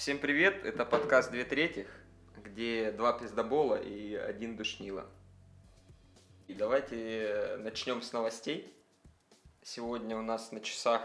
Всем 0.00 0.16
привет, 0.18 0.64
это 0.64 0.86
подкаст 0.86 1.30
«Две 1.30 1.44
третьих», 1.44 1.86
где 2.42 2.90
два 2.90 3.12
пиздобола 3.12 3.74
и 3.74 4.14
один 4.14 4.56
душнила. 4.56 5.04
И 6.48 6.54
давайте 6.54 7.58
начнем 7.58 8.00
с 8.00 8.10
новостей. 8.14 8.74
Сегодня 9.62 10.16
у 10.16 10.22
нас 10.22 10.52
на 10.52 10.62
часах 10.62 11.02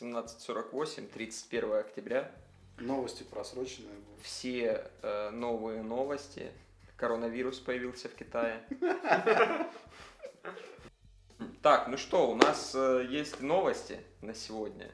17.48, 0.00 1.08
31 1.08 1.74
октября. 1.74 2.30
Новости 2.78 3.24
просроченные 3.24 3.98
будут. 3.98 4.22
Все 4.22 4.88
э, 5.02 5.30
новые 5.30 5.82
новости. 5.82 6.52
Коронавирус 6.96 7.58
появился 7.58 8.08
в 8.08 8.14
Китае. 8.14 8.64
Так, 11.62 11.88
ну 11.88 11.96
что, 11.96 12.30
у 12.30 12.36
нас 12.36 12.76
э, 12.76 13.06
есть 13.10 13.40
новости 13.40 13.98
на 14.22 14.34
сегодня. 14.34 14.88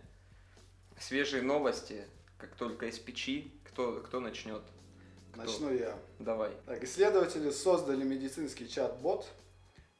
Свежие 0.99 1.43
новости, 1.43 2.07
как 2.39 2.55
только 2.57 2.87
из 2.87 2.99
печи. 2.99 3.53
Кто, 3.65 4.01
кто 4.01 4.21
начнет? 4.21 4.63
Кто? 5.33 5.43
Начну 5.43 5.73
я. 5.73 5.99
Давай. 6.19 6.53
Так, 6.67 6.83
исследователи 6.85 7.51
создали 7.51 8.05
медицинский 8.05 8.69
чат-бот 8.69 9.27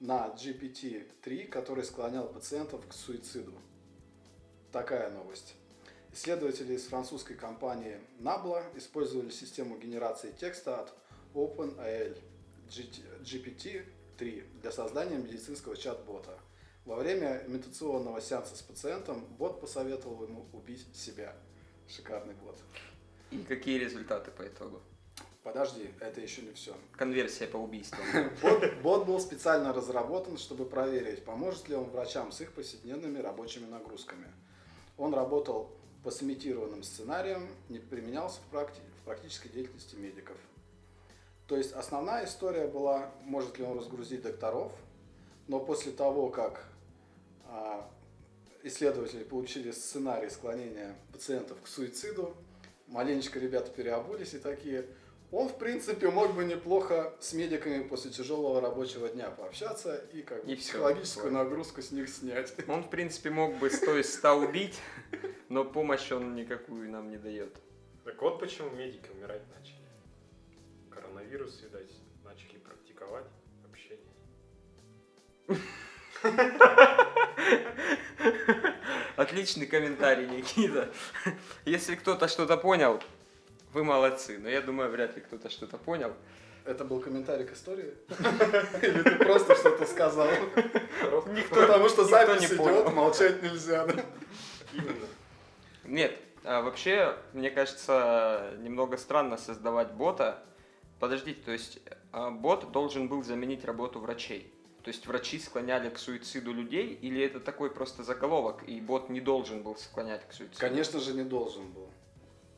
на 0.01 0.29
GPT-3, 0.29 1.49
который 1.49 1.85
склонял 1.85 2.29
пациентов 2.29 2.87
к 2.87 2.93
суициду. 2.93 3.53
Такая 4.73 5.11
новость. 5.11 5.55
Исследователи 6.13 6.75
из 6.75 6.87
французской 6.87 7.35
компании 7.35 8.01
Nabla 8.19 8.65
использовали 8.77 9.31
систему 9.31 9.77
генерации 9.79 10.33
текста 10.33 10.81
от 10.81 10.95
OpenAI 11.35 12.19
GPT-3 12.69 14.61
для 14.61 14.73
создания 14.73 15.19
медицинского 15.19 15.77
чат-бота. 15.77 16.39
Во 16.87 16.97
время 16.97 17.43
имитационного 17.47 18.21
сеанса 18.21 18.57
с 18.57 18.63
пациентом 18.63 19.25
бот 19.39 19.61
посоветовал 19.61 20.23
ему 20.25 20.47
убить 20.53 20.87
себя. 20.95 21.37
Шикарный 21.89 22.35
бот. 22.35 22.57
И 23.31 23.39
какие 23.39 23.79
результаты 23.79 24.31
по 24.31 24.47
итогу? 24.47 24.81
Подожди, 25.43 25.89
это 26.01 26.21
еще 26.21 26.43
не 26.43 26.53
все. 26.53 26.75
Конверсия 26.97 27.47
по 27.47 27.57
убийству. 27.57 28.03
Бот, 28.43 28.75
бот 28.83 29.07
был 29.07 29.21
специально 29.21 29.73
разработан, 29.73 30.39
чтобы 30.39 30.65
проверить, 30.65 31.25
поможет 31.25 31.69
ли 31.69 31.77
он 31.77 31.85
врачам 31.85 32.33
с 32.33 32.41
их 32.41 32.53
повседневными 32.53 33.21
рабочими 33.21 33.65
нагрузками. 33.67 34.27
Он 34.99 35.15
работал 35.15 35.71
по 36.03 36.11
сымитированным 36.11 36.83
сценариям, 36.83 37.49
не 37.69 37.79
применялся 37.79 38.41
в, 38.41 38.55
практи- 38.55 38.81
в 39.01 39.05
практической 39.05 39.49
деятельности 39.49 39.95
медиков. 39.95 40.37
То 41.47 41.57
есть 41.57 41.73
основная 41.73 42.25
история 42.25 42.67
была, 42.67 43.13
может 43.23 43.57
ли 43.59 43.65
он 43.65 43.79
разгрузить 43.79 44.23
докторов, 44.23 44.73
но 45.47 45.61
после 45.61 45.93
того, 45.93 46.29
как 46.29 46.67
исследователи 48.67 49.25
получили 49.25 49.71
сценарий 49.71 50.29
склонения 50.29 50.97
пациентов 51.13 51.59
к 51.63 51.67
суициду, 51.67 52.37
маленечко 52.89 53.39
ребята 53.39 53.71
переобулись 53.71 54.35
и 54.35 54.39
такие, 54.39 54.87
он, 55.33 55.49
в 55.49 55.59
принципе, 55.59 56.09
мог 56.09 56.35
бы 56.35 56.45
неплохо 56.45 57.13
с 57.21 57.33
медиками 57.33 57.83
после 57.83 58.11
тяжелого 58.13 58.61
рабочего 58.61 59.09
дня 59.09 59.31
пообщаться 59.31 59.97
и 60.13 60.23
как 60.23 60.45
бы 60.45 60.53
И 60.53 60.57
психологическую 60.57 61.33
нагрузку 61.33 61.83
с 61.83 61.91
них 61.91 62.09
снять. 62.09 62.55
Он, 62.69 62.85
в 62.85 62.91
принципе, 62.91 63.31
мог 63.31 63.57
бы 63.57 63.69
стоя 63.69 64.05
100 64.05 64.37
убить, 64.39 64.81
но 65.49 65.65
помощь 65.65 66.13
он 66.13 66.37
никакую 66.37 66.89
нам 66.91 67.11
не 67.11 67.17
дает. 67.17 67.57
Так 68.05 68.23
вот 68.23 68.39
почему 68.39 68.71
медики 68.71 69.11
умирать 69.11 69.43
начали. 69.59 69.77
Коронавирус, 70.91 71.61
видать, 71.61 71.91
начали 72.25 72.59
практиковать 72.59 73.27
общение. 73.65 74.07
Отличный 79.17 79.67
комментарий, 79.67 80.27
Никита. 80.27 80.89
Если 81.65 81.95
кто-то 81.95 82.29
что-то 82.29 82.57
понял, 82.57 83.03
вы 83.73 83.85
молодцы. 83.85 84.39
Но 84.39 84.49
я 84.49 84.61
думаю, 84.61 84.91
вряд 84.91 85.17
ли 85.17 85.23
кто-то 85.23 85.51
что-то 85.51 85.79
понял. 85.79 86.13
Это 86.65 86.85
был 86.85 87.01
комментарий 87.01 87.47
к 87.47 87.53
истории? 87.53 87.95
Или 88.83 89.03
ты 89.03 89.17
просто 89.25 89.55
что-то 89.55 89.87
сказал? 89.87 90.29
Никто, 91.29 91.55
Потому 91.61 91.89
что 91.89 92.03
никто 92.03 92.05
запись 92.05 92.51
не 92.51 92.57
понял. 92.57 92.83
идет, 92.83 92.93
молчать 92.95 93.43
нельзя. 93.43 93.87
Нет, 95.85 96.19
а 96.43 96.63
вообще, 96.63 97.17
мне 97.33 97.51
кажется, 97.51 98.51
немного 98.59 98.97
странно 98.97 99.37
создавать 99.37 99.93
бота. 99.93 100.43
Подождите, 100.99 101.41
то 101.45 101.53
есть 101.53 101.81
а, 102.13 102.31
бот 102.31 102.73
должен 102.73 103.07
был 103.07 103.23
заменить 103.23 103.65
работу 103.65 104.01
врачей? 104.01 104.53
То 104.87 104.91
есть 104.93 105.05
врачи 105.09 105.41
склоняли 105.41 105.91
к 105.91 105.99
суициду 105.99 106.53
людей, 106.53 106.95
или 107.03 107.21
это 107.21 107.41
такой 107.41 107.73
просто 107.73 108.05
заголовок, 108.05 108.63
и 108.69 108.81
бот 108.81 109.09
не 109.09 109.21
должен 109.21 109.65
был 109.65 109.75
склонять 109.75 110.29
к 110.29 110.33
суициду? 110.33 110.61
Конечно 110.61 111.01
же, 111.01 111.13
не 111.13 111.25
должен 111.25 111.73
был. 111.73 111.89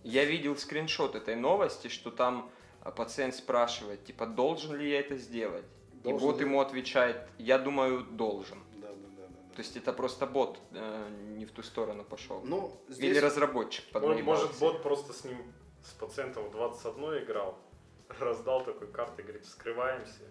Я 0.04 0.26
видел 0.26 0.54
скриншот 0.54 1.14
этой 1.14 1.36
новости, 1.36 1.88
что 1.88 2.10
там 2.10 2.50
а, 2.82 2.90
пациент 2.90 3.34
спрашивает, 3.34 4.04
типа, 4.04 4.26
должен 4.26 4.76
ли 4.76 4.90
я 4.90 5.00
это 5.00 5.16
сделать? 5.16 5.64
и 5.94 5.96
Должен 6.00 6.28
бот 6.28 6.38
ли? 6.38 6.44
ему 6.44 6.60
отвечает, 6.60 7.16
я 7.38 7.56
думаю, 7.58 8.02
должен. 8.04 8.58
Да, 8.74 8.88
да, 8.88 9.08
да, 9.16 9.26
да. 9.28 9.54
То 9.54 9.62
есть 9.62 9.78
это 9.78 9.94
просто 9.94 10.26
бот 10.26 10.60
э, 10.72 11.08
не 11.38 11.46
в 11.46 11.50
ту 11.52 11.62
сторону 11.62 12.04
пошел. 12.04 12.42
Ну, 12.44 12.78
Или 12.88 12.94
здесь 12.94 13.22
разработчик 13.22 13.86
Мо- 13.86 14.00
поднаебался. 14.00 14.44
Может, 14.44 14.58
бот 14.58 14.82
просто 14.82 15.14
с 15.14 15.24
ним, 15.24 15.50
с 15.82 15.92
пациентом 15.92 16.44
в 16.48 16.50
21 16.50 17.24
играл, 17.24 17.58
раздал 18.20 18.66
такой 18.66 18.88
карты, 18.88 19.22
говорит, 19.22 19.46
вскрываемся. 19.46 20.24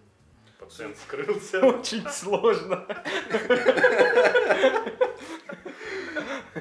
Пациент 0.58 0.96
скрылся. 0.98 1.64
Очень 1.66 2.06
сложно. 2.08 2.86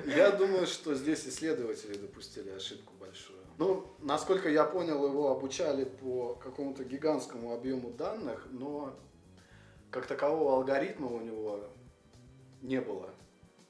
Я 0.06 0.32
думаю, 0.32 0.68
что 0.68 0.94
здесь 0.96 1.28
исследователи 1.28 1.98
допустили 1.98 2.52
ошибку 2.52 2.94
большую. 3.00 3.40
Ну, 3.58 3.88
насколько 4.00 4.50
я 4.50 4.66
понял, 4.66 5.04
его 5.06 5.32
обучали 5.32 5.86
по 5.86 6.36
какому-то 6.36 6.84
гигантскому 6.84 7.54
объему 7.54 7.90
данных, 7.90 8.48
но 8.52 8.96
как 9.90 10.06
такового 10.06 10.54
алгоритма 10.54 11.08
у 11.08 11.20
него 11.20 11.68
не 12.62 12.80
было. 12.80 13.10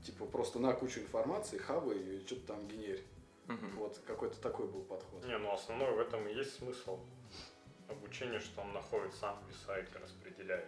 Типа 0.03 0.25
просто 0.25 0.59
на 0.59 0.73
кучу 0.73 0.99
информации, 0.99 1.57
хавай 1.57 1.97
и 1.97 2.25
что-то 2.25 2.47
там 2.47 2.67
генерь. 2.67 3.03
Мгм. 3.47 3.77
Вот 3.77 3.99
какой-то 4.05 4.39
такой 4.41 4.67
был 4.67 4.81
подход. 4.81 5.25
Не, 5.25 5.37
ну 5.37 5.53
основной 5.53 5.93
в 5.93 5.99
этом 5.99 6.27
и 6.27 6.33
есть 6.33 6.55
смысл 6.55 6.99
обучения, 7.89 8.39
что 8.39 8.61
он 8.61 8.73
находит 8.73 9.13
сам 9.15 9.37
веса 9.47 9.77
и 9.77 10.03
распределяет. 10.03 10.65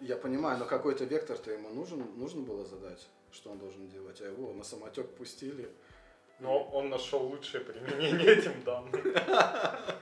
Я 0.00 0.16
понимаю, 0.16 0.58
но 0.58 0.64
какой-то 0.64 1.04
вектор-то 1.04 1.50
ему 1.50 1.70
нужен, 1.70 2.04
нужно 2.16 2.42
было 2.42 2.64
задать, 2.64 3.06
что 3.30 3.50
он 3.50 3.58
должен 3.58 3.88
делать, 3.88 4.20
а 4.20 4.26
его 4.26 4.52
на 4.52 4.64
самотек 4.64 5.08
пустили. 5.14 5.70
Но 6.40 6.64
он 6.64 6.90
нашел 6.90 7.22
лучшее 7.22 7.64
применение 7.64 8.26
этим 8.26 8.62
данным. 8.64 8.92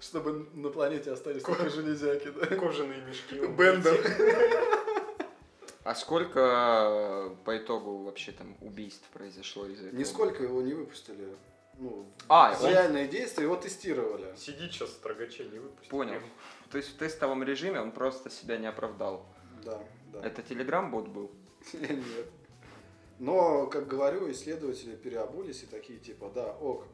Чтобы 0.00 0.48
на 0.52 0.68
планете 0.68 1.12
остались 1.12 1.42
только 1.42 1.70
железяки, 1.70 2.30
да? 2.30 2.46
Кожаные 2.46 3.00
мешки. 3.02 3.38
Бендер. 3.38 4.00
А 5.82 5.94
сколько 5.94 6.40
э, 6.40 7.36
по 7.44 7.58
итогу 7.58 8.04
вообще 8.04 8.32
там 8.32 8.56
убийств 8.62 9.06
произошло 9.12 9.66
из 9.66 9.80
этого? 9.80 9.94
Нисколько 9.94 10.42
его 10.42 10.62
не 10.62 10.72
выпустили. 10.72 11.36
Ну, 11.78 12.06
А, 12.28 12.54
в 12.54 12.62
он- 12.62 12.70
реальные 12.70 13.08
действия 13.08 13.44
его 13.44 13.56
тестировали. 13.56 14.34
Сидит 14.36 14.72
сейчас 14.72 14.90
строгачей 14.90 15.48
не 15.50 15.58
выпустил. 15.58 15.90
Понял. 15.90 16.20
То 16.70 16.78
есть 16.78 16.90
в 16.94 16.96
тестовом 16.98 17.42
режиме 17.42 17.80
он 17.80 17.90
просто 17.92 18.30
себя 18.30 18.56
не 18.58 18.66
оправдал. 18.66 19.26
Да, 19.64 19.80
да. 20.12 20.20
Это 20.26 20.42
телеграм-бот 20.42 21.08
был? 21.08 21.30
Нет. 21.72 22.26
Но, 23.18 23.66
как 23.66 23.86
говорю, 23.86 24.30
исследователи 24.30 24.96
переобулись 24.96 25.62
и 25.62 25.66
такие 25.66 25.98
типа, 25.98 26.30
да, 26.34 26.52
ок, 26.56 26.84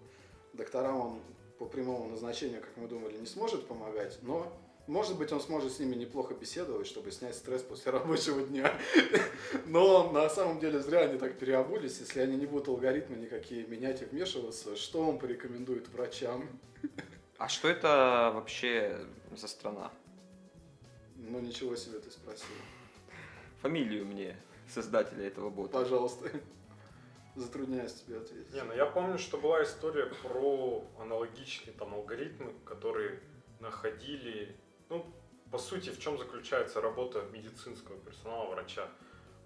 докторам 0.52 0.96
он 1.00 1.20
по 1.58 1.66
прямому 1.66 2.08
назначению, 2.08 2.60
как 2.60 2.76
мы 2.76 2.88
думали, 2.88 3.16
не 3.18 3.26
сможет 3.26 3.66
помогать, 3.66 4.18
но 4.22 4.52
может 4.90 5.16
быть 5.16 5.30
он 5.32 5.40
сможет 5.40 5.72
с 5.72 5.78
ними 5.78 5.94
неплохо 5.94 6.34
беседовать, 6.34 6.86
чтобы 6.86 7.12
снять 7.12 7.36
стресс 7.36 7.62
после 7.62 7.92
рабочего 7.92 8.42
дня. 8.42 8.76
Но 9.66 10.10
на 10.10 10.28
самом 10.28 10.58
деле 10.58 10.80
зря 10.80 11.02
они 11.02 11.18
так 11.18 11.38
переобулись, 11.38 12.00
если 12.00 12.20
они 12.20 12.36
не 12.36 12.46
будут 12.46 12.68
алгоритмы 12.68 13.16
никакие 13.16 13.66
менять 13.66 14.02
и 14.02 14.04
вмешиваться, 14.04 14.76
что 14.76 15.08
он 15.08 15.18
порекомендует 15.18 15.88
врачам? 15.88 16.48
А 17.38 17.48
что 17.48 17.68
это 17.68 18.32
вообще 18.34 19.06
за 19.34 19.46
страна? 19.46 19.90
Ну 21.16 21.38
ничего 21.38 21.76
себе 21.76 22.00
ты 22.00 22.10
спросил. 22.10 22.48
Фамилию 23.62 24.04
мне 24.04 24.36
создателя 24.68 25.26
этого 25.26 25.50
бота. 25.50 25.78
Пожалуйста. 25.78 26.30
Затрудняюсь 27.36 27.94
тебе 27.94 28.18
ответить. 28.18 28.52
Не, 28.52 28.64
ну 28.64 28.74
я 28.74 28.86
помню, 28.86 29.18
что 29.18 29.38
была 29.38 29.62
история 29.62 30.06
про 30.06 30.84
аналогичные 30.98 31.72
там 31.74 31.94
алгоритмы, 31.94 32.52
которые 32.64 33.20
находили, 33.60 34.56
ну, 34.90 35.06
по 35.50 35.58
сути, 35.58 35.90
в 35.90 35.98
чем 35.98 36.18
заключается 36.18 36.80
работа 36.80 37.22
медицинского 37.32 37.98
персонала, 37.98 38.50
врача. 38.50 38.88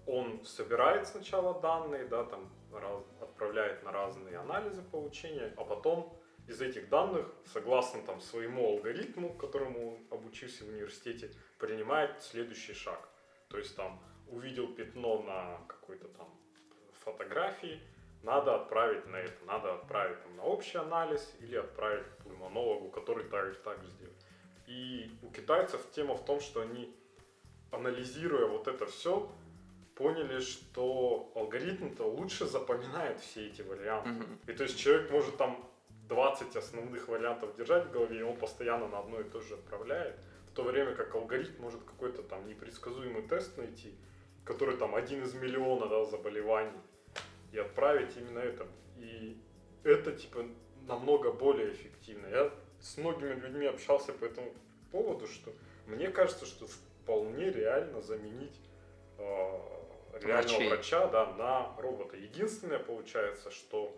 Он 0.05 0.43
собирает 0.45 1.07
сначала 1.07 1.59
данные, 1.61 2.05
да, 2.05 2.23
там 2.25 2.51
раз- 2.71 3.05
отправляет 3.21 3.83
на 3.83 3.91
разные 3.91 4.37
анализы 4.37 4.83
получения, 4.83 5.53
а 5.57 5.63
потом 5.63 6.15
из 6.47 6.61
этих 6.61 6.89
данных, 6.89 7.27
согласно 7.45 8.01
там 8.03 8.21
своему 8.21 8.67
алгоритму, 8.67 9.33
которому 9.33 9.97
обучился 10.11 10.63
в 10.63 10.67
университете, 10.67 11.31
принимает 11.57 12.21
следующий 12.21 12.73
шаг. 12.73 13.09
То 13.47 13.57
есть 13.57 13.75
там 13.75 13.99
увидел 14.27 14.67
пятно 14.67 15.21
на 15.23 15.65
какой-то 15.67 16.07
там 16.09 16.27
фотографии, 17.03 17.79
надо 18.21 18.55
отправить 18.55 19.05
на 19.07 19.17
это, 19.17 19.45
надо 19.45 19.73
отправить 19.75 20.21
там, 20.21 20.35
на 20.35 20.43
общий 20.43 20.77
анализ 20.77 21.35
или 21.39 21.55
отправить 21.55 22.07
пульмонологу, 22.23 22.89
который 22.89 23.25
так, 23.25 23.55
так 23.63 23.81
же 23.83 23.89
сделает. 23.89 24.24
И 24.67 25.11
у 25.21 25.29
китайцев 25.29 25.81
тема 25.91 26.15
в 26.15 26.25
том, 26.25 26.39
что 26.39 26.61
они, 26.61 26.95
анализируя 27.71 28.47
вот 28.47 28.67
это 28.67 28.85
все, 28.85 29.29
поняли, 29.95 30.39
что 30.39 31.31
алгоритм-то 31.35 32.03
лучше 32.03 32.45
запоминает 32.45 33.19
все 33.19 33.47
эти 33.47 33.61
варианты. 33.61 34.09
Мгм. 34.09 34.39
И 34.47 34.53
то 34.53 34.63
есть 34.63 34.77
человек 34.77 35.11
может 35.11 35.37
там 35.37 35.69
20 36.07 36.55
основных 36.55 37.07
вариантов 37.07 37.55
держать 37.55 37.85
в 37.85 37.91
голове, 37.91 38.19
и 38.19 38.23
он 38.23 38.37
постоянно 38.37 38.87
на 38.87 38.99
одно 38.99 39.19
и 39.21 39.23
то 39.23 39.41
же 39.41 39.55
отправляет, 39.55 40.15
в 40.47 40.51
то 40.51 40.63
время 40.63 40.95
как 40.95 41.15
алгоритм 41.15 41.61
может 41.61 41.83
какой-то 41.83 42.23
там 42.23 42.47
непредсказуемый 42.47 43.23
тест 43.23 43.57
найти, 43.57 43.93
который 44.43 44.77
там 44.77 44.95
один 44.95 45.23
из 45.23 45.33
миллиона 45.33 45.87
да, 45.87 46.05
заболеваний, 46.05 46.79
и 47.51 47.57
отправить 47.57 48.15
именно 48.17 48.39
это. 48.39 48.67
И 48.97 49.37
это 49.83 50.11
типа 50.11 50.45
намного 50.87 51.31
более 51.31 51.71
эффективно. 51.71 52.27
Я 52.27 52.51
с 52.85 52.97
многими 52.97 53.33
людьми 53.33 53.65
общался 53.65 54.13
по 54.13 54.25
этому 54.25 54.53
поводу, 54.91 55.27
что 55.27 55.51
мне 55.87 56.09
кажется, 56.09 56.45
что 56.45 56.67
вполне 56.67 57.51
реально 57.51 58.01
заменить 58.01 58.55
э, 59.17 59.59
реального 60.21 60.57
Врачей. 60.57 60.67
врача 60.69 61.07
да, 61.07 61.25
на 61.33 61.75
робота. 61.81 62.15
Единственное 62.15 62.79
получается, 62.79 63.49
что 63.49 63.91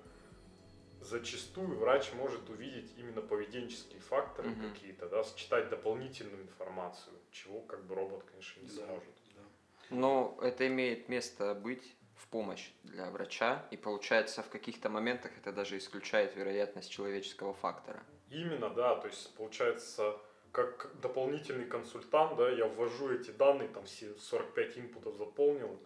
зачастую 1.01 1.78
врач 1.78 2.13
может 2.13 2.50
увидеть 2.50 2.89
именно 2.98 3.22
поведенческие 3.22 4.00
факторы 4.00 4.50
Мгм. 4.50 4.74
какие-то, 4.74 5.10
да, 5.10 5.24
считать 5.24 5.69
дополнительную 5.69 6.44
информацию, 6.44 7.13
чего 7.31 7.60
как 7.62 7.84
бы 7.84 7.94
робот, 7.95 8.24
конечно, 8.24 8.62
не 8.62 8.68
Да, 8.69 8.86
сможет. 8.86 9.13
да. 9.36 9.42
Но 9.89 10.38
это 10.42 10.66
имеет 10.68 11.10
место 11.10 11.54
быть 11.54 11.95
в 12.16 12.28
помощь 12.30 12.72
для 12.84 13.10
врача, 13.10 13.66
и 13.69 13.78
получается 13.78 14.44
в 14.44 14.50
каких-то 14.50 14.89
моментах 14.89 15.31
это 15.38 15.51
даже 15.51 15.78
исключает 15.78 16.36
вероятность 16.36 16.89
человеческого 16.89 17.54
фактора. 17.54 18.04
Именно, 18.29 18.69
да, 18.69 18.95
то 18.95 19.07
есть 19.07 19.33
получается, 19.35 20.18
как 20.51 20.91
дополнительный 21.01 21.65
консультант, 21.65 22.38
да, 22.38 22.50
я 22.50 22.68
ввожу 22.68 23.12
эти 23.12 23.31
данные, 23.31 23.69
там 23.69 23.85
все 23.85 24.13
45 24.15 24.77
инпутов 24.79 25.15
заполнил, 25.15 25.79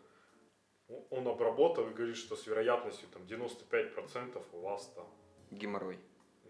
он 1.10 1.28
обработал 1.28 1.90
и 1.90 1.94
говорит, 1.94 2.18
что 2.18 2.36
с 2.36 2.48
вероятностью 2.48 3.08
там 3.10 3.24
95% 3.24 4.44
у 4.54 4.60
вас 4.60 4.88
там, 4.96 5.08
Геморрой. 5.52 6.00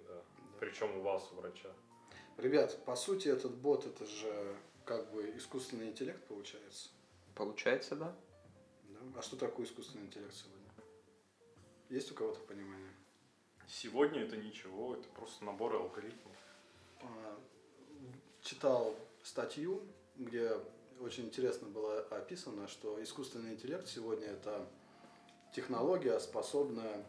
да, 0.07 0.23
причем 0.59 0.97
у 0.97 1.01
вас, 1.01 1.29
у 1.31 1.35
врача. 1.35 1.69
Ребят, 2.37 2.83
по 2.85 2.95
сути, 2.95 3.27
этот 3.27 3.55
бот 3.55 3.85
это 3.85 4.05
же 4.05 4.55
как 4.85 5.11
бы 5.11 5.35
искусственный 5.35 5.89
интеллект 5.89 6.25
получается. 6.27 6.89
Получается, 7.35 7.95
да? 7.95 8.15
Да? 8.83 8.99
А 9.17 9.21
что 9.21 9.35
такое 9.35 9.65
искусственный 9.65 10.05
интеллект 10.05 10.33
сегодня? 10.33 10.69
Есть 11.89 12.11
у 12.11 12.15
кого-то 12.15 12.39
понимание? 12.41 12.90
Сегодня 13.81 14.23
это 14.23 14.35
ничего, 14.35 14.95
это 14.95 15.07
просто 15.09 15.45
набор 15.45 15.73
алгоритмов. 15.75 16.35
А, 17.01 17.39
Читал 18.41 18.93
статью, 19.23 19.81
где 20.17 20.51
очень 20.99 21.25
интересно 21.25 21.69
было 21.69 21.99
описано, 22.09 22.67
что 22.67 23.01
искусственный 23.01 23.53
интеллект 23.53 23.87
сегодня 23.87 24.27
это 24.27 24.67
технология, 25.55 26.19
способная 26.19 27.05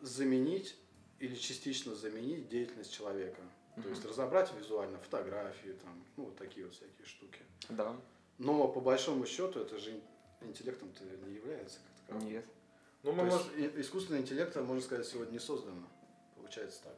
заменить 0.00 0.76
или 1.18 1.34
частично 1.34 1.96
заменить 1.96 2.48
деятельность 2.48 2.92
человека. 2.92 3.40
То 3.74 3.80
Мгм. 3.80 3.90
есть 3.90 4.04
разобрать 4.04 4.52
визуально 4.54 4.98
фотографии, 4.98 5.70
там, 5.82 6.04
ну, 6.16 6.26
вот 6.26 6.36
такие 6.36 6.64
вот 6.66 6.74
всякие 6.74 7.04
штуки. 7.06 7.40
Да. 7.70 7.96
Но 8.38 8.68
по 8.68 8.80
большому 8.80 9.26
счету 9.26 9.58
это 9.60 9.78
же 9.78 9.92
ин- 9.92 10.02
интеллектом-то 10.42 11.02
не 11.04 11.34
является 11.34 11.78
как 11.80 12.06
таковым. 12.06 12.28
Нет. 12.28 12.44
Ну, 13.06 13.12
мы 13.12 13.26
есть 13.26 13.76
искусственный 13.76 14.18
интеллект, 14.18 14.56
можно 14.56 14.82
сказать, 14.82 15.06
сегодня 15.06 15.34
не 15.34 15.38
создано. 15.38 15.86
Получается 16.34 16.82
так. 16.82 16.94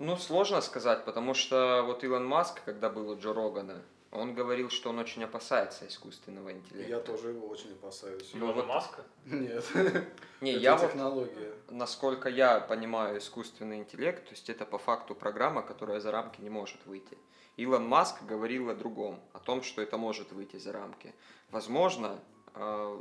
Ну, 0.00 0.16
сложно 0.16 0.60
сказать, 0.60 1.04
потому 1.04 1.32
что 1.32 1.84
вот 1.86 2.02
Илон 2.02 2.26
Маск, 2.26 2.60
когда 2.64 2.90
был 2.90 3.08
у 3.10 3.16
Джо 3.16 3.32
Рогана, 3.32 3.82
он 4.10 4.34
говорил, 4.34 4.68
что 4.68 4.90
он 4.90 4.98
очень 4.98 5.22
опасается 5.22 5.86
искусственного 5.86 6.50
интеллекта. 6.52 6.90
я 6.90 6.98
тоже 6.98 7.28
его 7.28 7.46
очень 7.46 7.72
опасаюсь. 7.72 8.30
Ну, 8.34 8.46
Илона 8.46 8.54
вот- 8.54 8.66
Маска? 8.66 9.02
Нет. 9.26 9.64
Не, 10.40 10.52
это 10.52 10.60
я 10.60 10.76
вот, 10.76 10.90
технология. 10.90 11.52
насколько 11.70 12.28
я 12.28 12.58
понимаю 12.58 13.18
искусственный 13.18 13.78
интеллект, 13.78 14.24
то 14.24 14.32
есть 14.32 14.50
это 14.50 14.64
по 14.66 14.78
факту 14.78 15.14
программа, 15.14 15.62
которая 15.62 16.00
за 16.00 16.10
рамки 16.10 16.40
не 16.40 16.50
может 16.50 16.84
выйти. 16.84 17.16
Илон 17.56 17.86
Маск 17.86 18.22
говорил 18.24 18.70
о 18.70 18.74
другом, 18.74 19.20
о 19.32 19.38
том, 19.38 19.62
что 19.62 19.82
это 19.82 19.98
может 19.98 20.32
выйти 20.32 20.56
за 20.56 20.72
рамки. 20.72 21.14
Возможно, 21.50 22.18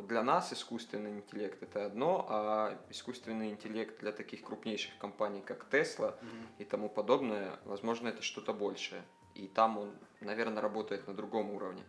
для 0.08 0.22
нас 0.22 0.52
искусственный 0.52 1.12
интеллект 1.12 1.64
это 1.64 1.86
одно, 1.86 2.26
а 2.30 2.78
искусственный 2.90 3.50
интеллект 3.52 4.00
для 4.00 4.12
таких 4.12 4.44
крупнейших 4.44 4.98
компаний, 4.98 5.42
как 5.42 5.68
Tesla 5.72 6.16
Мгм. 6.22 6.48
и 6.60 6.66
тому 6.66 6.90
подобное, 6.90 7.60
возможно, 7.64 8.10
это 8.10 8.22
что-то 8.22 8.54
большее. 8.54 9.04
И 9.34 9.48
там 9.48 9.78
он, 9.78 9.92
наверное, 10.22 10.62
работает 10.62 11.08
на 11.08 11.14
другом 11.14 11.52
уровне. 11.52 11.84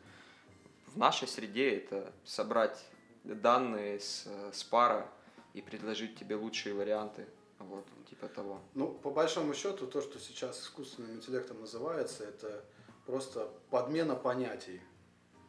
В 0.86 0.96
нашей 0.96 1.26
среде 1.28 1.76
это 1.76 2.12
собрать 2.24 2.84
данные 3.24 3.98
с, 3.98 4.26
с 4.52 4.62
пара 4.64 5.08
и 5.54 5.60
предложить 5.60 6.16
тебе 6.18 6.36
лучшие 6.36 6.74
варианты. 6.74 7.26
Вот, 7.58 7.86
типа 8.10 8.28
того. 8.28 8.60
Ну, 8.74 8.92
по 8.92 9.10
большому 9.10 9.54
счету, 9.54 9.86
то, 9.86 10.02
что 10.02 10.18
сейчас 10.18 10.60
искусственным 10.60 11.12
интеллектом 11.14 11.60
называется, 11.60 12.24
это 12.24 12.64
просто 13.06 13.48
подмена 13.70 14.14
понятий. 14.14 14.80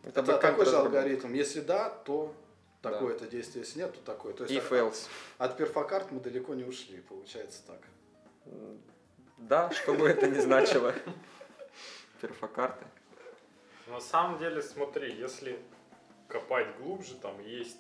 Это, 0.08 0.22
бэкэнд 0.24 0.42
такой 0.42 0.66
же 0.66 0.78
алгоритм. 0.78 1.34
Если 1.34 1.60
да, 1.60 1.90
то 1.90 2.34
Да. 2.82 2.92
такое-то 2.92 3.28
действие, 3.28 3.66
если 3.66 3.80
нет, 3.80 3.94
то 3.94 4.02
такое. 4.02 4.34
То 4.34 4.46
есть 4.46 4.56
If 4.56 4.68
от, 4.68 4.94
else. 4.94 5.08
от 5.38 5.58
перфокарт 5.58 6.12
мы 6.12 6.20
далеко 6.22 6.54
не 6.56 6.64
ушли, 6.64 7.02
получается 7.02 7.62
так. 7.68 7.82
Да, 9.38 9.70
что 9.72 9.94
бы 9.94 10.08
это 10.08 10.28
ни 10.28 10.40
значило. 10.40 10.94
Перфокарты. 12.22 12.86
На 13.88 14.00
самом 14.00 14.40
деле, 14.40 14.62
смотри, 14.62 15.14
если 15.14 15.60
копать 16.28 16.68
глубже, 16.78 17.16
там 17.16 17.40
есть 17.42 17.78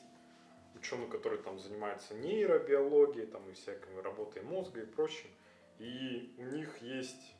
ученые, 0.75 1.07
которые 1.07 1.41
там 1.41 1.57
занимаются 1.59 2.13
нейробиологией, 2.13 3.25
там 3.25 3.49
и 3.49 3.53
всякой 3.53 4.01
работой 4.01 4.41
мозга 4.43 4.81
и 4.81 4.85
прочим, 4.85 5.27
и 5.79 6.33
у 6.37 6.43
них 6.43 6.81
есть 6.81 7.35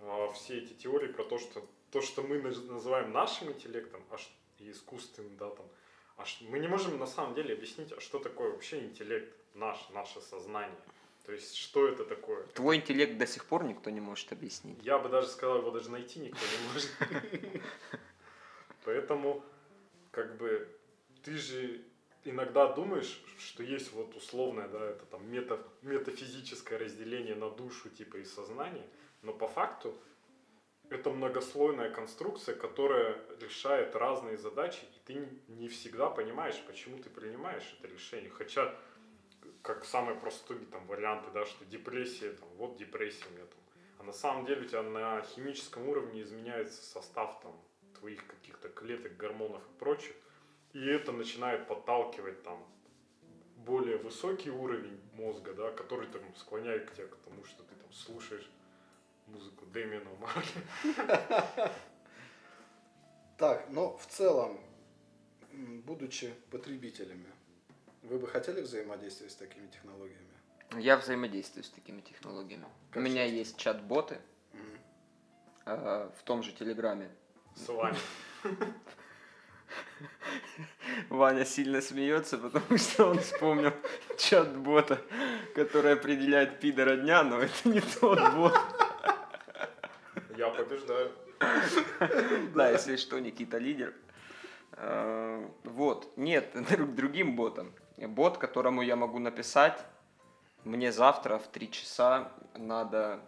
а, 0.00 0.32
все 0.32 0.58
эти 0.58 0.72
теории 0.72 1.08
про 1.08 1.24
то, 1.24 1.38
что 1.38 1.64
то, 1.94 2.02
что 2.02 2.22
мы 2.22 2.38
наз- 2.38 2.66
называем 2.72 3.12
нашим 3.12 3.52
интеллектом, 3.52 4.02
а 4.10 4.16
и 4.58 4.72
искусственным, 4.72 5.36
да, 5.36 5.48
там, 5.50 5.66
а 6.16 6.24
мы 6.40 6.58
не 6.58 6.66
можем 6.66 6.98
на 6.98 7.06
самом 7.06 7.34
деле 7.36 7.54
объяснить, 7.54 7.92
а 7.92 8.00
что 8.00 8.18
такое 8.18 8.50
вообще 8.50 8.80
интеллект 8.80 9.32
наш, 9.54 9.78
наше 9.90 10.20
сознание. 10.20 10.76
То 11.24 11.30
есть, 11.30 11.54
что 11.54 11.86
это 11.86 12.04
такое? 12.04 12.42
Твой 12.48 12.76
интеллект 12.78 13.16
до 13.16 13.28
сих 13.28 13.44
пор 13.44 13.62
никто 13.62 13.90
не 13.90 14.00
может 14.00 14.32
объяснить. 14.32 14.76
Я 14.82 14.98
бы 14.98 15.08
даже 15.08 15.28
сказал, 15.28 15.58
его 15.58 15.70
даже 15.70 15.88
найти 15.88 16.18
никто 16.18 16.40
не 16.40 16.72
может. 16.72 16.90
Поэтому, 18.84 19.44
как 20.10 20.36
бы, 20.36 20.68
ты 21.22 21.36
же 21.36 21.80
иногда 22.24 22.72
думаешь, 22.72 23.22
что 23.38 23.62
есть 23.62 23.92
вот 23.92 24.16
условное, 24.16 24.66
да, 24.66 24.84
это 24.84 25.04
там 25.06 25.30
мета, 25.30 25.60
метафизическое 25.82 26.76
разделение 26.76 27.36
на 27.36 27.50
душу, 27.50 27.88
типа, 27.88 28.16
и 28.16 28.24
сознание, 28.24 28.86
но 29.22 29.32
по 29.32 29.46
факту 29.46 29.96
это 30.94 31.10
многослойная 31.10 31.90
конструкция, 31.90 32.54
которая 32.54 33.16
решает 33.40 33.96
разные 33.96 34.36
задачи, 34.38 34.84
и 34.84 34.98
ты 35.04 35.28
не- 35.48 35.68
всегда 35.68 36.08
понимаешь, 36.08 36.60
почему 36.66 36.98
ты 36.98 37.10
принимаешь 37.10 37.76
это 37.78 37.92
решение. 37.92 38.30
Хотя, 38.30 38.74
как 39.62 39.84
самые 39.84 40.18
простые 40.18 40.60
там 40.66 40.86
варианты, 40.86 41.30
да, 41.32 41.44
что 41.44 41.64
депрессия, 41.64 42.32
там, 42.32 42.48
вот 42.56 42.76
депрессия 42.76 43.24
у 43.28 43.32
меня 43.34 43.46
там. 43.46 43.60
А 43.98 44.02
на 44.04 44.12
самом 44.12 44.46
деле 44.46 44.62
у 44.62 44.68
тебя 44.68 44.82
на 44.82 45.22
химическом 45.22 45.88
уровне 45.88 46.22
изменяется 46.22 46.82
состав 46.82 47.40
там 47.40 47.60
твоих 47.98 48.26
каких-то 48.26 48.68
клеток, 48.68 49.16
гормонов 49.16 49.62
и 49.62 49.78
прочих. 49.78 50.14
И 50.74 50.86
это 50.86 51.12
начинает 51.12 51.66
подталкивать 51.66 52.42
там 52.42 52.64
более 53.56 53.96
высокий 53.96 54.50
уровень 54.50 55.00
мозга, 55.14 55.54
да, 55.54 55.70
который 55.70 56.06
там 56.08 56.22
склоняет 56.36 56.90
к 56.90 56.94
тебе 56.94 57.06
к 57.06 57.16
тому, 57.16 57.44
что 57.44 57.62
ты 57.62 57.74
там 57.74 57.92
слушаешь 57.92 58.48
музыку 59.26 59.66
Дэмиана 59.66 60.10
Марли. 60.20 61.70
Так, 63.36 63.68
но 63.70 63.96
в 63.96 64.06
целом, 64.06 64.60
будучи 65.52 66.32
потребителями, 66.52 67.26
вы 68.02 68.18
бы 68.20 68.28
хотели 68.28 68.60
взаимодействовать 68.60 69.32
с 69.32 69.34
такими 69.36 69.66
технологиями? 69.66 70.28
Я 70.78 70.96
взаимодействую 70.96 71.64
с 71.64 71.68
такими 71.70 72.00
технологиями. 72.00 72.64
Как 72.90 73.00
У 73.02 73.04
меня 73.04 73.24
есть 73.24 73.56
чат-боты 73.56 74.20
Мгм. 74.52 74.78
э, 75.66 76.10
в 76.16 76.22
том 76.22 76.44
же 76.44 76.52
Телеграме. 76.52 77.10
С 77.56 77.68
вами. 77.68 77.96
Ваня 81.08 81.44
сильно 81.44 81.80
смеется, 81.80 82.38
потому 82.38 82.78
что 82.78 83.06
он 83.06 83.18
вспомнил 83.18 83.72
чат-бота, 84.18 85.00
который 85.56 85.94
определяет 85.94 86.60
пидора 86.60 86.96
дня, 86.96 87.24
но 87.24 87.40
это 87.40 87.68
не 87.68 87.80
тот 87.80 88.20
бот. 88.34 88.52
Я 90.36 90.48
побеждаю. 90.50 91.10
Да, 92.54 92.70
если 92.70 92.96
что, 92.96 93.18
Никита 93.18 93.58
лидер. 93.58 93.94
Э, 94.72 95.46
Вот, 95.64 96.16
нет, 96.16 96.50
друг- 96.70 96.94
другим 96.94 97.36
ботом. 97.36 97.72
бот, 97.98 98.38
которому 98.38 98.82
я 98.82 98.96
могу 98.96 99.18
написать, 99.18 99.84
мне 100.64 100.92
завтра 100.92 101.38
в 101.38 101.48
3 101.48 101.70
часа 101.70 102.32
надо 102.56 103.20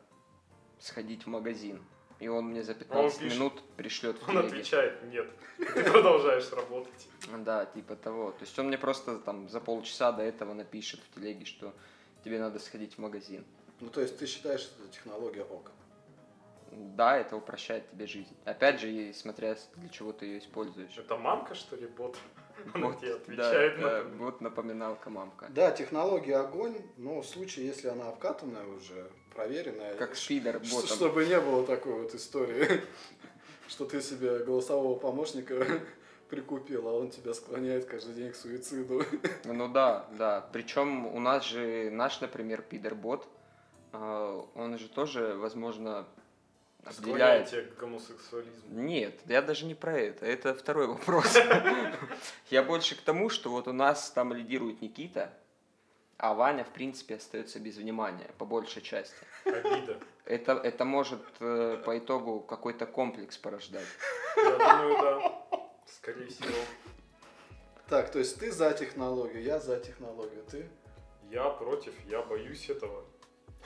сходить 0.78 1.24
в 1.24 1.28
магазин. 1.28 1.82
И 2.18 2.28
он 2.28 2.46
мне 2.46 2.62
за 2.62 2.74
15 2.74 3.18
пишет. 3.18 3.34
минут 3.38 3.62
пришлет 3.76 4.16
в 4.22 4.28
Он 4.28 4.38
отвечает 4.38 5.02
нет. 5.04 5.28
Ты 5.58 5.84
продолжаешь 5.84 6.50
работать. 6.50 7.08
Да, 7.44 7.66
типа 7.66 7.94
того. 7.96 8.30
То 8.32 8.40
есть 8.44 8.58
он 8.58 8.68
мне 8.68 8.78
просто 8.78 9.18
там 9.18 9.48
за 9.50 9.60
полчаса 9.60 10.12
до 10.12 10.22
этого 10.22 10.54
напишет 10.54 11.00
в 11.00 11.14
телеге, 11.14 11.44
что 11.44 11.74
тебе 12.24 12.38
надо 12.40 12.58
сходить 12.58 12.94
в 12.94 12.98
магазин. 12.98 13.44
Ну, 13.80 13.90
то 13.90 14.00
есть 14.00 14.18
ты 14.18 14.24
считаешь, 14.26 14.60
что 14.60 14.82
эта 14.82 14.92
технология 14.94 15.44
ок? 15.44 15.70
Да, 16.76 17.16
это 17.16 17.36
упрощает 17.36 17.90
тебе 17.90 18.06
жизнь. 18.06 18.36
Опять 18.44 18.80
же, 18.80 18.90
и 18.92 19.12
смотря 19.14 19.56
для 19.76 19.88
чего 19.88 20.12
ты 20.12 20.26
ее 20.26 20.38
используешь. 20.40 20.96
Это 20.98 21.16
мамка, 21.16 21.54
что 21.54 21.74
ли, 21.74 21.86
бот? 21.86 22.18
Она 22.74 22.88
Вот, 22.88 23.00
тебе 23.00 23.10
да, 23.10 23.16
отвечает 23.16 23.80
да, 23.80 24.02
на... 24.02 24.04
вот 24.18 24.40
напоминалка 24.42 25.08
мамка. 25.08 25.46
Да, 25.48 25.70
технология 25.70 26.36
огонь, 26.36 26.76
но 26.98 27.22
в 27.22 27.26
случае, 27.26 27.66
если 27.66 27.88
она 27.88 28.08
обкатанная 28.08 28.66
уже, 28.66 29.10
проверенная, 29.34 29.94
Как 29.94 30.16
спидер 30.16 30.58
ботом. 30.58 30.86
чтобы 30.86 31.24
не 31.24 31.40
было 31.40 31.64
такой 31.66 31.94
вот 32.02 32.14
истории, 32.14 32.82
что 33.68 33.86
ты 33.86 34.02
себе 34.02 34.40
голосового 34.40 34.98
помощника 34.98 35.64
прикупил, 36.28 36.88
а 36.88 36.92
он 36.92 37.08
тебя 37.10 37.32
склоняет 37.32 37.86
каждый 37.86 38.14
день 38.14 38.32
к 38.32 38.36
суициду. 38.36 39.02
Ну 39.44 39.68
да, 39.68 40.06
да. 40.18 40.46
Причем 40.52 41.06
у 41.06 41.20
нас 41.20 41.44
же 41.46 41.90
наш, 41.90 42.20
например, 42.20 42.60
пидербот, 42.60 43.26
а, 43.92 44.46
он 44.54 44.78
же 44.78 44.88
тоже, 44.88 45.34
возможно, 45.36 46.06
определяет... 46.86 47.50
тебя 47.50 47.62
к 47.62 47.76
гомосексуализму. 47.76 48.68
Нет, 48.68 49.14
я 49.26 49.42
даже 49.42 49.66
не 49.66 49.74
про 49.74 49.98
это. 49.98 50.24
Это 50.24 50.54
второй 50.54 50.86
вопрос. 50.86 51.36
Я 52.50 52.62
больше 52.62 52.96
к 52.96 53.00
тому, 53.00 53.28
что 53.28 53.50
вот 53.50 53.68
у 53.68 53.72
нас 53.72 54.10
там 54.10 54.32
лидирует 54.32 54.80
Никита, 54.82 55.32
а 56.18 56.34
Ваня, 56.34 56.64
в 56.64 56.68
принципе, 56.68 57.16
остается 57.16 57.58
без 57.60 57.76
внимания, 57.76 58.30
по 58.38 58.44
большей 58.44 58.82
части. 58.82 59.16
Обида. 59.44 59.98
Это, 60.24 60.52
это 60.52 60.84
может 60.84 61.20
э, 61.40 61.82
по 61.84 61.98
итогу 61.98 62.40
какой-то 62.40 62.86
комплекс 62.86 63.36
порождать. 63.36 63.86
Я 64.36 64.50
думаю, 64.50 64.96
да. 65.00 65.60
Скорее 65.86 66.28
всего. 66.28 66.48
Так, 67.88 68.10
то 68.10 68.18
есть 68.18 68.38
ты 68.38 68.50
за 68.50 68.72
технологию, 68.72 69.42
я 69.42 69.60
за 69.60 69.78
технологию, 69.78 70.42
ты? 70.50 70.68
Я 71.30 71.48
против, 71.50 71.92
я 72.06 72.22
боюсь 72.22 72.68
этого. 72.68 73.04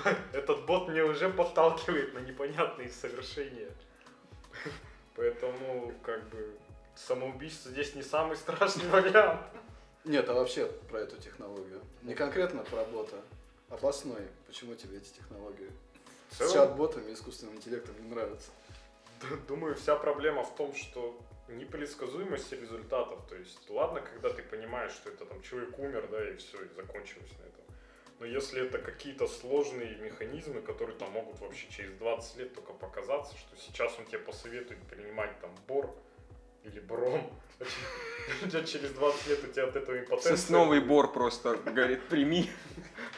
Этот 0.32 0.66
бот 0.66 0.88
мне 0.88 1.02
уже 1.02 1.28
подталкивает 1.30 2.14
на 2.14 2.18
непонятные 2.18 2.90
совершения. 2.90 3.70
Поэтому, 5.16 5.92
как 6.02 6.28
бы, 6.28 6.54
самоубийство 6.94 7.70
здесь 7.70 7.94
не 7.94 8.02
самый 8.02 8.36
страшный 8.36 8.88
вариант. 8.90 9.42
Нет, 10.04 10.28
а 10.28 10.34
вообще 10.34 10.66
про 10.88 11.00
эту 11.00 11.20
технологию. 11.20 11.80
Не 12.02 12.14
конкретно 12.14 12.62
про 12.62 12.84
бота, 12.84 13.20
обоснуй, 13.68 14.28
почему 14.46 14.74
тебе 14.74 14.98
эти 14.98 15.10
технологии 15.12 15.70
с 16.30 16.52
чат-ботами 16.52 17.10
и 17.10 17.14
искусственным 17.14 17.56
интеллектом 17.56 17.94
не 18.02 18.08
нравятся. 18.08 18.50
думаю, 19.48 19.74
вся 19.74 19.96
проблема 19.96 20.44
в 20.44 20.54
том, 20.54 20.74
что 20.74 21.20
непредсказуемость 21.48 22.52
результатов. 22.52 23.20
То 23.28 23.34
есть, 23.34 23.68
ладно, 23.68 24.00
когда 24.00 24.30
ты 24.30 24.42
понимаешь, 24.42 24.92
что 24.92 25.10
это 25.10 25.26
там 25.26 25.42
человек 25.42 25.78
умер, 25.78 26.08
да, 26.10 26.30
и 26.30 26.36
все, 26.36 26.62
и 26.62 26.68
закончилось 26.68 27.30
на 27.38 27.42
этом. 27.42 27.59
Но 28.20 28.26
если 28.26 28.66
это 28.66 28.78
какие-то 28.78 29.26
сложные 29.26 29.96
механизмы, 29.96 30.60
которые 30.60 30.96
там 30.98 31.10
могут 31.10 31.40
вообще 31.40 31.66
через 31.70 31.92
20 31.94 32.36
лет 32.36 32.54
только 32.54 32.72
показаться, 32.74 33.34
что 33.38 33.56
сейчас 33.56 33.98
он 33.98 34.04
тебе 34.04 34.18
посоветует 34.18 34.78
принимать 34.82 35.40
там 35.40 35.50
бор 35.66 35.90
или 36.62 36.80
бром, 36.80 37.32
а 38.44 38.50
че- 38.50 38.66
через 38.66 38.90
20 38.90 39.26
лет 39.28 39.44
у 39.44 39.46
тебя 39.46 39.64
от 39.64 39.74
этого 39.76 39.98
импотенция. 39.98 40.36
Сосновый 40.36 40.80
бор 40.80 41.10
просто 41.10 41.56
говорит, 41.56 42.02
прими. 42.08 42.50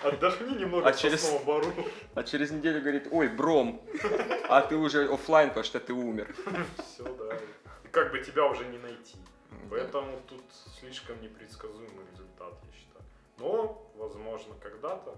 Отдохни 0.04 0.54
немного 0.54 0.88
А 0.88 0.92
через- 0.92 1.28
бору. 1.44 1.72
А 2.14 2.22
через 2.22 2.52
неделю 2.52 2.80
говорит, 2.80 3.08
ой, 3.10 3.26
бром. 3.28 3.82
А 4.48 4.62
ты 4.62 4.76
уже 4.76 5.12
оффлайн, 5.12 5.48
потому 5.48 5.64
что 5.64 5.80
ты 5.80 5.92
умер. 5.92 6.32
Все, 6.78 7.02
да. 7.02 7.36
И 7.84 7.88
как 7.90 8.12
бы 8.12 8.20
тебя 8.20 8.46
уже 8.46 8.64
не 8.66 8.78
найти. 8.78 9.16
Поэтому 9.68 10.20
тут 10.28 10.44
слишком 10.80 11.20
непредсказуемый 11.22 12.04
результат, 12.12 12.52
я 12.64 12.78
считаю. 12.78 13.04
Но, 13.38 13.82
возможно, 13.96 14.54
когда-то 14.62 15.16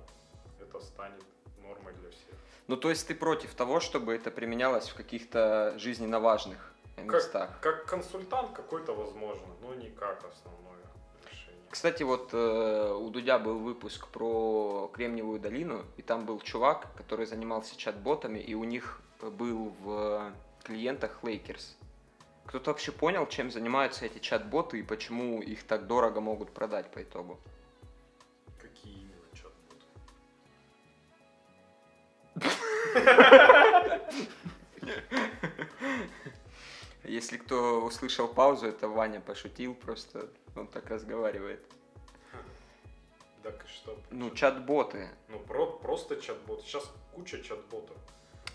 это 0.61 0.80
станет 0.80 1.25
нормой 1.62 1.92
для 1.94 2.11
всех. 2.11 2.35
Ну, 2.66 2.76
то 2.76 2.90
есть 2.90 3.06
ты 3.06 3.14
против 3.14 3.54
того, 3.54 3.80
чтобы 3.80 4.14
это 4.14 4.30
применялось 4.30 4.88
в 4.88 4.94
каких-то 4.94 5.75
жизненно 5.78 6.21
важных 6.21 6.75
местах? 6.97 7.50
Как 7.61 7.85
консультант 7.87 8.52
какой-то 8.52 8.94
возможно, 8.94 9.47
но 9.61 9.75
не 9.75 9.90
как 9.90 10.25
основное 10.25 10.83
решение. 11.26 11.61
Кстати, 11.71 12.02
вот 12.02 12.30
э, 12.33 12.94
у 12.99 13.11
Дудя 13.11 13.38
был 13.38 13.59
выпуск 13.59 14.09
про 14.09 14.90
Кремниевую 14.94 15.40
долину, 15.40 15.85
и 15.97 16.02
там 16.02 16.25
был 16.25 16.40
чувак, 16.40 16.87
который 16.97 17.26
занимался 17.26 17.76
чат-ботами, 17.76 18.38
и 18.38 18.54
у 18.54 18.64
них 18.64 19.00
был 19.21 19.75
в 19.80 20.33
клиентах 20.62 21.18
Lakers. 21.23 21.76
Кто-то 22.47 22.71
вообще 22.71 22.92
понял, 22.92 23.26
чем 23.26 23.50
занимаются 23.50 24.04
эти 24.06 24.18
чат-боты 24.18 24.78
и 24.78 24.83
почему 24.83 25.40
их 25.40 25.66
так 25.66 25.87
дорого 25.87 26.21
могут 26.21 26.50
продать 26.52 26.90
по 26.90 27.02
итогу? 27.02 27.38
Если 37.04 37.36
кто 37.36 37.82
услышал 37.84 38.28
паузу, 38.28 38.66
это 38.66 38.88
Ваня 38.88 39.20
пошутил, 39.20 39.74
просто 39.74 40.30
он 40.56 40.66
так 40.66 40.88
разговаривает. 40.88 41.64
Так 43.42 43.62
и 43.62 43.68
что? 43.68 43.98
Ну, 44.10 44.30
чат-боты. 44.30 45.10
Ну, 45.28 45.38
про, 45.38 45.66
просто 45.66 46.16
чат-бот. 46.16 46.62
Сейчас 46.62 46.90
куча 47.14 47.42
чат-ботов. 47.42 47.96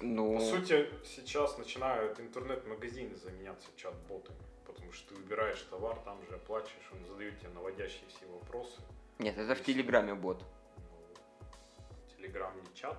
Ну, 0.02 0.36
По 0.38 0.42
сути, 0.42 0.90
сейчас 1.06 1.58
начинают 1.60 2.20
интернет-магазины 2.20 3.16
заменяться 3.16 3.68
чат-ботами. 3.78 4.40
Потому 4.66 4.92
что 4.94 5.10
ты 5.10 5.16
выбираешь 5.22 5.62
товар, 5.70 6.00
там 6.00 6.20
же 6.28 6.36
оплачиваешь, 6.36 6.90
он 6.92 7.06
задает 7.06 7.40
тебе 7.40 7.50
наводящие 7.50 8.08
все 8.08 8.26
вопросы. 8.28 8.82
нет, 9.20 9.38
это 9.38 9.54
в 9.54 9.64
Телеграме 9.64 10.16
бот. 10.16 10.44
Ну, 10.78 12.16
Телеграм 12.18 12.52
не 12.60 12.74
чат? 12.76 12.98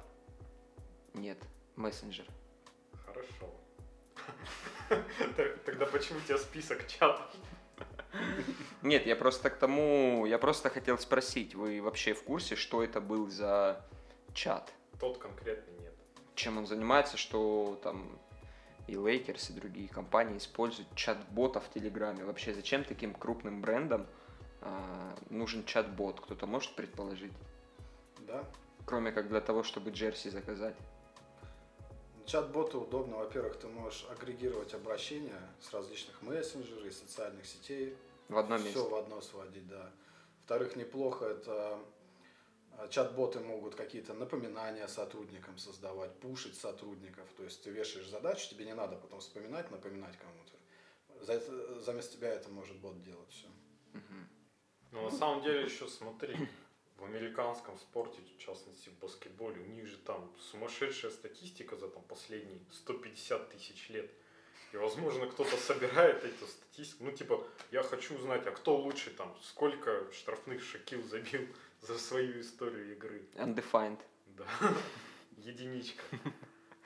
Нет, 1.15 1.39
мессенджер. 1.77 2.27
Хорошо. 3.05 3.51
Тогда 5.65 5.87
почему 5.87 6.19
у 6.19 6.23
тебя 6.23 6.39
список 6.39 6.87
чатов? 6.87 7.27
Нет, 8.83 9.07
я 9.07 9.15
просто 9.17 9.51
к 9.51 9.57
тому, 9.57 10.27
я 10.27 10.39
просто 10.39 10.71
хотел 10.71 10.99
спросить, 10.99 11.55
вы 11.55 11.81
вообще 11.81 12.15
в 12.15 12.23
курсе, 12.25 12.57
что 12.57 12.83
это 12.83 13.01
был 13.01 13.29
за 13.29 13.85
чат? 14.35 14.73
Тот 14.99 15.19
конкретно 15.19 15.71
нет. 15.81 15.95
Чем 16.35 16.59
он 16.59 16.67
занимается, 16.67 17.17
что 17.17 17.79
там 17.83 18.19
и 18.87 18.95
Lakers, 18.95 19.51
и 19.51 19.55
другие 19.55 19.89
компании 19.89 20.39
используют 20.39 20.89
чат-бота 20.95 21.61
в 21.61 21.71
Телеграме. 21.71 22.25
Вообще, 22.25 22.53
зачем 22.53 22.85
таким 22.85 23.15
крупным 23.15 23.61
брендам 23.61 24.07
а, 24.61 25.15
нужен 25.29 25.65
чат-бот? 25.65 26.21
Кто-то 26.21 26.47
может 26.47 26.75
предположить? 26.75 27.33
Да? 28.27 28.45
Кроме 28.87 29.13
как 29.13 29.29
для 29.29 29.41
того, 29.41 29.63
чтобы 29.63 29.91
джерси 29.91 30.31
заказать. 30.31 30.75
Чат-боты 32.31 32.79
удобно. 32.79 33.17
Во-первых, 33.17 33.57
ты 33.57 33.67
можешь 33.67 34.07
агрегировать 34.09 34.73
обращения 34.73 35.41
с 35.61 35.73
различных 35.73 36.23
мессенджеров 36.23 36.85
и 36.85 36.91
социальных 36.93 37.45
сетей. 37.45 37.97
В 38.29 38.39
одном 38.39 38.59
Все 38.61 38.67
месте. 38.69 38.89
в 38.89 38.95
одно 38.95 39.21
сводить, 39.21 39.67
да. 39.67 39.91
Во-вторых, 40.39 40.77
неплохо 40.77 41.25
это 41.25 41.81
а, 42.79 42.87
чат-боты 42.87 43.41
могут 43.41 43.75
какие-то 43.75 44.15
напоминания 44.15 44.87
сотрудникам 44.87 45.59
создавать, 45.59 46.15
пушить 46.21 46.57
сотрудников. 46.57 47.27
То 47.37 47.43
есть 47.43 47.65
ты 47.65 47.71
вешаешь 47.71 48.09
задачу, 48.09 48.49
тебе 48.49 48.65
не 48.65 48.75
надо 48.75 48.95
потом 48.95 49.19
вспоминать, 49.19 49.69
напоминать 49.73 50.17
кому-то. 50.17 51.25
За 51.25 51.33
это- 51.33 51.81
заместо 51.81 52.17
тебя 52.17 52.29
это 52.29 52.49
может 52.49 52.77
бот 52.77 53.03
делать 53.03 53.29
все. 53.31 53.49
Но 54.93 55.03
на 55.03 55.11
самом 55.11 55.43
деле 55.43 55.65
еще 55.65 55.89
смотри, 55.89 56.37
в 57.01 57.05
американском 57.05 57.79
спорте, 57.79 58.21
в 58.21 58.39
частности 58.39 58.91
в 58.91 58.99
баскетболе, 58.99 59.61
у 59.61 59.67
них 59.67 59.87
же 59.87 59.97
там 59.97 60.31
сумасшедшая 60.39 61.11
статистика 61.11 61.77
за 61.77 61.89
там 61.89 62.03
последние 62.05 62.61
150 62.71 63.51
тысяч 63.51 63.89
лет. 63.89 64.11
И, 64.73 64.77
возможно, 64.77 65.27
кто-то 65.27 65.57
собирает 65.57 66.23
эту 66.23 66.47
статистику. 66.47 67.05
Ну, 67.05 67.13
типа, 67.13 67.45
я 67.73 67.83
хочу 67.83 68.15
узнать, 68.15 68.47
а 68.47 68.53
кто 68.53 68.77
лучше 68.77 69.11
там, 69.11 69.35
сколько 69.43 70.13
штрафных 70.13 70.63
Шакил 70.63 71.03
забил 71.05 71.49
за 71.81 71.99
свою 71.99 72.41
историю 72.41 72.93
игры. 72.93 73.27
Undefined. 73.35 74.01
Да. 74.27 74.47
Единичка. 75.39 76.03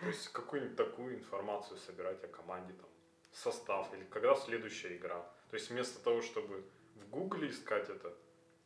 То 0.00 0.06
есть 0.06 0.28
какую-нибудь 0.28 0.76
такую 0.76 1.16
информацию 1.16 1.78
собирать 1.78 2.22
о 2.24 2.28
команде, 2.28 2.72
там, 2.74 2.88
состав 3.32 3.92
или 3.94 4.04
когда 4.04 4.34
следующая 4.36 4.96
игра. 4.96 5.20
То 5.50 5.56
есть 5.56 5.70
вместо 5.70 6.02
того, 6.02 6.22
чтобы 6.22 6.64
в 6.94 7.08
Гугле 7.10 7.50
искать 7.50 7.90
это, 7.90 8.14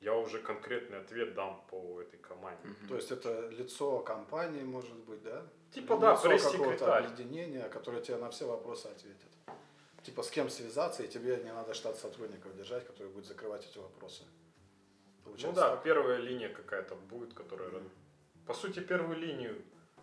я 0.00 0.14
уже 0.14 0.40
конкретный 0.40 0.98
ответ 0.98 1.34
дам 1.34 1.64
по 1.70 2.00
этой 2.00 2.18
команде. 2.18 2.68
Мгм. 2.68 2.88
То 2.88 2.96
есть 2.96 3.10
это 3.10 3.48
лицо 3.48 3.98
компании, 4.00 4.62
может 4.62 4.96
быть, 4.96 5.22
да? 5.22 5.46
Типа, 5.72 5.96
да, 5.96 6.12
лицо 6.12 6.22
какого-то 6.22 6.28
пресс-секретарь. 6.28 7.04
объединения, 7.06 7.68
которое 7.68 8.00
тебе 8.00 8.16
на 8.16 8.30
все 8.30 8.46
вопросы 8.46 8.86
ответит. 8.86 9.28
Типа 10.02 10.22
с 10.22 10.30
кем 10.30 10.48
связаться, 10.48 11.02
и 11.02 11.08
тебе 11.08 11.36
не 11.44 11.52
надо 11.52 11.74
штат 11.74 11.98
сотрудников 11.98 12.56
держать, 12.56 12.86
который 12.86 13.08
будет 13.08 13.26
закрывать 13.26 13.66
эти 13.68 13.78
вопросы. 13.78 14.22
Ну 15.24 15.32
Получается 15.32 15.60
да, 15.60 15.70
так. 15.72 15.82
первая 15.82 16.18
линия 16.18 16.48
какая-то 16.48 16.94
будет, 16.94 17.34
которая... 17.34 17.70
По 18.46 18.54
сути, 18.54 18.80
первую 18.80 19.18
линию 19.18 19.60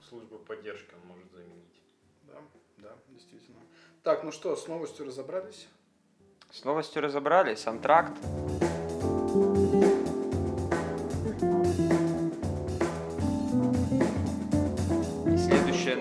службы 0.08 0.38
поддержки 0.38 0.94
он 0.94 1.08
может 1.08 1.32
заменить. 1.32 1.82
Да, 2.24 2.42
да, 2.78 2.96
действительно. 3.08 3.60
Так, 4.04 4.24
ну 4.24 4.32
что, 4.32 4.56
с 4.56 4.68
новостью 4.68 5.08
разобрались? 5.08 5.68
С 6.52 6.64
новостью 6.64 7.02
разобрались. 7.02 7.66
Антракт. 7.66 8.16
И 8.22 8.85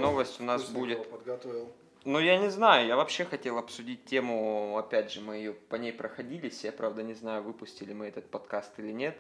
новость 0.05 0.41
у 0.41 0.45
нас 0.45 0.65
будет 0.71 1.09
подготовил. 1.11 1.73
Ну, 2.05 2.19
я 2.19 2.37
не 2.37 2.51
знаю, 2.51 2.87
я 2.87 2.97
вообще 2.97 3.25
хотел 3.25 3.57
обсудить 3.57 4.05
тему, 4.05 4.77
опять 4.77 5.11
же, 5.11 5.23
мы 5.23 5.37
ее 5.37 5.53
по 5.55 5.77
ней 5.77 5.93
проходились, 5.93 6.63
я, 6.63 6.71
правда, 6.73 7.03
не 7.03 7.15
знаю, 7.15 7.43
выпустили 7.43 7.95
мы 7.95 8.07
этот 8.07 8.29
подкаст 8.31 8.79
или 8.79 8.93
нет, 8.93 9.17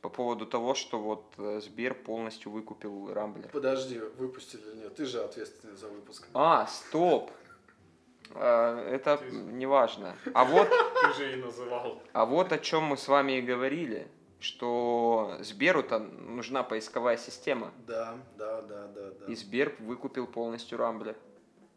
по 0.00 0.08
поводу 0.08 0.46
того, 0.46 0.74
что 0.74 0.98
вот 0.98 1.24
э, 1.36 1.60
Сбер 1.60 1.94
полностью 1.94 2.50
выкупил 2.50 3.12
Рамблер. 3.12 3.50
Подожди, 3.52 3.98
выпустили 4.18 4.62
или 4.62 4.76
нет? 4.84 4.96
Ты 4.96 5.04
же 5.04 5.22
ответственный 5.22 5.76
за 5.76 5.88
выпуск. 5.88 6.26
А, 6.32 6.66
стоп! 6.66 7.30
А, 8.34 8.88
Это 8.88 9.20
не 9.30 9.66
важно. 9.66 10.16
А 10.32 10.44
вот, 10.44 10.68
Ты 11.02 11.12
же 11.22 11.32
и 11.34 11.36
называл. 11.36 12.02
а 12.14 12.24
вот 12.24 12.52
о 12.52 12.58
чем 12.58 12.84
мы 12.84 12.96
с 12.96 13.06
вами 13.06 13.32
и 13.32 13.42
говорили, 13.42 14.08
что 14.42 15.36
Сберу-то 15.40 15.98
нужна 15.98 16.62
поисковая 16.62 17.16
система, 17.16 17.72
Да, 17.86 18.18
да, 18.36 18.60
да, 18.62 18.88
да, 18.88 19.10
да. 19.12 19.26
и 19.26 19.34
Сбер 19.34 19.74
выкупил 19.78 20.26
полностью 20.26 20.78
Рамблер. 20.78 21.16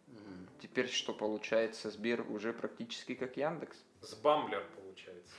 Мгм. 0.08 0.48
Теперь 0.62 0.90
что 0.90 1.14
получается, 1.14 1.90
Сбер 1.92 2.26
уже 2.30 2.54
практически 2.54 3.16
как 3.16 3.38
Яндекс? 3.38 3.78
С 4.02 4.14
Бамблер 4.16 4.66
получается. 4.76 5.34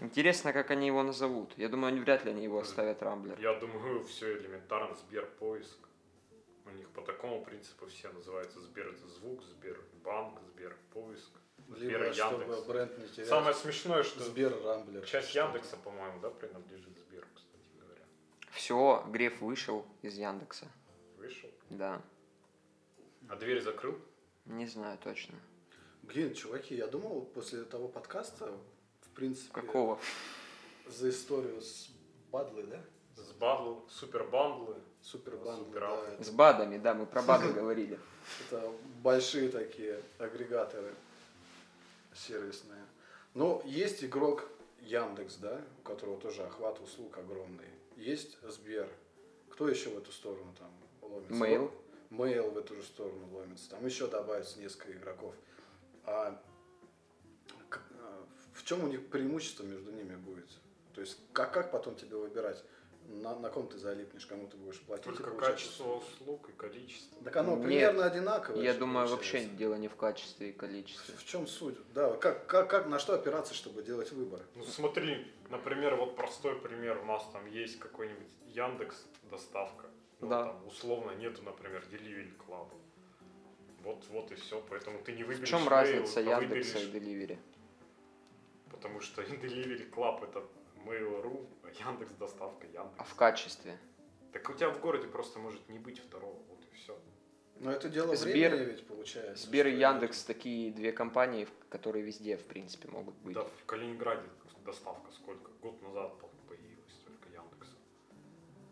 Интересно, 0.00 0.52
как 0.52 0.70
они 0.70 0.86
его 0.86 1.02
назовут. 1.02 1.52
Я 1.56 1.68
думаю, 1.68 1.88
они 1.88 2.00
вряд 2.00 2.24
ли 2.24 2.30
они 2.32 2.44
его 2.44 2.58
оставят 2.60 3.02
Рамблер. 3.02 3.38
Я 3.40 3.54
думаю, 3.54 4.04
все 4.04 4.36
элементарно. 4.38 4.94
Сберпоиск. 4.94 5.78
У 6.66 6.70
них 6.70 6.88
по 6.90 7.02
такому 7.02 7.44
принципу 7.44 7.86
все 7.86 8.10
называются 8.12 8.60
Сберзвук, 8.60 9.42
Сбербанк, 9.42 10.40
Сберпоиск, 10.52 11.30
Сбер 11.30 11.39
Либо, 11.76 12.12
чтобы 12.12 12.42
Яндекс. 12.44 12.66
бренд 12.66 12.98
не 12.98 13.08
терять. 13.08 13.28
Самое 13.28 13.54
смешное, 13.54 14.02
что 14.02 14.22
Сбер 14.24 14.60
Рамблер. 14.64 15.04
часть 15.06 15.28
Что-то. 15.30 15.46
Яндекса, 15.46 15.76
по-моему, 15.76 16.20
да, 16.20 16.30
принадлежит 16.30 16.98
Сберу, 16.98 17.26
кстати 17.34 17.68
говоря. 17.80 18.02
Все, 18.52 19.04
Греф 19.08 19.40
вышел 19.40 19.86
из 20.02 20.14
Яндекса. 20.16 20.66
Вышел. 21.16 21.48
Да. 21.70 22.02
А 23.28 23.36
дверь 23.36 23.62
закрыл? 23.62 23.96
Не 24.46 24.66
знаю 24.66 24.98
точно. 24.98 25.34
Блин, 26.02 26.34
чуваки, 26.34 26.74
я 26.74 26.86
думал 26.88 27.22
после 27.26 27.62
того 27.64 27.86
подкаста, 27.86 28.50
в 29.02 29.10
принципе, 29.10 29.52
Какого? 29.52 29.98
за 30.86 31.10
историю 31.10 31.60
с 31.60 31.88
Бадлой, 32.32 32.64
да? 32.66 32.80
С 33.16 33.32
бадлу, 33.32 33.86
супер 33.88 34.24
бандлы. 34.24 34.76
Супер 35.02 35.36
Бандл, 35.36 35.64
Супер 35.64 35.80
да. 35.80 35.88
Аутлет. 35.88 36.26
С 36.26 36.30
БАДами, 36.30 36.76
да, 36.78 36.92
мы 36.94 37.06
про 37.06 37.22
БАДы 37.22 37.52
говорили. 37.54 37.98
Это 38.48 38.70
большие 39.02 39.48
такие 39.48 40.00
агрегаторы 40.18 40.94
сервисные. 42.20 42.84
Но 43.34 43.62
есть 43.64 44.04
игрок 44.04 44.48
Яндекс, 44.80 45.36
да, 45.36 45.60
у 45.78 45.82
которого 45.82 46.20
тоже 46.20 46.42
охват 46.42 46.80
услуг 46.80 47.16
огромный. 47.18 47.68
Есть 47.96 48.38
Сбер. 48.42 48.88
Кто 49.50 49.68
еще 49.68 49.90
в 49.90 49.98
эту 49.98 50.10
сторону 50.12 50.54
там 50.58 50.72
ломится? 51.02 51.34
Mail. 51.34 51.70
Mail 52.10 52.50
в 52.50 52.58
эту 52.58 52.74
же 52.74 52.82
сторону 52.82 53.28
ломится. 53.32 53.70
Там 53.70 53.84
еще 53.84 54.06
добавится 54.06 54.58
несколько 54.58 54.92
игроков. 54.92 55.34
А 56.04 56.40
а, 58.00 58.26
в 58.54 58.64
чем 58.64 58.84
у 58.84 58.88
них 58.88 59.08
преимущество 59.08 59.64
между 59.64 59.92
ними 59.92 60.16
будет? 60.16 60.48
То 60.94 61.00
есть 61.00 61.18
как, 61.32 61.52
как 61.52 61.70
потом 61.70 61.94
тебе 61.94 62.16
выбирать, 62.16 62.62
на, 63.10 63.34
на 63.38 63.50
ком 63.50 63.66
ты 63.68 63.78
залипнешь, 63.78 64.26
кому 64.26 64.46
ты 64.46 64.56
будешь 64.56 64.80
платить? 64.80 65.06
и 65.06 65.16
Только 65.16 65.30
качество 65.32 65.96
услуг 65.96 66.48
и 66.48 66.52
количество. 66.52 67.22
Так 67.24 67.36
оно 67.36 67.56
Нет, 67.56 67.64
примерно 67.66 68.04
одинаковое. 68.04 68.62
Я 68.62 68.74
думаю, 68.74 69.06
получается. 69.08 69.36
вообще 69.38 69.56
дело 69.56 69.74
не 69.74 69.88
в 69.88 69.96
качестве 69.96 70.50
и 70.50 70.52
количестве. 70.52 71.14
В 71.16 71.24
чем 71.24 71.46
суть? 71.46 71.76
Да, 71.94 72.16
как, 72.16 72.46
как, 72.46 72.70
как, 72.70 72.86
на 72.86 72.98
что 72.98 73.14
опираться, 73.14 73.54
чтобы 73.54 73.82
делать 73.82 74.12
выбор? 74.12 74.40
Ну 74.54 74.64
смотри, 74.64 75.26
например, 75.50 75.96
вот 75.96 76.16
простой 76.16 76.58
пример. 76.60 76.98
У 76.98 77.04
нас 77.04 77.24
там 77.32 77.46
есть 77.46 77.78
какой-нибудь 77.78 78.28
Яндекс 78.46 79.04
доставка. 79.30 79.86
Ну, 80.20 80.28
Да. 80.28 80.44
там 80.46 80.66
условно 80.66 81.12
нету, 81.12 81.42
например, 81.42 81.82
Delivery 81.90 82.32
Club. 82.46 82.68
Вот, 83.82 84.04
вот 84.10 84.30
и 84.32 84.34
все. 84.34 84.62
Поэтому 84.68 84.98
ты 85.02 85.12
не 85.12 85.24
В 85.24 85.28
выберешь 85.28 85.48
чем 85.48 85.60
Mail, 85.60 85.68
разница 85.68 86.20
а 86.20 86.22
Яндекса 86.22 86.78
и 86.78 86.86
выберешь- 86.86 86.92
Деливери? 86.92 87.38
Потому 88.70 89.00
что 89.00 89.22
Delivery 89.22 89.90
Club 89.90 90.24
это 90.28 90.44
Mail.ru, 90.84 91.46
Яндекс 91.78 92.12
доставка 92.14 92.66
Яндекс. 92.66 92.94
А 92.98 93.04
в 93.04 93.14
качестве? 93.14 93.78
Так 94.32 94.48
у 94.48 94.54
тебя 94.54 94.70
в 94.70 94.80
городе 94.80 95.08
просто 95.08 95.38
может 95.38 95.68
не 95.68 95.78
быть 95.78 95.98
второго, 95.98 96.38
вот 96.48 96.64
и 96.70 96.74
все. 96.76 96.96
Но 97.56 97.70
это 97.72 97.88
дело 97.88 98.14
Сбер- 98.14 98.50
времени 98.50 98.64
ведь 98.70 98.86
получается. 98.86 99.46
Сбер 99.46 99.66
и 99.66 99.72
Яндекс 99.76 100.24
такие 100.24 100.72
две 100.72 100.92
компании, 100.92 101.46
которые 101.68 102.02
везде, 102.04 102.36
в 102.36 102.44
принципе, 102.44 102.88
могут 102.88 103.14
быть. 103.16 103.34
Да, 103.34 103.44
в 103.44 103.64
Калининграде 103.66 104.22
доставка 104.64 105.10
сколько? 105.12 105.50
Год 105.62 105.82
назад 105.82 106.18
по- 106.18 106.28
появилась 106.48 106.94
только 107.04 107.28
Яндекса. 107.28 107.72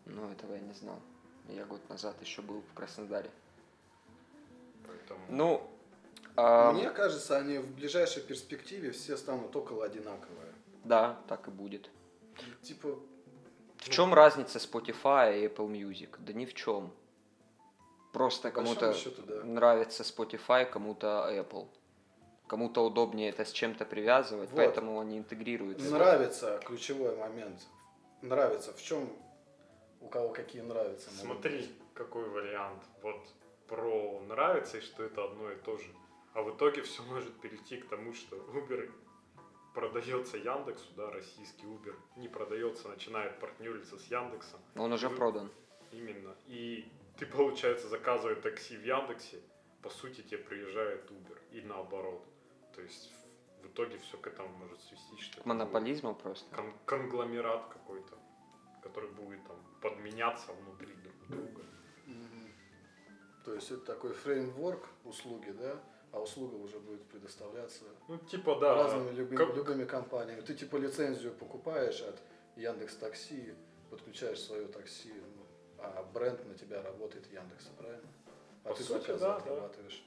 Ну, 0.07 0.31
этого 0.31 0.55
я 0.55 0.61
не 0.61 0.73
знал. 0.73 1.01
Я 1.49 1.65
год 1.65 1.87
назад 1.89 2.21
еще 2.23 2.41
был 2.43 2.63
в 2.63 2.75
Краснодаре. 2.75 3.31
Поэтому 4.87 5.21
Ну, 5.29 5.71
а, 6.37 6.73
Мне 6.73 6.91
кажется, 6.91 7.37
они 7.39 7.59
в 7.59 7.75
ближайшей 7.75 8.23
перспективе 8.23 8.93
все 8.93 9.17
станут 9.17 9.55
около 9.57 9.85
одинаковые. 9.85 10.53
да, 10.85 11.21
так 11.29 11.49
и 11.49 11.51
будет. 11.51 11.91
Типа, 12.63 12.99
В 13.79 13.89
чем 13.91 14.15
разница 14.15 14.59
Spotify 14.59 15.41
и 15.41 15.47
Apple 15.47 15.69
Music? 15.69 16.17
Да 16.19 16.33
ни 16.33 16.45
в 16.45 16.55
чем. 16.55 16.93
Просто 18.13 18.51
кому-то 18.51 18.95
счету, 18.95 19.23
да. 19.23 19.45
нравится 19.45 20.03
Spotify, 20.03 20.65
кому-то 20.65 21.29
Apple. 21.31 21.69
Кому-то 22.47 22.85
удобнее 22.85 23.29
это 23.29 23.45
с 23.45 23.53
чем-то 23.53 23.85
привязывать, 23.85 24.51
Вот. 24.51 24.57
поэтому 24.57 24.99
они 25.01 25.19
интегрируются. 25.19 25.91
Нравится 25.91 26.59
ключевой 26.65 27.15
момент. 27.17 27.61
Нравится. 28.23 28.73
В 28.73 28.83
чем 28.83 29.09
у 30.01 30.09
кого 30.09 30.31
какие 30.31 30.63
нравятся? 30.63 31.11
смотри, 31.11 31.59
быть. 31.59 31.71
какой 31.95 32.29
вариант. 32.29 32.83
Вот 33.03 33.21
про 33.67 34.21
нравится 34.27 34.79
и 34.79 34.81
что 34.81 35.05
это 35.05 35.25
одно 35.25 35.51
и 35.51 35.57
то 35.57 35.77
же. 35.77 35.91
А 36.33 36.43
в 36.43 36.57
итоге 36.57 36.83
все 36.83 37.03
может 37.03 37.39
перейти 37.41 37.77
к 37.77 37.89
тому, 37.89 38.15
что 38.15 38.37
Uber 38.37 38.91
продается 39.75 40.37
Яндексу, 40.37 40.87
да, 40.97 41.11
российский 41.11 41.67
Uber 41.67 41.95
не 42.17 42.29
продается, 42.29 42.89
начинает 42.89 43.39
партнериться 43.41 43.99
с 43.99 44.05
Яндексом. 44.11 44.61
Он 44.77 44.93
уже 44.93 45.09
Вы- 45.09 45.17
продан. 45.17 45.51
Именно. 45.93 46.35
И 46.47 46.91
ты, 47.19 47.27
получается, 47.27 47.89
заказывая 47.89 48.37
такси 48.37 48.77
в 48.77 48.85
Яндексе, 48.85 49.41
по 49.83 49.91
сути, 49.91 50.23
тебе 50.23 50.39
приезжает 50.39 51.11
Uber. 51.11 51.39
И 51.53 51.61
наоборот. 51.63 52.25
То 52.75 52.83
есть 52.83 53.13
в- 53.63 53.67
итоге 53.67 53.99
все 53.99 54.17
к 54.19 54.27
этому 54.27 54.49
может 54.59 54.81
свестись. 54.81 55.19
Что 55.21 55.37
К 55.37 55.41
это 55.41 55.49
будет 55.49 55.59
монополизму 55.59 56.15
просто. 56.15 56.55
кон- 56.55 56.75
конгломерат 56.85 57.69
какой-то, 57.69 58.19
который 58.83 59.11
будет 59.11 59.45
там 59.47 59.57
подменяться 59.83 60.53
внутри 60.53 60.95
друг 60.95 61.29
друга. 61.29 61.63
Мгм. 62.07 62.53
То 63.45 63.55
есть 63.55 63.71
это 63.71 63.85
такой 63.85 64.13
фреймворк 64.13 64.89
услуги, 65.05 65.51
да? 65.51 65.81
А 66.13 66.21
услуга 66.21 66.55
уже 66.57 66.79
будет 66.79 67.03
предоставляться 67.05 67.85
Ну, 68.09 68.17
типа, 68.19 68.57
да. 68.61 68.75
разными 68.75 69.11
любыми, 69.15 69.37
как- 69.37 69.55
любыми 69.55 69.85
компаниями. 69.85 70.41
Ты 70.41 70.55
типа 70.55 70.77
лицензию 70.77 71.33
покупаешь 71.33 72.01
от 72.01 72.19
Яндекс 72.57 72.97
Такси, 72.97 73.55
подключаешь 73.91 74.41
свое 74.41 74.67
такси, 74.69 75.13
ну, 75.13 75.43
а 75.79 76.03
бренд 76.15 76.45
на 76.47 76.55
тебя 76.55 76.83
работает 76.83 77.27
Яндекса, 77.33 77.69
правильно? 77.79 78.09
А 78.65 78.71
По 78.71 78.75
ты 78.75 78.83
сути, 78.83 79.07
да, 79.09 79.17
да. 79.19 79.37
отрабатываешь. 79.37 80.03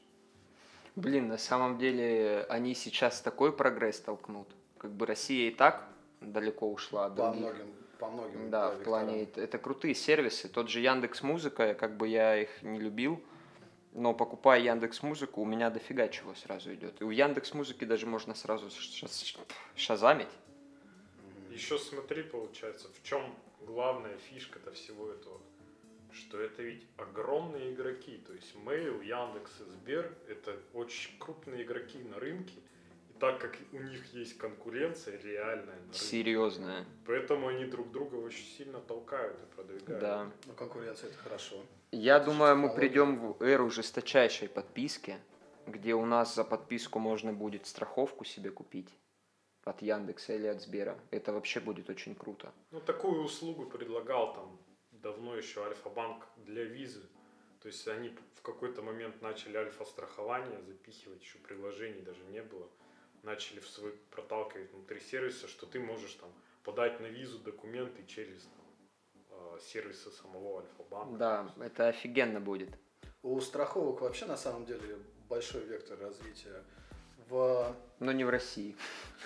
Блин, 0.95 1.27
на 1.27 1.37
самом 1.37 1.77
деле 1.77 2.45
они 2.49 2.73
сейчас 2.75 3.21
такой 3.21 3.53
прогресс 3.55 3.99
толкнут. 3.99 4.47
Как 4.77 4.91
бы 4.91 5.05
Россия 5.05 5.49
и 5.49 5.53
так 5.53 5.87
далеко 6.19 6.69
ушла 6.71 7.05
от 7.05 7.15
По 7.15 7.29
других. 7.29 7.41
многим, 7.41 7.73
по 7.99 8.09
многим 8.09 8.49
Да, 8.49 8.71
да, 8.71 8.75
в 8.75 8.83
плане 8.83 9.23
это, 9.23 9.39
это 9.41 9.57
крутые 9.57 9.93
сервисы. 9.95 10.49
Тот 10.49 10.67
же 10.69 10.79
Яндекс 10.81 11.21
Музыка, 11.23 11.73
как 11.75 11.95
бы 11.95 12.07
я 12.07 12.35
их 12.41 12.49
не 12.63 12.79
любил, 12.79 13.23
но 13.93 14.13
покупая 14.13 14.61
Яндекс 14.61 15.03
Музыку, 15.03 15.41
у 15.41 15.45
меня 15.45 15.69
дофига 15.69 16.07
чего 16.07 16.33
сразу 16.35 16.73
идет. 16.73 17.01
И 17.01 17.03
у 17.03 17.09
Яндекс 17.09 17.53
Музыки 17.53 17.85
даже 17.85 18.05
можно 18.05 18.33
сразу 18.35 18.69
ша- 18.69 19.07
ша- 19.07 19.39
шазамить. 19.75 20.29
Еще 21.51 21.77
смотри, 21.77 22.23
получается, 22.23 22.87
в 22.93 23.03
чем 23.03 23.35
главная 23.61 24.17
фишка-то 24.17 24.71
всего 24.71 25.11
этого. 25.11 25.41
Что 26.13 26.39
это 26.39 26.61
ведь 26.61 26.85
огромные 26.97 27.73
игроки. 27.73 28.17
То 28.27 28.33
есть 28.33 28.53
Mail, 28.55 29.03
Яндекс 29.03 29.51
Сбер 29.59 30.13
это 30.27 30.57
очень 30.73 31.17
крупные 31.19 31.63
игроки 31.63 31.99
на 31.99 32.19
рынке. 32.19 32.59
Так 33.21 33.39
как 33.39 33.55
у 33.71 33.77
них 33.77 34.03
есть 34.13 34.35
конкуренция 34.39 35.15
реальная 35.21 35.75
на 35.75 35.81
рынке, 35.83 35.99
Серьезная. 35.99 36.85
поэтому 37.05 37.49
они 37.49 37.65
друг 37.65 37.91
друга 37.91 38.15
очень 38.15 38.43
сильно 38.45 38.79
толкают 38.81 39.37
и 39.43 39.55
продвигают. 39.55 40.01
Да. 40.01 40.31
Ну, 40.47 40.53
конкуренция 40.53 41.09
это 41.11 41.19
хорошо. 41.19 41.55
Я 41.91 42.17
Это 42.17 42.25
думаю, 42.25 42.55
мы 42.55 42.69
технология. 42.69 42.75
придем 42.89 43.33
в 43.33 43.43
эру 43.43 43.69
жесточайшей 43.69 44.49
подписки, 44.49 45.19
где 45.67 45.93
у 45.93 46.03
нас 46.05 46.33
за 46.33 46.43
подписку 46.43 46.97
можно 46.97 47.31
будет 47.31 47.67
страховку 47.67 48.25
себе 48.25 48.49
купить. 48.49 48.89
от 49.65 49.83
Яндекса 49.83 50.33
или 50.33 50.47
от 50.47 50.59
Сбера. 50.59 50.97
Это 51.11 51.31
вообще 51.31 51.59
будет 51.59 51.91
очень 51.91 52.15
круто. 52.15 52.51
Ну, 52.71 52.81
такую 52.81 53.21
услугу 53.21 53.67
предлагал 53.67 54.33
там 54.33 54.59
давно 54.91 55.35
еще 55.35 55.63
Альфа-банк 55.63 56.25
для 56.37 56.63
визы. 56.63 57.03
То 57.61 57.67
есть 57.67 57.87
они 57.87 58.09
в 58.33 58.41
какой-то 58.41 58.81
момент 58.81 59.21
начали 59.21 59.57
альфа-страхование 59.57 60.59
запихивать, 60.63 61.21
еще 61.21 61.37
приложений 61.37 62.01
даже 62.01 62.23
не 62.31 62.41
было. 62.41 62.67
Начали 63.23 63.59
в 63.59 63.67
свой 63.67 63.91
проталкивать 64.09 64.71
внутри 64.73 64.99
сервиса, 64.99 65.47
что 65.47 65.65
ты 65.65 65.79
можешь 65.79 66.13
там 66.13 66.29
подать 66.63 66.99
на 66.99 67.05
визу 67.05 67.39
документы 67.39 68.05
через 68.05 68.43
там, 68.43 68.65
э, 69.29 69.59
сервисы 69.61 70.11
самого 70.11 70.61
Альфа-банка. 70.61 71.17
Да, 71.17 71.53
это 71.59 71.87
офигенно 71.87 72.39
будет. 72.39 72.69
У 73.23 73.39
страховок 73.41 74.01
вообще 74.01 74.25
на 74.25 74.37
самом 74.37 74.65
деле 74.65 74.97
большой 75.29 75.63
вектор 75.63 75.99
развития. 75.99 76.63
В... 77.29 77.75
Но 77.99 78.11
не 78.11 78.23
в 78.23 78.29
России. 78.29 78.75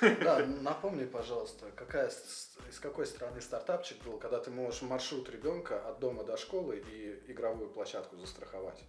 Да, 0.01 0.45
напомни, 0.45 1.05
пожалуйста, 1.05 1.71
какая, 1.75 2.09
из 2.09 2.79
какой 2.79 3.05
страны 3.05 3.41
стартапчик 3.41 4.03
был, 4.03 4.19
когда 4.19 4.39
ты 4.39 4.51
можешь 4.51 4.81
маршрут 4.81 5.29
ребенка 5.29 5.79
от 5.87 5.99
дома 5.99 6.23
до 6.23 6.37
школы 6.37 6.83
и 6.91 7.31
игровую 7.31 7.69
площадку 7.69 8.17
застраховать. 8.17 8.83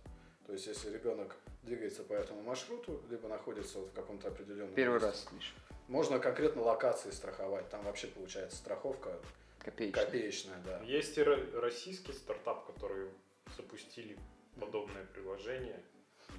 То 0.46 0.52
есть, 0.52 0.66
если 0.66 0.90
ребенок 0.90 1.34
двигается 1.64 2.02
по 2.04 2.12
этому 2.12 2.42
маршруту, 2.42 3.02
либо 3.10 3.28
находится 3.28 3.78
вот 3.80 3.88
в 3.90 3.92
каком-то 3.94 4.28
определенном 4.28 4.74
Первый 4.74 4.94
месте, 4.94 5.06
раз 5.08 5.24
слышу. 5.24 5.52
можно 5.88 6.18
конкретно 6.20 6.62
локации 6.62 7.10
страховать. 7.10 7.68
Там 7.68 7.82
вообще 7.82 8.06
получается 8.06 8.56
страховка 8.56 9.18
Копеечный. 9.58 10.04
копеечная, 10.04 10.58
да. 10.64 10.80
Есть 10.82 11.18
и 11.18 11.22
ро- 11.22 11.58
российский 11.58 12.12
стартап, 12.12 12.66
которые 12.66 13.10
запустили 13.56 14.16
подобное 14.60 15.04
приложение, 15.06 15.82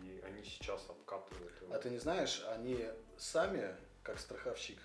и 0.04 0.22
они 0.26 0.42
сейчас 0.44 0.86
обкатывают 0.90 1.62
его. 1.62 1.74
А 1.74 1.80
ты 1.80 1.90
не 1.90 2.00
знаешь, 2.00 2.42
они 2.48 2.88
сами, 3.18 3.76
как 4.04 4.20
страховщик, 4.20 4.78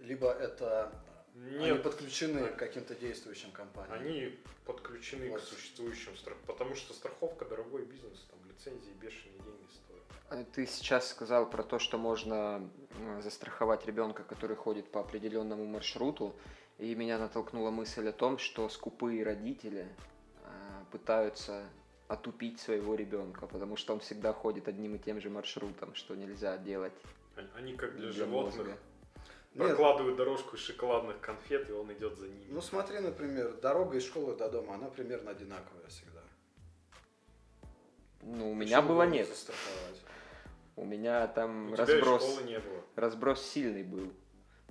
либо 0.00 0.32
это 0.32 0.92
они 1.36 1.58
Нет, 1.66 1.82
подключены 1.82 2.48
к 2.48 2.56
каким-то 2.56 2.94
действующим 2.96 3.50
компаниям? 3.52 3.92
Они 4.00 4.38
подключены 4.64 5.30
Вот. 5.30 5.40
к 5.40 5.44
существующим 5.44 6.16
страх, 6.16 6.36
потому 6.46 6.74
что 6.74 6.92
страховка 6.94 7.44
дорогой 7.44 7.84
бизнес, 7.84 8.24
там 8.30 8.38
лицензии 8.54 8.92
бешеные 9.00 9.38
деньги 9.38 9.68
стоят. 9.72 10.02
А 10.30 10.44
Ты 10.52 10.66
сейчас 10.66 11.08
сказал 11.08 11.48
про 11.48 11.62
то, 11.62 11.78
что 11.78 11.98
можно 11.98 12.68
застраховать 13.20 13.86
ребенка, 13.86 14.24
который 14.24 14.56
ходит 14.56 14.90
по 14.90 15.00
определенному 15.00 15.64
маршруту, 15.66 16.34
и 16.78 16.94
меня 16.94 17.18
натолкнула 17.18 17.70
мысль 17.70 18.08
о 18.08 18.12
том, 18.12 18.38
что 18.38 18.68
скупые 18.68 19.24
родители 19.24 19.86
а, 20.44 20.84
пытаются 20.90 21.64
отупить 22.08 22.60
своего 22.60 22.94
ребенка, 22.94 23.46
потому 23.46 23.76
что 23.76 23.92
он 23.94 24.00
всегда 24.00 24.32
ходит 24.32 24.68
одним 24.68 24.96
и 24.96 24.98
тем 24.98 25.20
же 25.20 25.30
маршрутом, 25.30 25.94
что 25.94 26.14
нельзя 26.14 26.58
делать 26.58 26.92
Они- 27.54 27.74
как 27.76 27.92
для, 27.96 28.10
для 28.10 28.12
животных 28.12 28.56
мозга. 28.56 28.78
Нет. 29.54 29.68
прокладывают 29.68 30.16
дорожку 30.16 30.56
из 30.56 30.62
шоколадных 30.62 31.20
конфет, 31.20 31.70
и 31.70 31.72
он 31.72 31.92
идет 31.92 32.18
за 32.18 32.26
ними. 32.26 32.46
Ну 32.48 32.60
смотри, 32.60 32.98
например, 32.98 33.54
дорога 33.62 33.96
из 33.96 34.04
школы 34.04 34.34
до 34.36 34.50
дома, 34.50 34.74
она 34.74 34.88
примерно 34.88 35.30
одинаковая 35.30 35.86
всегда. 35.88 36.13
Ну, 38.24 38.50
у 38.50 38.54
меня 38.54 38.80
было 38.82 39.04
бы 39.04 39.10
не 39.10 39.18
нет. 39.18 39.28
У 40.76 40.84
меня 40.84 41.26
там 41.28 41.72
У 41.72 41.76
разброс, 41.76 42.22
школы 42.22 42.42
не 42.44 42.58
было. 42.58 42.82
разброс 42.96 43.42
сильный 43.42 43.84
был. 43.84 44.12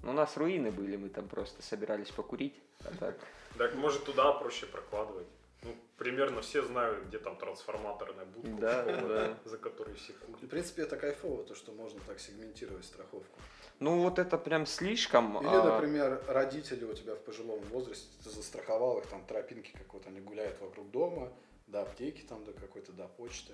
Ну, 0.02 0.10
у 0.10 0.14
нас 0.14 0.36
руины 0.36 0.70
были, 0.72 0.98
мы 0.98 1.10
там 1.10 1.30
просто 1.30 1.62
собирались 1.62 2.12
покурить. 2.12 2.60
А 2.84 2.92
так. 3.00 3.16
Так 3.58 3.76
может 3.76 4.04
туда 4.04 4.34
проще 4.34 4.66
прокладывать. 4.66 5.28
Ну, 5.62 5.74
примерно 5.98 6.42
все 6.42 6.62
знают, 6.62 7.06
где 7.06 7.20
там 7.20 7.38
трансформаторная 7.38 8.26
будка, 8.26 8.50
Да, 8.60 8.82
школа, 8.84 9.08
да. 9.08 9.38
за 9.46 9.58
которой 9.58 9.96
все 9.96 10.12
В 10.12 10.20
курят. 10.20 10.50
принципе, 10.50 10.82
это 10.82 10.98
кайфово, 10.98 11.44
то, 11.46 11.56
что 11.56 11.72
можно 11.72 12.02
так 12.06 12.20
сегментировать 12.20 12.84
страховку. 12.84 13.40
Ну, 13.80 14.02
вот 14.02 14.20
это 14.20 14.38
прям 14.38 14.66
слишком. 14.66 15.38
Или, 15.40 15.48
а, 15.56 15.64
например, 15.64 16.22
родители 16.28 16.84
у 16.84 16.94
тебя 16.94 17.16
в 17.16 17.20
пожилом 17.20 17.62
возрасте, 17.72 18.08
ты 18.26 18.30
застраховал 18.30 19.00
их, 19.00 19.08
там 19.08 19.26
тропинки 19.26 19.72
как 19.72 19.94
вот 19.94 20.06
они 20.06 20.20
гуляют 20.20 20.60
вокруг 20.60 20.92
дома, 20.92 21.32
до 21.74 21.82
аптеки 21.82 22.22
там, 22.22 22.46
до 22.46 22.54
какой-то, 22.54 22.94
до 22.94 23.08
почты. 23.08 23.54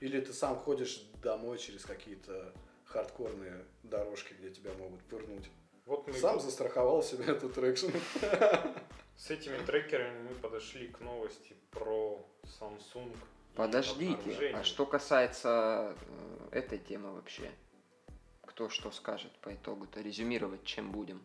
Или 0.00 0.20
ты 0.20 0.32
сам 0.32 0.56
ходишь 0.56 1.02
домой 1.22 1.58
через 1.58 1.84
какие-то 1.84 2.54
хардкорные 2.84 3.64
дорожки, 3.82 4.34
где 4.34 4.50
тебя 4.50 4.72
могут 4.74 5.02
пырнуть. 5.04 5.50
Вот 5.86 6.06
мы 6.06 6.12
Сам 6.12 6.38
застраховал 6.38 7.02
себе 7.02 7.24
эту 7.24 7.48
traction. 7.48 7.88
с 9.16 9.30
этими 9.30 9.56
трекерами 9.64 10.28
мы 10.28 10.34
подошли 10.36 10.88
к 10.88 11.00
новости 11.00 11.56
про 11.70 12.24
Samsung. 12.44 13.16
Подождите, 13.56 14.52
а 14.54 14.62
что 14.62 14.86
касается 14.86 15.96
э, 16.00 16.48
этой 16.52 16.78
темы 16.78 17.12
вообще? 17.12 17.50
Кто 18.42 18.68
что 18.68 18.90
скажет 18.92 19.32
по 19.40 19.52
итогу-то? 19.52 20.00
Резюмировать 20.00 20.64
чем 20.64 20.92
будем? 20.92 21.22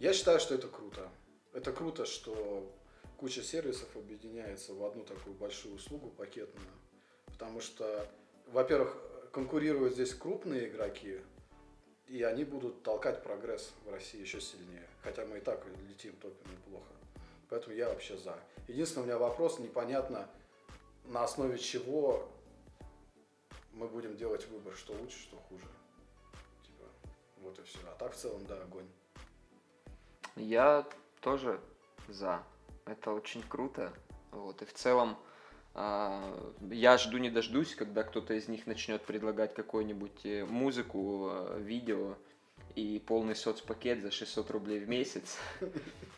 Я 0.00 0.12
считаю, 0.12 0.40
что 0.40 0.54
это 0.54 0.68
круто. 0.68 1.08
Это 1.54 1.72
круто, 1.72 2.04
что 2.04 2.70
куча 3.18 3.42
сервисов 3.42 3.94
объединяется 3.96 4.72
в 4.72 4.82
одну 4.84 5.04
такую 5.04 5.34
большую 5.34 5.74
услугу 5.74 6.08
пакетную. 6.10 6.68
Потому 7.26 7.60
что, 7.60 8.08
во-первых, 8.46 8.96
конкурируют 9.32 9.94
здесь 9.94 10.14
крупные 10.14 10.68
игроки, 10.68 11.20
и 12.06 12.22
они 12.22 12.44
будут 12.44 12.82
толкать 12.82 13.22
прогресс 13.22 13.72
в 13.84 13.90
России 13.90 14.20
еще 14.20 14.40
сильнее. 14.40 14.88
Хотя 15.02 15.26
мы 15.26 15.38
и 15.38 15.40
так 15.40 15.64
летим 15.88 16.14
только 16.16 16.38
неплохо. 16.48 16.92
Поэтому 17.50 17.74
я 17.74 17.88
вообще 17.88 18.16
за. 18.16 18.38
Единственный 18.68 19.02
у 19.02 19.06
меня 19.06 19.18
вопрос, 19.18 19.58
непонятно, 19.58 20.28
на 21.04 21.24
основе 21.24 21.58
чего 21.58 22.28
мы 23.72 23.88
будем 23.88 24.16
делать 24.16 24.46
выбор, 24.48 24.74
что 24.76 24.92
лучше, 24.92 25.18
что 25.18 25.36
хуже. 25.48 25.66
Типа, 26.62 26.84
вот 27.38 27.58
и 27.58 27.62
все. 27.62 27.78
А 27.86 27.94
так 27.98 28.12
в 28.12 28.16
целом, 28.16 28.44
да, 28.46 28.60
огонь. 28.62 28.88
Я 30.36 30.86
тоже 31.20 31.60
за. 32.08 32.44
Это 32.88 33.12
очень 33.12 33.42
круто. 33.42 33.92
Вот. 34.30 34.62
И 34.62 34.64
в 34.64 34.72
целом 34.72 35.18
а, 35.74 36.52
я 36.70 36.96
жду 36.96 37.18
не 37.18 37.28
дождусь, 37.30 37.74
когда 37.74 38.02
кто-то 38.02 38.32
из 38.34 38.48
них 38.48 38.66
начнет 38.66 39.02
предлагать 39.02 39.54
какую-нибудь 39.54 40.24
э, 40.24 40.44
музыку, 40.44 41.28
э, 41.30 41.60
видео 41.60 42.16
и 42.74 42.98
полный 42.98 43.36
соцпакет 43.36 44.00
за 44.00 44.10
600 44.10 44.50
рублей 44.50 44.80
в 44.80 44.88
месяц. 44.88 45.36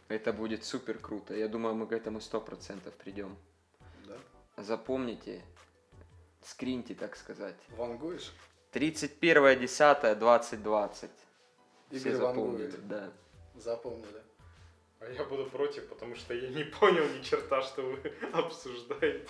Это 0.09 0.33
будет 0.33 0.65
супер 0.65 0.97
круто. 0.99 1.35
Я 1.35 1.49
думаю, 1.49 1.75
мы 1.75 1.87
к 1.87 1.93
этому 1.93 2.21
100% 2.21 2.91
придем. 2.99 3.37
Да? 4.07 4.17
Запомните, 4.57 5.43
скриньте, 6.43 6.95
так 6.95 7.17
сказать. 7.17 7.57
Вангуешь? 7.77 8.33
31.10.2020. 8.73 11.11
Все 11.91 11.99
Игорь 11.99 12.15
запомнили, 12.15 12.63
вангует. 12.63 12.89
да. 12.89 13.11
Запомнили. 13.57 14.23
А 15.01 15.09
я 15.11 15.25
буду 15.25 15.47
против, 15.47 15.89
потому 15.89 16.15
что 16.15 16.35
я 16.35 16.49
не 16.51 16.63
понял 16.65 17.05
ни 17.09 17.23
черта, 17.23 17.63
что 17.63 17.83
вы 17.83 18.13
обсуждаете. 18.33 19.27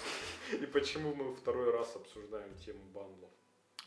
И 0.52 0.66
почему 0.66 1.14
мы 1.14 1.34
второй 1.34 1.70
раз 1.70 1.94
обсуждаем 1.94 2.52
тему 2.56 2.80
бандлов. 2.92 3.30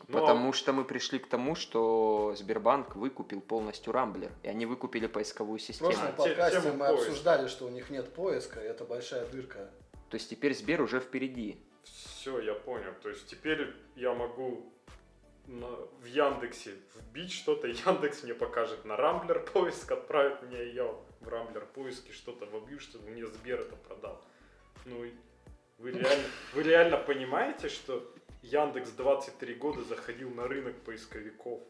А 0.00 0.04
Потому 0.12 0.52
что 0.54 0.72
мы 0.72 0.84
пришли 0.84 1.18
к 1.18 1.26
тому, 1.28 1.54
что 1.54 2.34
Сбербанк 2.36 2.96
выкупил 2.96 3.40
полностью 3.42 3.92
Рамблер, 3.92 4.32
и 4.42 4.48
они 4.48 4.64
выкупили 4.66 5.06
поисковую 5.06 5.58
В 5.58 5.62
систему. 5.62 5.90
прошлом 5.90 6.10
те- 6.12 6.16
подкасте 6.16 6.60
мы 6.60 6.78
поиска. 6.78 6.88
обсуждали, 7.08 7.48
что 7.48 7.66
у 7.66 7.68
них 7.68 7.90
нет 7.90 8.12
поиска, 8.14 8.60
и 8.60 8.66
это 8.66 8.84
большая 8.84 9.26
дырка. 9.26 9.70
То 10.10 10.14
есть 10.16 10.30
теперь 10.30 10.54
Сбер 10.54 10.80
уже 10.82 11.00
впереди. 11.00 11.58
Все, 11.84 12.40
я 12.40 12.54
понял. 12.54 12.92
То 13.02 13.10
есть 13.10 13.26
теперь 13.26 13.72
я 13.94 14.14
могу 14.14 14.72
на- 15.46 15.76
в 16.00 16.04
Яндексе 16.06 16.72
вбить 16.96 17.32
что-то, 17.32 17.66
Яндекс 17.86 18.22
мне 18.24 18.34
покажет 18.34 18.84
на 18.86 18.96
Рамблер 18.96 19.40
поиск, 19.52 19.92
отправит 19.92 20.42
мне 20.42 20.64
я 20.72 20.90
в 21.24 21.28
Рамблер 21.28 21.66
поиске 21.66 22.12
что-то 22.12 22.46
вобью, 22.46 22.78
чтобы 22.78 23.10
мне 23.10 23.26
Сбер 23.26 23.60
это 23.60 23.76
продал. 23.76 24.22
Ну, 24.84 25.04
и 25.04 25.12
вы 25.78 25.90
реально, 25.92 26.24
вы 26.52 26.62
реально 26.62 26.96
понимаете, 26.98 27.68
что 27.68 28.04
Яндекс 28.42 28.90
23 28.90 29.54
года 29.54 29.82
заходил 29.82 30.30
на 30.30 30.46
рынок 30.46 30.76
поисковиков 30.82 31.60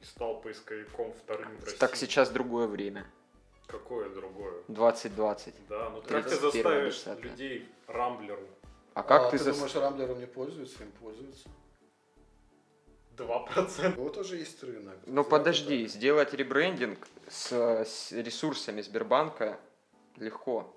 и 0.00 0.04
стал 0.04 0.40
поисковиком 0.40 1.12
вторым 1.12 1.56
в 1.58 1.64
России? 1.64 1.78
Так 1.78 1.96
сейчас 1.96 2.30
другое 2.30 2.66
время. 2.66 3.06
Какое 3.66 4.08
другое? 4.08 4.62
2020. 4.68 5.54
Да, 5.68 5.90
ну 5.90 6.00
как 6.00 6.26
ты 6.26 6.34
31-е, 6.34 6.40
заставишь 6.40 6.94
10-е. 7.06 7.22
людей 7.22 7.68
Рамблеру 7.86 8.48
А 8.94 9.02
как 9.02 9.24
а 9.26 9.30
ты, 9.30 9.38
ты 9.38 9.44
зас- 9.44 9.54
думаешь, 9.54 9.74
Рамблером 9.74 10.18
не 10.18 10.26
пользуются? 10.26 10.82
Им 10.82 10.90
пользуются. 10.92 11.48
2%? 13.16 13.94
Вот 13.96 14.14
тоже 14.14 14.36
есть 14.36 14.62
рынок. 14.62 14.96
Ну 15.06 15.12
Знаете, 15.12 15.30
подожди, 15.30 15.82
так. 15.82 15.92
сделать 15.92 16.32
ребрендинг 16.34 17.06
с, 17.28 17.52
с 17.84 18.12
ресурсами 18.12 18.80
Сбербанка 18.80 19.58
легко. 20.16 20.74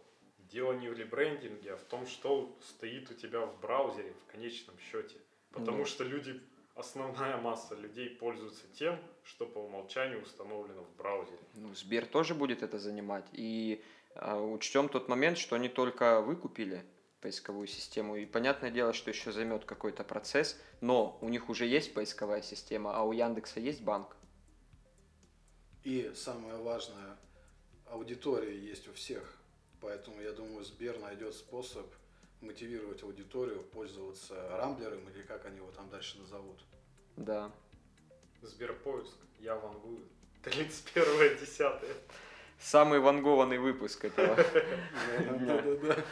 Дело 0.52 0.74
не 0.74 0.90
в 0.90 0.94
ребрендинге, 0.98 1.74
а 1.74 1.78
в 1.78 1.84
том, 1.84 2.06
что 2.06 2.54
стоит 2.62 3.10
у 3.10 3.14
тебя 3.14 3.46
в 3.46 3.60
браузере 3.62 4.14
в 4.28 4.32
конечном 4.32 4.78
счете. 4.80 5.16
Потому 5.52 5.80
Ну. 5.80 5.86
что 5.86 6.04
люди, 6.04 6.42
основная 6.76 7.38
масса 7.38 7.76
людей 7.76 8.10
пользуются 8.10 8.68
тем, 8.74 9.00
что 9.24 9.46
по 9.46 9.60
умолчанию 9.60 10.22
установлено 10.22 10.84
в 10.84 10.96
браузере. 10.98 11.40
Ну, 11.56 11.74
Сбер 11.74 12.06
тоже 12.06 12.36
будет 12.36 12.64
это 12.64 12.80
занимать. 12.80 13.26
И 13.32 13.82
а, 14.16 14.42
учтем 14.42 14.90
тот 14.90 15.08
момент, 15.08 15.38
что 15.38 15.56
они 15.56 15.70
только 15.70 16.22
выкупили 16.22 16.84
поисковую 17.22 17.68
систему. 17.68 18.16
И 18.18 18.26
понятное 18.26 18.72
дело, 18.72 18.94
что 18.94 19.10
еще 19.10 19.32
займет 19.32 19.64
какой-то 19.66 20.04
процесс, 20.04 20.60
но 20.82 21.18
у 21.22 21.30
них 21.30 21.50
уже 21.50 21.66
есть 21.66 21.94
поисковая 21.94 22.42
система, 22.42 22.94
а 22.96 23.04
у 23.04 23.12
Яндекса 23.14 23.60
есть 23.60 23.82
банк. 23.84 24.18
И 25.84 26.12
самое 26.16 26.58
важное, 26.58 27.18
аудитория 27.88 28.58
есть 28.58 28.88
у 28.88 28.94
всех. 28.94 29.38
Поэтому 29.80 30.22
я 30.22 30.32
думаю, 30.32 30.64
Сбер 30.64 31.00
найдет 31.00 31.34
способ 31.34 31.88
мотивировать 32.42 33.02
аудиторию 33.04 33.62
пользоваться 33.64 34.36
рамблером 34.58 35.08
или 35.10 35.24
как 35.24 35.46
они 35.46 35.58
его 35.58 35.72
там 35.72 35.90
дальше 35.90 36.20
назовут. 36.20 36.60
Да. 37.18 37.52
Сберпоиск, 38.42 39.18
я 39.40 39.56
вангую. 39.56 40.04
31 40.44 41.38
10 41.40 41.82
Самый 42.60 43.00
вангованный 43.00 43.58
выпуск 43.58 44.06
этого. 44.06 44.36
Да-да-да. 45.40 46.04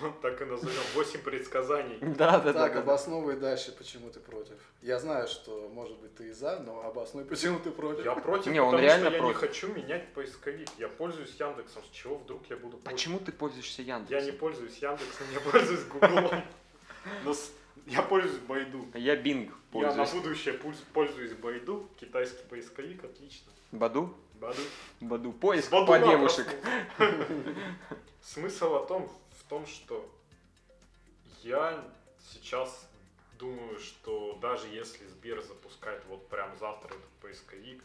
Ну, 0.00 0.12
так 0.22 0.40
и 0.40 0.44
назовем. 0.44 0.80
8 0.94 1.20
предсказаний. 1.22 1.98
Да, 2.16 2.38
да, 2.38 2.52
Так, 2.52 2.74
да. 2.74 2.80
обосновывай 2.80 3.36
дальше, 3.36 3.72
почему 3.76 4.10
ты 4.10 4.20
против. 4.20 4.54
Я 4.82 4.98
знаю, 4.98 5.26
что, 5.26 5.68
может 5.74 5.98
быть, 5.98 6.14
ты 6.14 6.28
и 6.28 6.32
за, 6.32 6.60
но 6.60 6.82
обоснуй, 6.86 7.24
почему 7.26 7.58
ты 7.58 7.70
против. 7.70 8.04
Я 8.04 8.14
против, 8.14 8.52
Не, 8.52 8.60
он 8.60 8.66
потому 8.70 8.82
реально 8.84 9.06
что 9.10 9.16
я 9.16 9.18
не 9.22 9.32
против. 9.32 9.40
хочу 9.40 9.72
менять 9.72 10.12
поисковик. 10.14 10.68
Я 10.78 10.88
пользуюсь 10.88 11.34
Яндексом. 11.38 11.82
С 11.84 11.88
чего 11.96 12.16
вдруг 12.16 12.42
я 12.50 12.56
буду 12.56 12.76
пользоваться? 12.78 12.90
Почему 12.90 13.18
ты 13.18 13.32
пользуешься 13.32 13.82
Я 13.82 13.98
не 13.98 14.04
Яндексом? 14.06 14.36
пользуюсь 14.38 14.78
Яндексом, 14.78 15.26
я 15.32 15.40
пользуюсь 15.40 15.84
Гуглом. 15.84 16.42
Но 17.24 17.34
я 17.86 18.02
пользуюсь 18.02 18.38
Байду. 18.42 18.86
Я 18.94 19.16
Бинг 19.16 19.48
Я 19.72 19.80
на 19.80 19.94
пользуюсь. 19.94 20.10
будущее 20.12 20.60
пользуюсь 20.92 21.32
Байду. 21.32 21.88
Китайский 21.98 22.44
поисковик, 22.48 23.02
отлично. 23.04 23.50
Баду? 23.72 24.14
Баду. 24.34 24.60
Баду. 25.00 25.32
Поиск 25.32 25.70
Баду 25.70 25.86
по 25.86 25.98
девушек. 25.98 26.46
Смысл 28.22 28.74
о 28.76 28.84
том, 28.86 29.10
том, 29.50 29.66
что 29.66 30.08
я 31.42 31.84
сейчас 32.32 32.88
думаю, 33.38 33.78
что 33.80 34.38
даже 34.40 34.68
если 34.68 35.04
Сбер 35.06 35.42
запускает 35.42 36.02
вот 36.06 36.26
прям 36.28 36.56
завтра 36.58 36.94
этот 36.94 37.10
поисковик, 37.20 37.82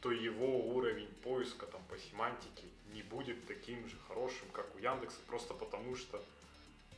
то 0.00 0.12
его 0.12 0.68
уровень 0.68 1.08
поиска 1.24 1.66
там 1.66 1.82
по 1.90 1.98
семантике 1.98 2.64
не 2.94 3.02
будет 3.02 3.46
таким 3.46 3.86
же 3.88 3.96
хорошим, 4.08 4.48
как 4.52 4.72
у 4.76 4.78
Яндекса, 4.78 5.18
просто 5.26 5.52
потому 5.52 5.96
что 5.96 6.22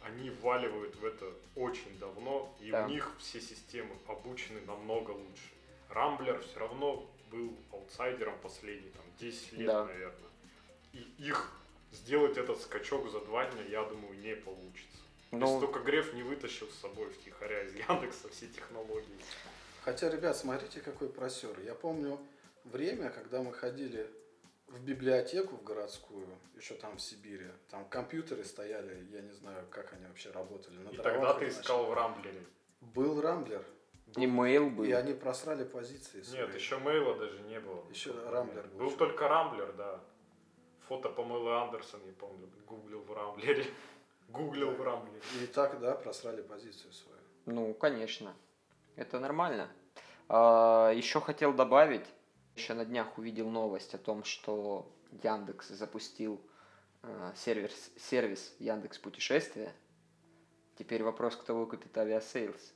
они 0.03 0.31
вваливают 0.31 0.95
в 0.97 1.05
это 1.05 1.33
очень 1.57 1.99
давно, 1.99 2.55
и 2.61 2.71
Да. 2.71 2.85
у 2.85 2.89
них 2.89 3.11
все 3.19 3.41
системы 3.41 3.97
обучены 4.09 4.61
намного 4.63 5.13
лучше. 5.13 5.49
Рамблер 5.89 6.41
все 6.43 6.59
равно 6.59 7.09
был 7.31 7.57
аутсайдером 7.73 8.39
последние 8.41 8.91
там, 8.93 9.05
10 9.19 9.53
лет, 9.53 9.67
Да. 9.69 9.85
наверное. 9.87 10.31
И 10.93 10.99
их 11.19 11.51
сделать 11.93 12.37
этот 12.37 12.61
скачок 12.61 13.11
за 13.11 13.21
два 13.21 13.47
дня, 13.47 13.63
я 13.63 13.85
думаю, 13.85 14.19
не 14.19 14.35
получится. 14.35 14.99
То 15.31 15.37
есть 15.37 15.53
Ну, 15.53 15.61
только 15.61 15.81
Греф 15.81 16.13
не 16.15 16.23
вытащил 16.23 16.69
с 16.69 16.81
собой 16.81 17.11
втихаря 17.11 17.63
из 17.63 17.75
Яндекса 17.75 18.29
все 18.29 18.49
технологии. 18.49 19.19
Хотя, 19.85 20.11
ребят, 20.11 20.37
смотрите, 20.37 20.81
какой 20.81 21.09
просер. 21.09 21.59
Я 21.61 21.75
помню 21.75 22.19
время, 22.65 23.11
когда 23.11 23.43
мы 23.43 23.53
ходили 23.53 24.11
в 24.67 24.81
библиотеку 24.85 25.57
в 25.57 25.63
городскую, 25.65 26.27
еще 26.57 26.75
там 26.75 26.97
в 26.97 27.03
Сибири. 27.03 27.49
Там 27.71 27.89
компьютеры 27.89 28.45
стояли, 28.45 29.07
я 29.11 29.21
не 29.21 29.33
знаю, 29.33 29.67
как 29.71 29.93
они 29.93 30.07
вообще 30.07 30.31
работали. 30.31 30.77
на 30.79 30.91
И 30.91 30.97
тогда 30.97 31.35
ты 31.35 31.49
искал 31.49 31.87
в 31.87 31.95
Рамблере. 31.95 32.43
Был 32.81 33.21
Рамблер, 33.21 33.65
имейл 34.17 34.71
был. 34.71 34.85
и 34.85 34.93
они 34.93 35.13
просрали 35.15 35.65
позиции 35.65 36.23
свои. 36.23 36.41
Нет, 36.43 36.55
еще 36.55 36.79
мейла 36.79 37.17
даже 37.19 37.41
не 37.41 37.61
было. 37.61 37.85
Еще 37.91 38.13
Рамблер 38.29 38.67
был. 38.69 38.79
Был 38.87 38.91
только 38.93 39.29
Рамблер, 39.29 39.73
да. 39.73 40.01
Фото 40.93 41.09
Памелы 41.09 41.55
Андерсон, 41.55 42.01
я 42.05 42.13
помню, 42.13 42.51
гуглил 42.67 43.01
в 43.01 43.13
Рамблере. 43.15 43.65
Гуглил 44.29 44.73
в 44.73 44.83
Рамблере. 44.83 45.23
И 45.43 45.47
так, 45.47 45.81
да, 45.81 45.95
просрали 45.95 46.43
позицию 46.43 46.93
свою. 46.93 47.19
Ну, 47.47 47.73
конечно. 47.73 48.35
Это 48.97 49.19
нормально. 49.19 49.71
А, 50.29 50.91
еще 50.91 51.23
хотел 51.23 51.55
добавить, 51.55 52.05
еще 52.57 52.75
на 52.75 52.85
днях 52.85 53.17
увидел 53.17 53.49
новость 53.49 53.95
о 53.95 53.99
том, 53.99 54.23
что 54.23 54.87
Яндекс 55.23 55.69
запустил 55.69 56.39
а, 57.03 57.33
сервис, 57.37 57.91
сервис 57.97 58.55
Яндекс 58.59 58.99
Путешествия. 58.99 59.73
Теперь 60.77 61.03
вопрос, 61.03 61.37
кто 61.37 61.55
выкупит 61.55 61.97
Aviasales. 61.97 62.75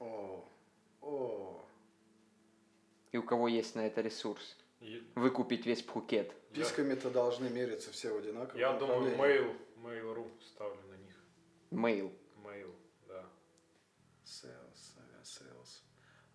О, 0.00 0.44
о. 1.02 1.64
И 3.12 3.16
у 3.16 3.22
кого 3.22 3.46
есть 3.46 3.76
на 3.76 3.86
это 3.86 4.00
ресурс. 4.00 4.56
Выкупить 5.14 5.66
весь 5.66 5.82
Пхукет. 5.82 6.32
Писками-то 6.52 7.10
должны 7.10 7.48
мериться 7.50 7.90
все 7.92 8.12
в 8.12 8.18
одинаковом 8.18 8.58
я 8.58 8.72
думаю. 8.72 9.16
Mail, 9.16 9.56
Mail.ru 9.76 10.42
ставлю 10.42 10.80
на 10.88 10.96
них. 10.96 11.14
Mail. 11.70 12.12
Mail, 12.42 12.74
да. 13.06 13.24
Sales, 14.24 14.98
Aviasales. 14.98 15.82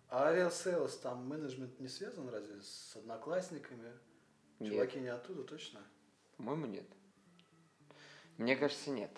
А 0.08 0.28
Aviasales, 0.28 0.96
там 0.98 1.26
менеджмент 1.26 1.80
не 1.80 1.88
связан 1.88 2.28
разве 2.28 2.62
с 2.62 2.94
одноклассниками? 2.96 3.92
Нет. 4.60 4.72
Чуваки 4.72 5.00
не 5.00 5.08
оттуда, 5.08 5.42
точно? 5.42 5.80
По-моему, 6.36 6.66
нет. 6.66 6.86
Мне 8.38 8.56
кажется, 8.56 8.90
нет. 8.90 9.10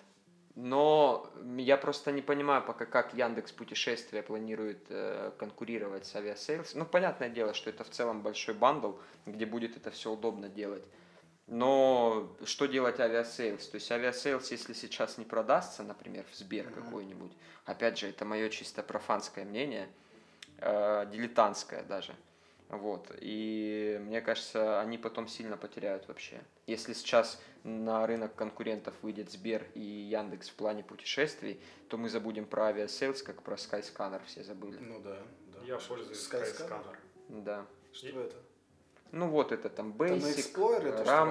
Но 0.61 1.31
я 1.57 1.77
просто 1.77 2.11
не 2.11 2.21
понимаю 2.21 2.61
пока, 2.61 2.85
как 2.85 3.13
Яндекс 3.13 3.53
Путешествия 3.53 4.21
планирует 4.21 4.79
э, 4.89 5.31
конкурировать 5.39 6.05
с 6.05 6.13
Aviasales. 6.17 6.75
Ну, 6.75 6.85
понятное 6.85 7.29
дело, 7.29 7.53
что 7.53 7.69
это 7.69 7.85
в 7.85 7.89
целом 7.89 8.21
большой 8.21 8.55
bundle, 8.55 8.95
где 9.25 9.45
будет 9.45 9.77
это 9.77 9.89
все 9.89 10.11
удобно 10.11 10.49
делать. 10.49 10.83
Но 11.47 12.35
что 12.43 12.65
делать 12.65 12.99
Aviasales? 12.99 13.69
То 13.69 13.75
есть 13.75 13.89
Aviasales, 13.89 14.51
если 14.51 14.73
сейчас 14.73 15.17
не 15.17 15.23
продастся, 15.23 15.81
например, 15.81 16.25
в 16.29 16.35
Сбер 16.35 16.65
Мгм. 16.65 16.83
какой-нибудь, 16.83 17.31
опять 17.63 17.97
же, 17.97 18.09
это 18.09 18.25
мое 18.25 18.49
чисто 18.49 18.83
профанское 18.83 19.45
мнение, 19.45 19.87
э, 20.57 21.07
дилетантское 21.09 21.83
даже. 21.83 22.13
Вот. 22.69 23.11
И 23.19 23.99
мне 24.01 24.21
кажется, 24.21 24.79
они 24.79 24.97
потом 24.97 25.27
сильно 25.27 25.57
потеряют 25.57 26.07
вообще. 26.07 26.39
Если 26.67 26.93
сейчас 26.93 27.41
на 27.63 28.05
рынок 28.05 28.35
конкурентов 28.35 28.93
выйдет 29.01 29.31
Сбер 29.31 29.65
и 29.73 29.81
Яндекс 29.81 30.49
в 30.49 30.53
плане 30.53 30.83
путешествий, 30.83 31.59
то 31.87 31.97
мы 31.97 32.09
забудем 32.09 32.45
про 32.45 32.67
Aviasales, 32.67 33.23
как 33.23 33.41
про 33.41 33.55
Skyscanner 33.55 34.21
все 34.25 34.43
забыли. 34.43 34.77
Ну 34.79 34.99
да, 34.99 35.17
да. 35.47 35.65
Я 35.65 35.77
пользуюсь 35.77 36.29
Skyscanner? 36.29 36.95
Да. 37.29 37.65
Что 37.91 38.07
И- 38.07 38.11
это? 38.11 38.35
Ну 39.11 39.27
вот 39.29 39.51
это 39.51 39.69
там 39.69 39.95
Это 39.99 40.03
на 40.03 40.17
Basic, 40.19 40.53
Explorer 40.53 41.03
да? 41.03 41.27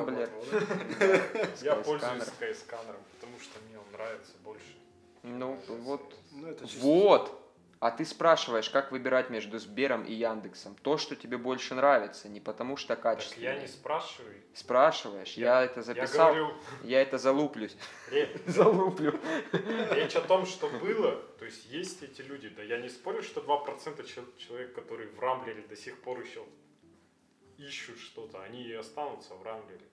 Я 1.62 1.76
пользуюсь 1.76 2.24
Skyscanner, 2.24 2.96
потому 3.14 3.38
что 3.38 3.60
мне 3.68 3.78
он 3.78 3.92
нравится 3.92 4.32
больше. 4.42 4.74
Ну 5.22 5.56
вот. 5.68 6.14
Ну, 6.32 6.56
Вот. 6.80 7.47
А 7.80 7.92
ты 7.92 8.04
спрашиваешь, 8.04 8.70
как 8.70 8.90
выбирать 8.90 9.30
между 9.30 9.58
Сбером 9.60 10.02
и 10.04 10.12
Яндексом. 10.12 10.74
То, 10.82 10.98
что 10.98 11.14
тебе 11.14 11.38
больше 11.38 11.74
нравится, 11.76 12.28
не 12.28 12.40
потому 12.40 12.76
что 12.76 12.88
Так 12.96 13.02
качественно. 13.02 13.44
я 13.44 13.60
не 13.60 13.68
спрашиваю. 13.68 14.34
Спрашиваешь, 14.52 15.34
я, 15.34 15.60
Я- 15.60 15.64
это 15.66 15.80
Я 15.80 15.82
записал, 15.84 16.34
говорю, 16.34 16.54
я 16.82 17.00
это 17.02 17.18
залуплюсь. 17.18 17.76
ре- 18.10 18.36
Залуплю. 18.46 19.16
речь 19.92 20.16
о 20.16 20.22
том, 20.22 20.44
что 20.46 20.68
было. 20.68 21.22
То 21.38 21.44
есть 21.44 21.66
есть 21.66 22.02
эти 22.02 22.20
люди. 22.22 22.48
Да 22.48 22.62
я 22.64 22.78
не 22.78 22.88
спорю, 22.88 23.22
что 23.22 23.40
2% 23.40 24.04
чел- 24.06 24.24
человек, 24.38 24.74
которые 24.74 25.08
в 25.10 25.20
Рамблере 25.20 25.62
до 25.62 25.76
сих 25.76 26.00
пор 26.02 26.18
еще 26.20 26.44
ищут 27.58 27.98
что-то, 27.98 28.42
они 28.42 28.62
и 28.64 28.72
останутся 28.72 29.34
в 29.34 29.42
Рамблере. 29.44 29.84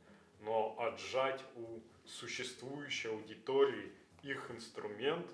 Но 0.41 0.75
отжать 0.79 1.41
у 1.55 1.79
существующей 2.07 3.09
аудитории 3.09 3.91
их 4.23 4.49
инструмент, 4.49 5.27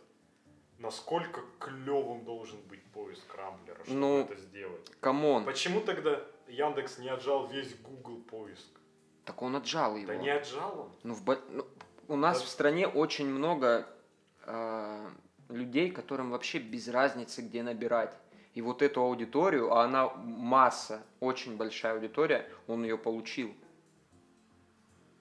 насколько 0.82 1.42
клевым 1.60 2.26
должен 2.26 2.60
быть 2.64 2.84
поиск 2.92 3.34
Рамблера, 3.36 3.84
чтобы 3.84 4.00
Ну, 4.00 4.20
это 4.22 4.36
сделать. 4.38 4.92
Come 5.00 5.26
on. 5.26 5.46
Почему 5.46 5.82
тогда 5.82 6.22
Яндекс 6.48 6.98
не 6.98 7.10
отжал 7.10 7.48
весь 7.48 7.76
Google 7.78 8.22
поиск? 8.22 8.68
Так 9.26 9.42
он 9.42 9.56
отжал 9.56 9.96
его. 9.96 10.08
Да 10.08 10.16
не 10.16 10.30
отжал 10.30 10.80
он. 10.82 10.92
Ну, 11.04 11.14
в 11.14 11.38
ну, 11.50 11.66
у 12.08 12.16
нас 12.16 12.40
Да. 12.40 12.46
в 12.46 12.50
стране 12.50 12.88
очень 12.88 13.28
много 13.28 13.88
э, 14.46 15.10
людей, 15.50 15.92
которым 15.92 16.32
вообще 16.32 16.60
без 16.60 16.88
разницы, 16.88 17.42
где 17.42 17.64
набирать. 17.64 18.18
И 18.54 18.62
вот 18.62 18.82
эту 18.82 19.02
аудиторию, 19.02 19.72
а 19.72 19.84
она 19.84 20.10
масса, 20.10 21.04
очень 21.22 21.56
большая 21.56 21.94
аудитория, 21.94 22.50
он 22.68 22.84
ее 22.84 22.98
получил. 22.98 23.54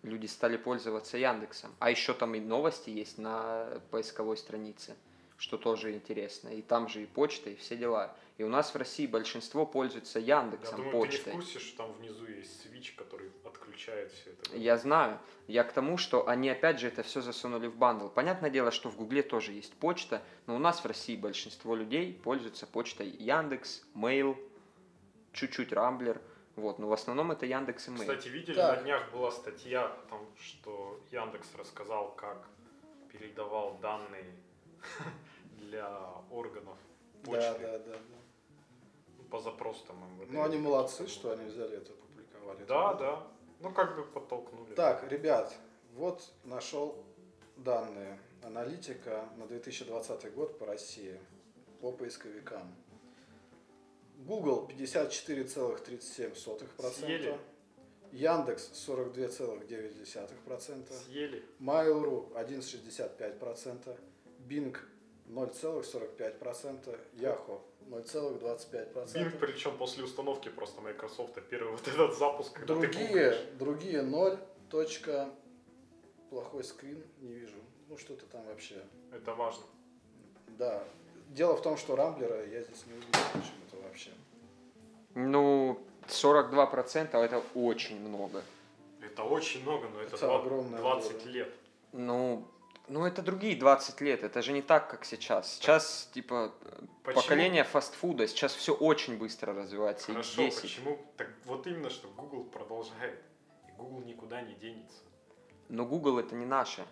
Люди 0.03 0.27
стали 0.27 0.57
пользоваться 0.57 1.18
Яндексом. 1.18 1.70
А 1.79 1.90
еще 1.90 2.14
там 2.14 2.35
и 2.35 2.40
новости 2.40 2.90
есть 2.90 3.18
на 3.18 3.68
поисковой 3.90 4.37
странице, 4.38 4.96
что 5.40 5.57
тоже 5.57 5.94
интересно. 5.94 6.50
И 6.50 6.61
там 6.61 6.87
же 6.87 7.03
и 7.03 7.07
почта, 7.07 7.48
и 7.48 7.57
все 7.57 7.74
дела. 7.74 8.14
И 8.37 8.42
у 8.42 8.48
нас 8.48 8.74
в 8.74 8.76
России 8.76 9.07
большинство 9.07 9.64
пользуется 9.64 10.18
Я 10.18 10.40
Яндексом, 10.40 10.76
думаю, 10.76 10.92
почтой. 10.92 11.18
ты 11.24 11.31
не 11.31 11.37
в 11.37 11.40
курсе, 11.40 11.59
что 11.59 11.76
там 11.79 11.92
внизу 11.94 12.26
есть 12.26 12.61
свич, 12.61 12.92
который 12.92 13.31
отключает 13.42 14.12
все 14.12 14.33
это. 14.33 14.55
Я 14.59 14.76
знаю. 14.76 15.18
Я 15.46 15.64
к 15.64 15.72
тому, 15.72 15.96
что 15.96 16.29
они 16.29 16.50
опять 16.50 16.79
же 16.79 16.88
это 16.88 17.03
все 17.03 17.22
засунули 17.22 17.68
в 17.68 17.76
бандл. 17.76 18.09
Понятное 18.09 18.50
дело, 18.50 18.70
что 18.70 18.90
в 18.90 18.96
Гугле 18.96 19.22
тоже 19.22 19.53
есть 19.53 19.72
почта, 19.74 20.22
но 20.46 20.57
у 20.57 20.59
нас 20.59 20.81
в 20.81 20.87
России 20.87 21.16
большинство 21.16 21.74
людей 21.74 22.12
пользуются 22.22 22.66
почтой 22.66 23.09
Яндекс, 23.09 23.83
Mail, 23.94 24.37
чуть-чуть 25.33 25.72
Рамблер. 25.72 26.20
Вот, 26.57 26.79
но 26.79 26.88
в 26.88 26.92
основном 26.92 27.33
это 27.33 27.46
Яндекс 27.46 27.88
и 27.88 27.92
Mail. 27.92 28.00
Кстати, 28.00 28.29
видели, 28.29 28.57
Так. 28.57 28.76
на 28.76 28.83
днях 28.83 29.11
была 29.11 29.31
статья, 29.31 29.96
там, 30.11 30.26
что 30.38 31.00
Яндекс 31.11 31.48
рассказал, 31.57 32.11
как 32.14 32.46
передавал 33.11 33.79
данные 33.81 34.26
для 35.70 35.88
органов 36.30 36.76
Да, 37.22 37.30
почты. 37.30 37.59
да, 37.61 37.78
да. 37.78 37.94
да. 37.94 37.98
по 39.30 39.38
запросу 39.38 39.85
МВД. 39.92 40.30
Ну, 40.33 40.42
они 40.42 40.59
молодцы, 40.59 41.06
что 41.06 41.30
они 41.33 41.44
взяли 41.48 41.76
это, 41.76 41.92
опубликовали. 41.92 42.64
Да, 42.64 42.94
да. 42.94 43.22
Ну, 43.61 43.72
как 43.72 43.94
бы 43.96 44.04
подтолкнули. 44.04 44.74
Так, 44.74 45.04
ребят, 45.11 45.54
вот 45.94 46.28
нашел 46.44 47.04
данные 47.56 48.18
аналитика 48.42 49.28
на 49.37 49.46
2020 49.46 50.35
год 50.35 50.59
по 50.59 50.66
России 50.66 51.18
по 51.80 51.92
поисковикам. 51.92 52.74
Google 54.26 54.66
54,37%. 54.68 56.92
Съели. 56.92 57.38
Яндекс 58.12 58.70
42,9%. 58.88 60.92
Съели. 60.92 61.42
Mail.ru 61.61 62.33
1,65%. 62.35 63.96
Bing 64.48 64.76
0,45%. 65.31 66.99
Yahoo 67.14 67.61
0,25%. 67.88 69.14
Bing, 69.14 69.38
причем 69.38 69.77
после 69.77 70.05
установки 70.05 70.49
просто 70.49 70.81
Microsoft, 70.81 71.40
первый 71.49 71.73
вот 71.73 71.87
этот 71.88 72.16
запуск, 72.19 72.53
когда 72.53 72.75
ты 72.75 72.81
Другие, 72.81 73.09
гуглишь. 73.09 73.40
другие 73.59 74.03
0. 74.03 74.38
Точка. 74.71 75.29
Плохой 76.31 76.62
скрин, 76.62 77.03
не 77.21 77.33
вижу. 77.35 77.57
Ну 77.88 77.97
что-то 77.99 78.25
там 78.27 78.45
вообще. 78.47 78.77
Это 79.12 79.35
важно. 79.35 79.64
Да. 80.59 80.85
Дело 81.31 81.57
в 81.57 81.62
том, 81.62 81.77
что 81.77 81.97
Рамблера 81.97 82.47
я 82.47 82.62
здесь 82.62 82.85
не 82.87 82.93
увидел 82.93 83.19
почему-то 83.33 83.77
вообще. 83.88 84.11
Ну, 85.16 85.81
42% 86.07 87.16
это 87.16 87.43
очень 87.55 88.01
много. 88.01 88.43
Это 89.03 89.25
очень 89.25 89.62
много, 89.62 89.88
но 89.88 90.01
это, 90.01 90.14
Это 90.14 90.27
два- 90.27 90.38
огромная 90.40 90.79
20 90.79 91.25
доля. 91.25 91.33
лет. 91.33 91.53
Ну, 91.93 92.45
ну 92.90 93.07
это 93.07 93.22
другие 93.22 93.57
20 93.57 94.00
лет, 94.00 94.24
это 94.24 94.42
же 94.42 94.53
не 94.53 94.62
так, 94.62 94.90
как 94.90 95.05
сейчас. 95.05 95.55
Сейчас, 95.55 96.11
типа, 96.12 96.53
Почему? 97.05 97.22
поколение 97.22 97.62
фастфуда, 97.62 98.26
сейчас 98.26 98.53
все 98.53 98.74
очень 98.74 99.16
быстро 99.16 99.55
развивается. 99.55 100.07
Хорошо, 100.07 100.42
X10. 100.42 100.61
почему? 100.61 100.98
Так 101.16 101.29
вот 101.44 101.66
именно, 101.66 101.88
что 101.88 102.09
Google 102.09 102.44
продолжает. 102.44 103.22
И 103.68 103.72
Google 103.79 104.00
никуда 104.00 104.42
не 104.42 104.55
денется. 104.55 104.98
Но 105.68 105.87
Google 105.87 106.18
это 106.18 106.35
не 106.35 106.44
наше. 106.44 106.85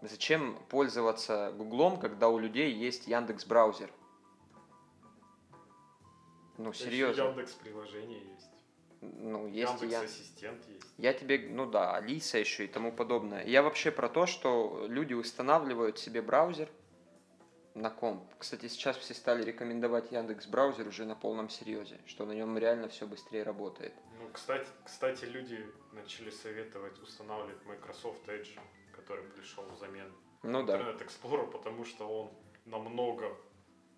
Зачем 0.00 0.56
пользоваться 0.68 1.52
Гуглом, 1.56 1.98
когда 1.98 2.28
у 2.28 2.38
людей 2.38 2.72
есть 2.72 3.08
Яндекс 3.08 3.44
браузер? 3.44 3.90
Ну, 6.56 6.72
серьезно. 6.72 7.20
Яндекс 7.22 7.52
приложение 7.54 8.20
есть. 8.20 8.51
Ну, 9.02 9.48
есть 9.48 9.72
Яндекс 9.72 9.92
я. 9.92 10.00
ассистент 10.02 10.68
есть. 10.68 10.86
Я 10.96 11.12
тебе, 11.12 11.48
ну 11.50 11.66
да, 11.66 11.96
Алиса 11.96 12.38
еще 12.38 12.64
и 12.64 12.68
тому 12.68 12.92
подобное. 12.92 13.44
Я 13.44 13.62
вообще 13.62 13.90
про 13.90 14.08
то, 14.08 14.26
что 14.26 14.86
люди 14.88 15.12
устанавливают 15.12 15.98
себе 15.98 16.22
браузер 16.22 16.68
на 17.74 17.90
комп. 17.90 18.22
Кстати, 18.38 18.68
сейчас 18.68 18.96
все 18.96 19.14
стали 19.14 19.42
рекомендовать 19.42 20.12
Яндекс 20.12 20.46
браузер 20.46 20.86
уже 20.86 21.04
на 21.04 21.16
полном 21.16 21.48
серьезе, 21.48 21.98
что 22.06 22.24
на 22.26 22.32
нем 22.32 22.56
реально 22.56 22.88
все 22.88 23.06
быстрее 23.06 23.42
работает. 23.42 23.92
Ну, 24.20 24.28
кстати, 24.32 24.68
кстати, 24.84 25.24
люди 25.24 25.66
начали 25.92 26.30
советовать 26.30 27.00
устанавливать 27.02 27.64
Microsoft 27.66 28.28
Edge, 28.28 28.56
который 28.94 29.24
пришел 29.24 29.64
взамен 29.64 30.12
Ну 30.44 30.64
да. 30.64 30.78
Internet 30.78 31.04
Explorer, 31.04 31.50
потому 31.50 31.84
что 31.84 32.06
он 32.06 32.30
намного 32.66 33.36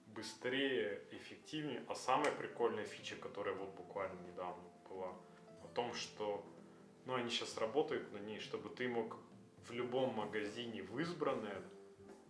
быстрее, 0.07 1.03
эффективнее. 1.11 1.85
А 1.89 1.95
самая 1.95 2.33
прикольная 2.33 2.87
фича, 2.87 3.17
которая 3.17 3.55
вот 3.55 3.75
буквально 3.75 4.19
недавно 4.23 4.63
была, 4.95 5.13
о 5.63 5.69
том, 5.75 5.93
что 5.95 6.45
ну, 7.07 7.15
они 7.15 7.29
сейчас 7.31 7.59
работают 7.59 8.13
на 8.13 8.19
ней, 8.19 8.41
чтобы 8.41 8.69
ты 8.69 8.89
мог 8.89 9.17
в 9.67 9.73
любом 9.73 10.15
магазине 10.15 10.83
в 10.83 10.99
избранное 10.99 11.61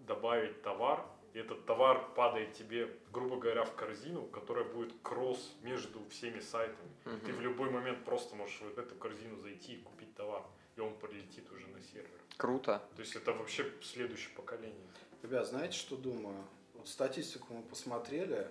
добавить 0.06 0.62
товар, 0.62 1.04
и 1.32 1.38
этот 1.38 1.66
товар 1.66 2.12
падает 2.14 2.52
тебе, 2.52 2.88
грубо 3.12 3.36
говоря, 3.36 3.64
в 3.64 3.74
корзину, 3.74 4.22
которая 4.26 4.64
будет 4.64 4.92
кросс 5.02 5.54
между 5.62 6.00
всеми 6.08 6.40
сайтами. 6.40 6.90
Мгм. 7.04 7.20
Ты 7.20 7.32
в 7.32 7.40
любой 7.40 7.70
момент 7.70 8.04
просто 8.04 8.36
можешь 8.36 8.60
в 8.60 8.78
эту 8.78 8.94
корзину 8.94 9.36
зайти 9.40 9.74
и 9.74 9.82
купить 9.82 10.14
товар, 10.14 10.44
и 10.76 10.80
он 10.80 10.94
прилетит 10.94 11.50
уже 11.50 11.66
на 11.68 11.80
сервер. 11.80 12.20
Круто. 12.36 12.82
То 12.94 13.00
есть 13.00 13.16
это 13.16 13.32
вообще 13.32 13.70
следующее 13.82 14.34
поколение. 14.36 14.86
Ребят, 15.22 15.46
знаете, 15.48 15.76
что 15.76 15.96
думаю? 15.96 16.44
Вот 16.74 16.88
статистику 16.88 17.54
мы 17.54 17.62
посмотрели, 17.62 18.48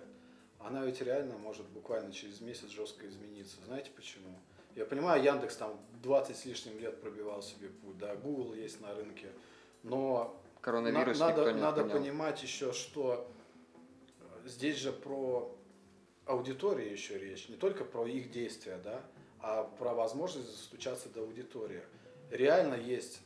она 0.64 0.84
ведь 0.84 1.00
реально 1.02 1.36
может 1.38 1.66
буквально 1.68 2.12
через 2.12 2.40
месяц 2.40 2.70
жестко 2.70 3.06
измениться. 3.06 3.56
Знаете 3.66 3.90
почему? 3.94 4.28
Я 4.74 4.84
понимаю, 4.86 5.22
Яндекс 5.22 5.56
там 5.56 5.78
20 6.02 6.36
с 6.36 6.44
лишним 6.46 6.78
лет 6.80 7.00
пробивал 7.00 7.42
себе 7.42 7.68
путь, 7.68 7.98
да, 7.98 8.16
Google 8.16 8.54
есть 8.54 8.80
на 8.80 8.94
рынке, 8.94 9.28
но 9.82 10.40
Коронавирус 10.62 11.18
на- 11.20 11.28
надо, 11.28 11.52
не 11.52 11.60
надо 11.60 11.80
отменял. 11.82 12.00
понимать 12.02 12.42
еще, 12.42 12.72
что 12.72 13.30
э, 14.20 14.48
здесь 14.48 14.76
же 14.78 14.92
про 14.92 15.54
аудиторию 16.26 16.90
еще 16.90 17.18
речь, 17.18 17.48
не 17.48 17.56
только 17.56 17.84
про 17.84 18.06
их 18.06 18.30
действия, 18.32 18.78
да, 18.82 19.00
а 19.40 19.64
про 19.64 19.92
возможность 19.94 20.48
достучаться 20.50 21.08
до 21.10 21.20
аудитории. 21.20 21.82
Реально 22.30 22.74
есть 22.74 23.20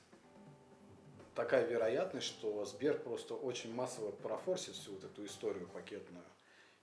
такая 1.34 1.64
вероятность, 1.66 2.26
что 2.26 2.64
Сбер 2.64 2.98
просто 2.98 3.34
очень 3.34 3.72
массово 3.72 4.10
профорсит 4.10 4.74
всю 4.74 4.92
вот 4.92 5.04
эту 5.04 5.24
историю 5.24 5.68
пакетную. 5.68 6.24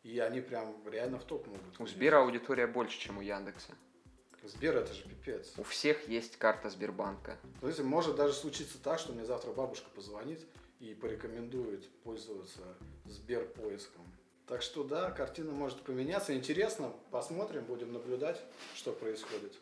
И 0.05 0.19
они 0.19 0.39
прям 0.39 0.75
реально 0.87 1.17
в 1.17 1.23
топ 1.23 1.47
могут. 1.47 1.81
У. 1.81 1.87
Сбера 1.87 2.19
аудитория 2.21 2.67
больше, 2.67 2.99
чем 2.99 3.17
у 3.17 3.21
Яндекса. 3.21 3.73
Сбер 4.43 4.77
это 4.77 4.93
же 4.93 5.01
пипец. 5.03 5.51
У 5.57 5.63
всех 5.63 6.07
есть 6.07 6.37
карта 6.37 6.69
Сбербанка. 6.69 7.39
То 7.59 7.67
есть 7.67 7.79
может 7.79 8.15
даже 8.15 8.33
случиться 8.33 8.77
так, 8.77 8.99
что 8.99 9.13
мне 9.13 9.25
завтра 9.25 9.51
бабушка 9.51 9.89
позвонит 9.95 10.45
и 10.79 10.93
порекомендует 10.93 11.89
пользоваться 12.03 12.61
Сберпоиском. 13.05 14.03
Так 14.45 14.61
что 14.61 14.83
да, 14.83 15.09
картина 15.09 15.51
может 15.51 15.81
поменяться. 15.81 16.35
Интересно, 16.37 16.93
посмотрим, 17.09 17.63
будем 17.65 17.91
наблюдать, 17.91 18.39
что 18.75 18.91
происходит. 18.93 19.57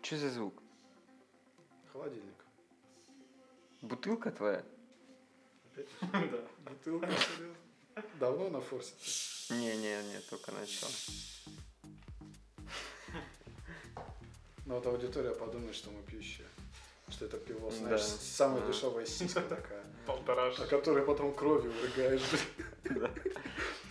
Что 0.00 0.16
за 0.16 0.30
звук? 0.30 0.62
Холодильник. 1.92 2.42
Бутылка 3.82 4.30
твоя? 4.30 4.64
Опять 5.74 5.88
Да. 6.30 6.70
бутылка, 6.70 7.06
серьезно? 7.08 7.67
Давно 8.20 8.48
на 8.50 8.60
форсе? 8.60 8.92
Не-не-не, 9.50 10.20
только 10.30 10.52
начал. 10.52 10.88
Ну 14.66 14.74
вот 14.74 14.86
аудитория 14.86 15.30
подумает, 15.30 15.74
что 15.74 15.90
мы 15.90 16.02
пьющие. 16.02 16.46
Что 17.08 17.24
это 17.24 17.38
пиво, 17.38 17.70
Да. 17.70 17.76
знаешь, 17.76 18.02
самая 18.02 18.60
Да. 18.60 18.66
дешевая 18.68 19.06
сиська 19.06 19.40
такая, 19.48 19.82
Полтора 20.06 20.48
о 20.48 20.66
которой 20.66 21.04
потом 21.04 21.34
кровью 21.34 21.72
урыгаешь. 21.72 22.22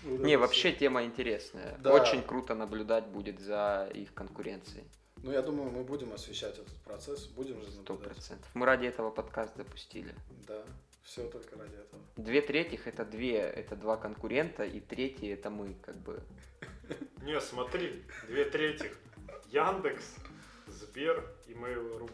Вот 0.04 0.22
Не, 0.22 0.38
вообще 0.38 0.72
тема 0.72 1.04
интересная. 1.04 1.78
Да. 1.80 1.91
Очень 1.93 2.22
круто 2.24 2.54
наблюдать 2.56 3.08
будет 3.08 3.39
за 3.39 3.89
их 3.93 4.13
конкуренцией. 4.13 4.86
Ну 5.24 5.32
я 5.32 5.41
думаю, 5.41 5.70
мы 5.72 5.84
будем 5.84 6.13
освещать 6.13 6.54
этот 6.54 6.74
процесс, 6.86 7.26
будем 7.26 7.60
же 7.62 7.72
Сто 7.72 7.93
наблюдать. 7.93 8.13
процентов. 8.15 8.48
Мы 8.54 8.65
ради 8.67 8.86
этого 8.86 9.10
подкаст 9.10 9.58
запустили. 9.58 10.15
Да, 10.48 10.63
все 11.08 11.24
только 11.30 11.56
ради 11.56 11.74
этого. 11.74 12.02
Две 12.17 12.41
третьих 12.41 12.86
это 12.86 13.06
две, 13.06 13.38
это 13.38 13.76
два 13.76 13.98
конкурента, 13.98 14.63
и 14.63 14.80
третий 14.80 15.28
это 15.28 15.50
мы, 15.50 15.74
как 15.82 15.96
бы. 15.98 16.22
Не, 17.24 17.39
смотри, 17.39 18.04
две 18.28 18.46
трети. 18.46 18.91
Яндекс, 19.50 20.15
Сбер 20.67 21.26
и 21.48 21.54
Mail.ru. 21.54 22.12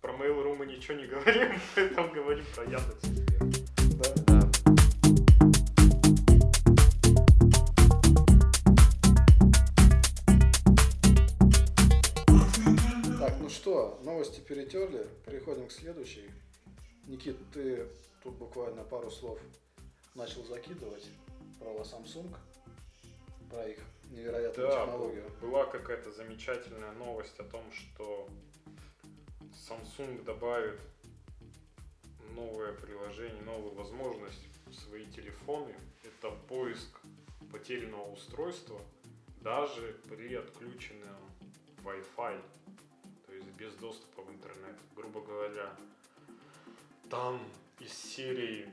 Про 0.00 0.12
Mail.ru 0.14 0.56
мы 0.56 0.66
ничего 0.66 0.98
не 0.98 1.06
говорим, 1.06 1.60
поэтому 1.74 2.12
говорим 2.12 2.44
про 2.54 2.64
Яндекс 2.64 3.04
и 3.04 3.14
Сбер. 3.14 4.14
Да. 4.26 4.50
Ну 13.40 13.48
что, 13.48 14.00
новости 14.04 14.40
перетерли, 14.40 15.06
переходим 15.24 15.68
к 15.68 15.72
следующей. 15.72 16.28
Никит, 17.08 17.38
ты 17.52 17.88
тут 18.22 18.34
буквально 18.36 18.84
пару 18.84 19.10
слов 19.10 19.40
начал 20.14 20.44
закидывать 20.44 21.08
про 21.58 21.70
Samsung, 21.80 22.36
про 23.50 23.66
их 23.66 23.78
невероятную 24.10 24.68
Да, 24.68 24.80
технологию. 24.84 25.30
была 25.40 25.64
какая-то 25.64 26.12
замечательная 26.12 26.92
новость 26.92 27.38
о 27.40 27.44
том, 27.44 27.64
что 27.72 28.28
Samsung 29.68 30.22
добавит 30.24 30.78
новое 32.34 32.74
приложение, 32.74 33.42
новую 33.42 33.74
возможность 33.74 34.44
в 34.66 34.74
свои 34.74 35.06
телефоны. 35.06 35.74
Это 36.04 36.30
поиск 36.46 37.00
потерянного 37.50 38.12
устройства 38.12 38.78
даже 39.40 39.96
при 40.10 40.34
отключенном 40.34 41.16
Wi-Fi, 41.84 42.42
то 43.26 43.32
есть 43.32 43.48
без 43.52 43.72
доступа 43.76 44.22
в 44.22 44.30
интернет. 44.30 44.76
Грубо 44.94 45.22
говоря, 45.22 45.74
там 47.10 47.40
из 47.80 47.92
серии 47.92 48.68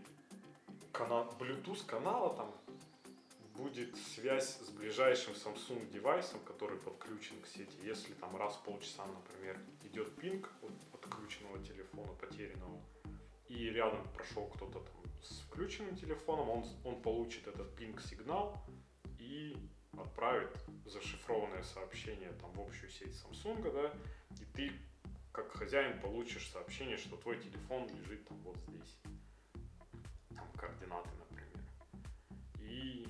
канал, 0.92 1.34
Bluetooth 1.40 1.86
канала 1.86 2.36
там 2.36 2.54
будет 3.56 3.96
связь 3.96 4.58
с 4.58 4.70
ближайшим 4.70 5.34
Samsung 5.34 5.90
девайсом, 5.90 6.40
который 6.42 6.78
подключен 6.78 7.42
к 7.42 7.48
сети. 7.48 7.78
Если 7.84 8.14
там 8.14 8.36
раз 8.36 8.56
в 8.56 8.64
полчаса, 8.64 9.06
например, 9.06 9.60
идет 9.84 10.14
пинг 10.18 10.52
от 10.62 10.74
отключенного 10.94 11.60
телефона, 11.64 12.12
потерянного, 12.20 12.82
и 13.48 13.70
рядом 13.70 14.06
прошел 14.14 14.48
кто-то 14.48 14.80
там 14.80 15.12
с 15.22 15.40
включенным 15.48 15.96
телефоном, 15.96 16.50
он, 16.50 16.66
он 16.84 17.02
получит 17.02 17.48
этот 17.48 17.74
пинг-сигнал 17.76 18.62
и 19.20 19.56
отправит 19.98 20.52
зашифрованное 20.86 21.64
сообщение 21.64 22.32
там 22.42 22.52
в 22.52 22.62
общую 22.62 22.90
сеть 22.90 23.16
Samsung, 23.16 23.72
да, 23.72 23.94
и 24.42 24.46
ты 24.54 24.72
как 25.36 25.52
хозяин 25.52 26.00
получишь 26.00 26.50
сообщение, 26.50 26.96
что 26.96 27.18
твой 27.18 27.38
телефон 27.38 27.90
лежит 27.90 28.26
там 28.26 28.38
вот 28.44 28.58
здесь. 28.70 28.98
Там 30.34 30.50
координаты, 30.54 31.10
например. 31.20 31.60
И 32.62 33.06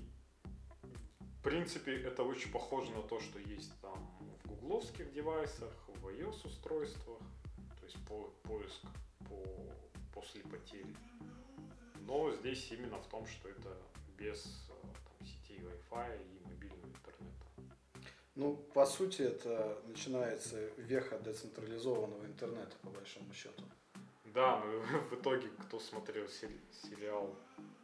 в 1.22 1.44
принципе 1.44 2.02
это 2.02 2.24
очень 2.24 2.52
похоже 2.52 2.92
на 2.94 3.04
то, 3.04 3.20
что 3.20 3.38
есть 3.38 3.80
там 3.80 3.96
в 4.44 4.48
гугловских 4.48 5.14
девайсах, 5.14 5.72
в 5.88 6.08
iOS 6.08 6.48
устройствах, 6.48 7.20
то 7.80 7.86
есть 7.86 8.04
по, 8.08 8.30
поиск 8.44 8.82
по, 9.30 9.44
после 10.12 10.42
потери. 10.42 10.96
Но 12.08 12.32
здесь 12.32 12.72
именно 12.72 12.98
в 12.98 13.08
том, 13.08 13.28
что 13.28 13.50
это 13.50 13.78
без 14.18 14.68
э, 14.70 14.82
там, 14.82 15.28
сетей 15.28 15.60
Wi-Fi 15.60 16.28
и 16.28 16.38
интернета. 16.44 17.05
Ну, 18.36 18.56
по 18.74 18.86
сути, 18.86 19.22
это 19.22 19.78
начинается 19.86 20.60
веха 20.78 21.18
децентрализованного 21.20 22.26
интернета, 22.26 22.76
по 22.82 22.90
большому 22.90 23.34
счету. 23.34 23.64
Да, 24.26 24.60
но 24.60 25.00
в 25.10 25.14
итоге, 25.14 25.48
кто 25.66 25.80
смотрел 25.80 26.28
сери- 26.28 26.60
сериал 26.72 27.34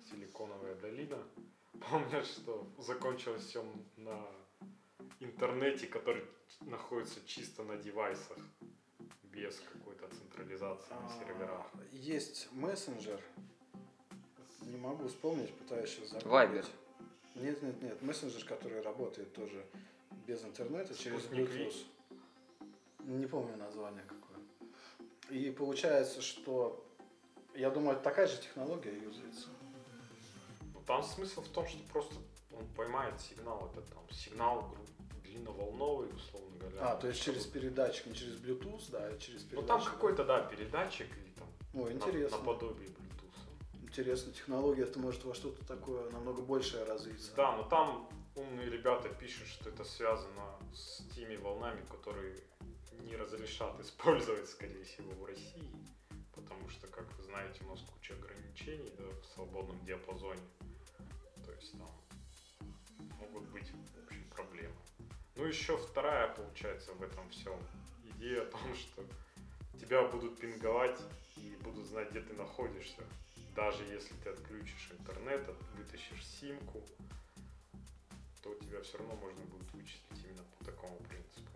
«Силиконовая 0.09 0.75
долина», 0.75 1.17
помнят, 1.89 2.25
что 2.25 2.67
закончилось 2.79 3.45
все 3.45 3.65
на 3.95 4.27
интернете, 5.21 5.87
который 5.87 6.25
находится 6.61 7.25
чисто 7.25 7.63
на 7.63 7.77
девайсах, 7.77 8.37
без 9.23 9.57
какой-то 9.71 10.09
централизации 10.09 10.93
на 10.93 11.09
серверах. 11.09 11.65
А, 11.73 11.79
Есть 11.93 12.49
мессенджер, 12.51 13.21
не 14.63 14.77
могу 14.77 15.07
вспомнить, 15.07 15.53
пытаюсь 15.53 15.89
сейчас 15.91 16.21
Вайбер. 16.25 16.65
Нет, 17.35 17.61
нет, 17.61 17.81
нет, 17.81 18.01
мессенджер, 18.01 18.43
который 18.43 18.81
работает 18.81 19.33
тоже 19.33 19.65
без 20.25 20.43
интернета, 20.43 20.93
через 20.95 21.25
Bluetooth. 21.25 21.85
Не 22.99 23.25
помню 23.25 23.57
название 23.57 24.03
какое. 24.03 24.39
И 25.29 25.51
получается, 25.51 26.21
что, 26.21 26.85
я 27.55 27.69
думаю, 27.69 27.99
такая 27.99 28.27
же 28.27 28.37
технология 28.37 28.93
юзается. 28.93 29.47
Ну, 30.73 30.81
там 30.85 31.03
смысл 31.03 31.41
в 31.41 31.47
том, 31.49 31.65
что 31.67 31.77
просто 31.91 32.15
он 32.51 32.67
поймает 32.75 33.19
сигнал, 33.19 33.71
это 33.71 33.81
там 33.93 34.03
сигнал 34.11 34.75
длинноволновый, 35.23 36.09
условно 36.13 36.57
говоря. 36.59 36.91
А, 36.91 36.95
то 36.95 37.07
есть 37.07 37.21
через 37.21 37.45
передатчик, 37.45 38.07
не 38.07 38.13
через 38.13 38.35
Bluetooth, 38.35 38.91
да, 38.91 39.05
а 39.05 39.17
через 39.17 39.43
передатчик. 39.43 39.61
Ну 39.61 39.67
там 39.67 39.83
какой-то, 39.83 40.25
да, 40.25 40.41
передатчик 40.43 41.07
или 41.17 41.31
там 41.33 41.47
на- 41.73 41.91
интересно. 41.91 42.37
наподобие 42.37 42.89
Bluetooth. 42.89 43.81
Интересно, 43.83 44.33
технология 44.33 44.83
это 44.83 44.99
может 44.99 45.23
во 45.23 45.33
что-то 45.33 45.65
такое 45.65 46.09
намного 46.11 46.41
большее 46.41 46.83
развиться. 46.83 47.31
Да, 47.35 47.55
но 47.55 47.63
там 47.63 48.09
умные 48.35 48.69
ребята 48.69 49.09
пишут, 49.09 49.47
что 49.47 49.69
это 49.69 49.83
связано 49.83 50.57
с 50.73 51.03
теми 51.15 51.35
волнами, 51.35 51.83
которые 51.85 52.37
не 53.03 53.15
разрешат 53.15 53.79
использовать, 53.79 54.49
скорее 54.49 54.83
всего, 54.83 55.11
в 55.13 55.25
России. 55.25 55.71
Потому 56.33 56.69
что, 56.69 56.87
как 56.87 57.05
вы 57.17 57.23
знаете, 57.23 57.63
у 57.63 57.69
нас 57.69 57.81
куча 57.81 58.13
ограничений 58.13 58.91
да, 58.97 59.03
в 59.03 59.25
свободном 59.33 59.83
диапазоне. 59.85 60.41
То 61.45 61.51
есть 61.51 61.71
там 61.77 61.91
могут 63.19 63.49
быть, 63.49 63.69
в 63.69 64.05
общем, 64.05 64.23
проблемы. 64.29 64.75
Ну, 65.35 65.45
еще 65.45 65.77
вторая, 65.77 66.33
получается, 66.33 66.93
в 66.93 67.01
этом 67.01 67.29
всем 67.29 67.59
идея 68.15 68.43
о 68.43 68.45
том, 68.45 68.75
что 68.75 69.03
тебя 69.79 70.03
будут 70.03 70.39
пинговать 70.39 70.99
и 71.37 71.57
будут 71.63 71.85
знать, 71.87 72.11
где 72.11 72.21
ты 72.21 72.33
находишься. 72.33 73.03
Даже 73.55 73.83
если 73.83 74.13
ты 74.23 74.29
отключишь 74.29 74.91
интернет, 74.97 75.45
вытащишь 75.75 76.25
симку, 76.25 76.81
то 78.41 78.53
тебя 78.55 78.81
все 78.81 78.97
равно 78.97 79.15
можно 79.15 79.43
будет 79.45 79.71
вычислить 79.73 80.23
именно 80.23 80.43
по 80.57 80.65
такому 80.65 80.97
принципу. 81.09 81.49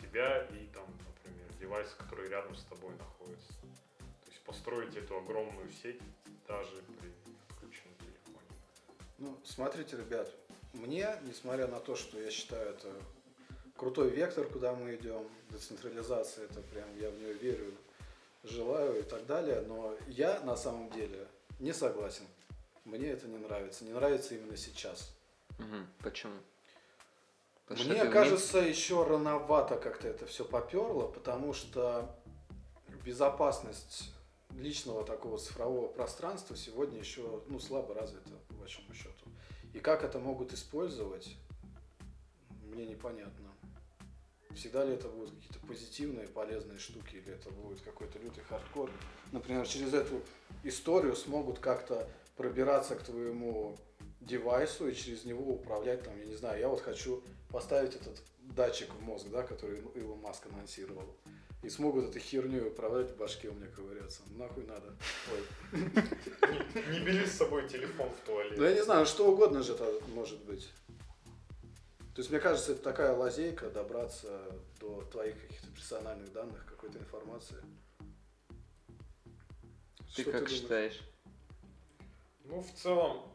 Тебя 0.00 0.44
и 0.46 0.66
там, 0.74 0.86
например, 1.06 1.46
девайс, 1.58 1.88
который 1.98 2.28
рядом 2.28 2.54
с 2.56 2.64
тобой 2.64 2.94
находится. 2.96 3.52
То 4.24 4.30
есть 4.30 4.40
построить 4.42 4.96
эту 4.96 5.16
огромную 5.16 5.70
сеть 5.70 6.00
даже 6.46 6.82
при 7.00 7.12
включенном 7.48 7.96
телефоне. 7.98 8.46
Ну, 9.18 9.38
смотрите, 9.44 9.96
ребят, 9.96 10.32
мне, 10.72 11.08
несмотря 11.22 11.66
на 11.66 11.80
то, 11.80 11.96
что 11.96 12.20
я 12.20 12.30
считаю 12.30 12.70
это 12.70 12.92
крутой 13.76 14.10
вектор, 14.10 14.46
куда 14.46 14.74
мы 14.74 14.94
идем, 14.94 15.26
децентрализация, 15.50 16.44
это 16.44 16.60
прям, 16.60 16.88
я 16.98 17.10
в 17.10 17.18
нее 17.18 17.34
верю, 17.34 17.74
желаю 18.44 19.00
и 19.00 19.02
так 19.02 19.26
далее, 19.26 19.62
но 19.62 19.96
я 20.08 20.40
на 20.40 20.56
самом 20.56 20.90
деле 20.90 21.26
не 21.58 21.72
согласен. 21.72 22.24
Мне 22.84 23.08
это 23.08 23.26
не 23.26 23.36
нравится. 23.36 23.84
Не 23.84 23.92
нравится 23.92 24.34
именно 24.34 24.56
сейчас. 24.56 25.14
Мгм. 25.60 25.86
Почему? 26.00 26.34
Потому 27.66 27.90
Мне 27.90 28.04
кажется, 28.06 28.58
еще 28.58 29.04
рановато 29.04 29.76
как-то 29.76 30.08
это 30.08 30.26
все 30.26 30.44
поперло, 30.44 31.06
потому 31.06 31.52
что 31.52 32.16
безопасность 33.04 34.12
личного 34.56 35.04
такого 35.04 35.38
цифрового 35.38 35.86
пространства 35.86 36.56
сегодня 36.56 36.98
еще 36.98 37.42
ну, 37.46 37.60
слабо 37.60 37.94
развита, 37.94 38.30
по 38.48 38.54
большому 38.54 38.92
счету. 38.92 39.30
И 39.72 39.78
как 39.78 40.02
это 40.02 40.18
могут 40.18 40.52
использовать, 40.52 41.36
мне 42.64 42.86
непонятно. 42.86 43.50
Всегда 44.54 44.84
ли 44.84 44.94
это 44.94 45.08
будут 45.08 45.30
какие-то 45.30 45.64
позитивные, 45.64 46.26
полезные 46.26 46.78
штуки, 46.78 47.14
или 47.14 47.32
это 47.32 47.50
будет 47.50 47.80
какой-то 47.82 48.18
лютый 48.18 48.42
хардкор. 48.42 48.90
Например, 49.30 49.64
через 49.64 49.94
эту 49.94 50.22
историю 50.64 51.14
смогут 51.14 51.60
как-то 51.60 52.08
пробираться 52.36 52.96
к 52.96 53.02
твоему 53.02 53.78
девайсу 54.20 54.88
и 54.88 54.94
через 54.94 55.24
него 55.24 55.54
управлять 55.54 56.02
там, 56.02 56.18
я 56.18 56.24
не 56.26 56.36
знаю, 56.36 56.60
я 56.60 56.68
вот 56.68 56.80
хочу 56.80 57.22
поставить 57.50 57.94
этот 57.96 58.22
датчик 58.40 58.92
в 58.94 59.00
мозг, 59.00 59.26
да, 59.30 59.42
который 59.42 59.82
Илон 59.94 60.20
Маск 60.20 60.46
анонсировал. 60.46 61.16
И 61.62 61.68
смогут 61.68 62.06
этой 62.08 62.20
херню 62.20 62.68
управлять 62.68 63.10
в 63.10 63.16
башке 63.16 63.48
у 63.50 63.52
меня 63.52 63.66
ковыряться. 63.66 64.22
Нахуй 64.30 64.64
надо. 64.64 64.96
Ой. 65.30 65.44
Не, 65.72 66.98
не 66.98 67.04
бери 67.04 67.26
с 67.26 67.32
собой 67.32 67.68
телефон 67.68 68.08
в 68.10 68.26
туалет. 68.26 68.56
Ну 68.56 68.64
я 68.64 68.72
не 68.72 68.82
знаю, 68.82 69.04
что 69.04 69.30
угодно 69.30 69.62
же 69.62 69.74
это 69.74 69.92
может 70.14 70.42
быть. 70.44 70.70
То 72.14 72.22
есть 72.22 72.30
мне 72.30 72.40
кажется, 72.40 72.72
это 72.72 72.82
такая 72.82 73.14
лазейка 73.14 73.68
добраться 73.70 74.40
до 74.80 75.02
твоих 75.12 75.38
каких-то 75.40 75.68
персональных 75.68 76.32
данных, 76.32 76.64
какой-то 76.66 76.98
информации. 76.98 77.56
Ты 80.16 80.22
Что 80.22 80.32
как 80.32 80.40
думаешь? 80.40 80.50
считаешь? 80.50 81.00
Ну, 82.44 82.62
в 82.62 82.72
целом, 82.74 83.30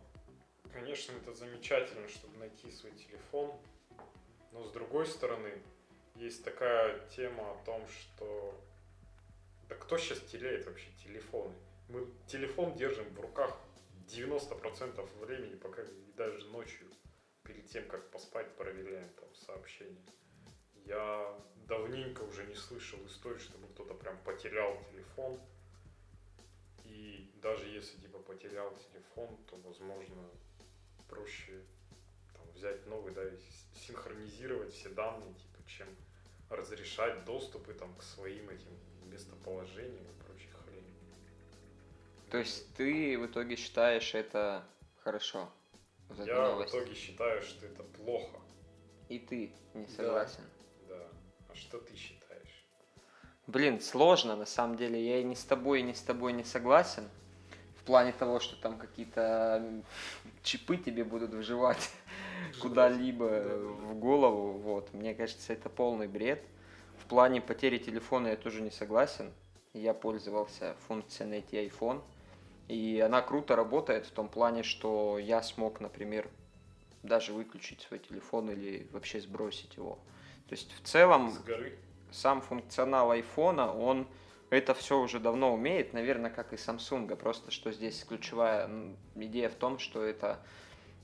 конечно, 0.75 1.13
это 1.13 1.33
замечательно, 1.33 2.07
чтобы 2.09 2.37
найти 2.37 2.69
свой 2.69 2.91
телефон. 2.91 3.57
Но 4.51 4.63
с 4.65 4.71
другой 4.71 5.07
стороны, 5.07 5.51
есть 6.15 6.43
такая 6.43 6.99
тема 7.07 7.51
о 7.51 7.63
том, 7.65 7.87
что... 7.87 8.61
Да 9.69 9.75
кто 9.75 9.97
сейчас 9.97 10.19
теряет 10.19 10.65
вообще 10.65 10.89
телефоны? 11.03 11.55
Мы 11.87 12.07
телефон 12.27 12.75
держим 12.75 13.05
в 13.13 13.19
руках 13.21 13.57
90% 14.09 15.25
времени, 15.25 15.55
пока 15.55 15.81
и 15.81 16.11
даже 16.17 16.45
ночью, 16.49 16.87
перед 17.43 17.67
тем, 17.69 17.87
как 17.87 18.11
поспать, 18.11 18.53
проверяем 18.55 19.09
там 19.13 19.33
сообщения. 19.33 20.05
Я 20.85 21.39
давненько 21.67 22.21
уже 22.23 22.45
не 22.45 22.55
слышал 22.55 22.99
истории, 23.07 23.39
чтобы 23.39 23.67
кто-то 23.69 23.93
прям 23.93 24.17
потерял 24.23 24.77
телефон. 24.91 25.39
И 26.83 27.31
даже 27.41 27.65
если 27.67 27.97
типа 27.97 28.19
потерял 28.19 28.75
телефон, 28.75 29.37
то 29.49 29.55
возможно 29.57 30.29
проще 31.07 31.61
там, 32.33 32.45
взять 32.53 32.85
новый, 32.87 33.13
да, 33.13 33.23
и 33.23 33.37
синхронизировать 33.87 34.73
все 34.73 34.89
данные, 34.89 35.33
типа, 35.33 35.67
чем 35.67 35.87
разрешать 36.49 37.25
доступы 37.25 37.73
там 37.73 37.93
к 37.95 38.03
своим 38.03 38.49
этим 38.49 38.77
местоположениям 39.11 40.03
и 40.03 40.23
прочей 40.23 40.49
хрени. 40.63 40.93
То 42.29 42.37
есть 42.37 42.73
ты 42.75 43.17
в 43.17 43.25
итоге 43.25 43.55
считаешь 43.55 44.13
это 44.15 44.63
хорошо? 45.03 45.49
Вот 46.09 46.25
Я 46.27 46.51
в 46.51 46.63
итоге 46.63 46.93
считаю, 46.93 47.41
что 47.41 47.65
это 47.65 47.83
плохо, 47.83 48.39
И 49.09 49.19
ты 49.19 49.51
не 49.73 49.85
Да. 49.85 49.93
согласен? 49.93 50.43
да. 50.87 51.07
А 51.49 51.55
что 51.55 51.77
ты 51.79 51.95
считаешь? 51.95 52.65
Блин, 53.47 53.79
сложно, 53.79 54.35
на 54.35 54.45
самом 54.45 54.77
деле. 54.77 55.03
Я 55.03 55.19
и 55.19 55.23
не 55.23 55.35
с 55.35 55.43
тобой, 55.43 55.79
и 55.81 55.83
не 55.83 55.93
с 55.93 56.01
тобой 56.01 56.33
не 56.33 56.43
согласен. 56.43 57.07
В 57.85 57.87
плане 57.87 58.13
того, 58.13 58.39
что 58.39 58.55
там 58.55 58.79
какие-то 58.79 59.63
чипы 60.41 60.75
тебе 60.75 61.03
будут 61.03 61.35
вживать 61.35 61.91
куда-либо 62.59 63.29
Да. 63.29 63.57
в 63.59 63.93
голову. 63.99 64.53
Вот. 64.53 64.91
Мне 64.91 65.13
кажется, 65.13 65.53
это 65.53 65.69
полный 65.69 66.07
бред. 66.07 66.43
В 66.97 67.05
плане 67.05 67.41
потери 67.41 67.77
телефона 67.77 68.29
я 68.29 68.37
тоже 68.37 68.63
не 68.63 68.71
согласен. 68.71 69.31
Я 69.73 69.93
пользовался 69.93 70.75
функцией 70.87 71.29
найти 71.29 71.57
iPhone. 71.57 72.01
И 72.69 72.99
она 73.05 73.21
круто 73.21 73.55
работает 73.55 74.07
в 74.07 74.11
том 74.11 74.29
плане, 74.29 74.63
что 74.63 75.19
я 75.19 75.43
смог, 75.43 75.79
например, 75.79 76.27
даже 77.03 77.33
выключить 77.33 77.81
свой 77.81 77.99
телефон 77.99 78.49
или 78.49 78.87
вообще 78.93 79.21
сбросить 79.21 79.75
его. 79.77 79.99
То 80.49 80.53
есть 80.55 80.73
в 80.73 80.87
целом 80.87 81.31
сам 82.11 82.41
функционал 82.41 83.11
айфона, 83.11 83.71
он 83.71 84.07
это 84.49 84.73
все 84.73 84.99
уже 84.99 85.19
давно 85.19 85.53
умеет, 85.53 85.93
наверное, 85.93 86.29
как 86.31 86.53
и 86.53 86.55
Samsung, 86.55 87.15
просто 87.15 87.51
что 87.51 87.71
здесь 87.71 88.03
ключевая 88.03 88.69
идея 89.15 89.49
в 89.49 89.55
том, 89.55 89.79
что 89.79 90.03
это 90.03 90.39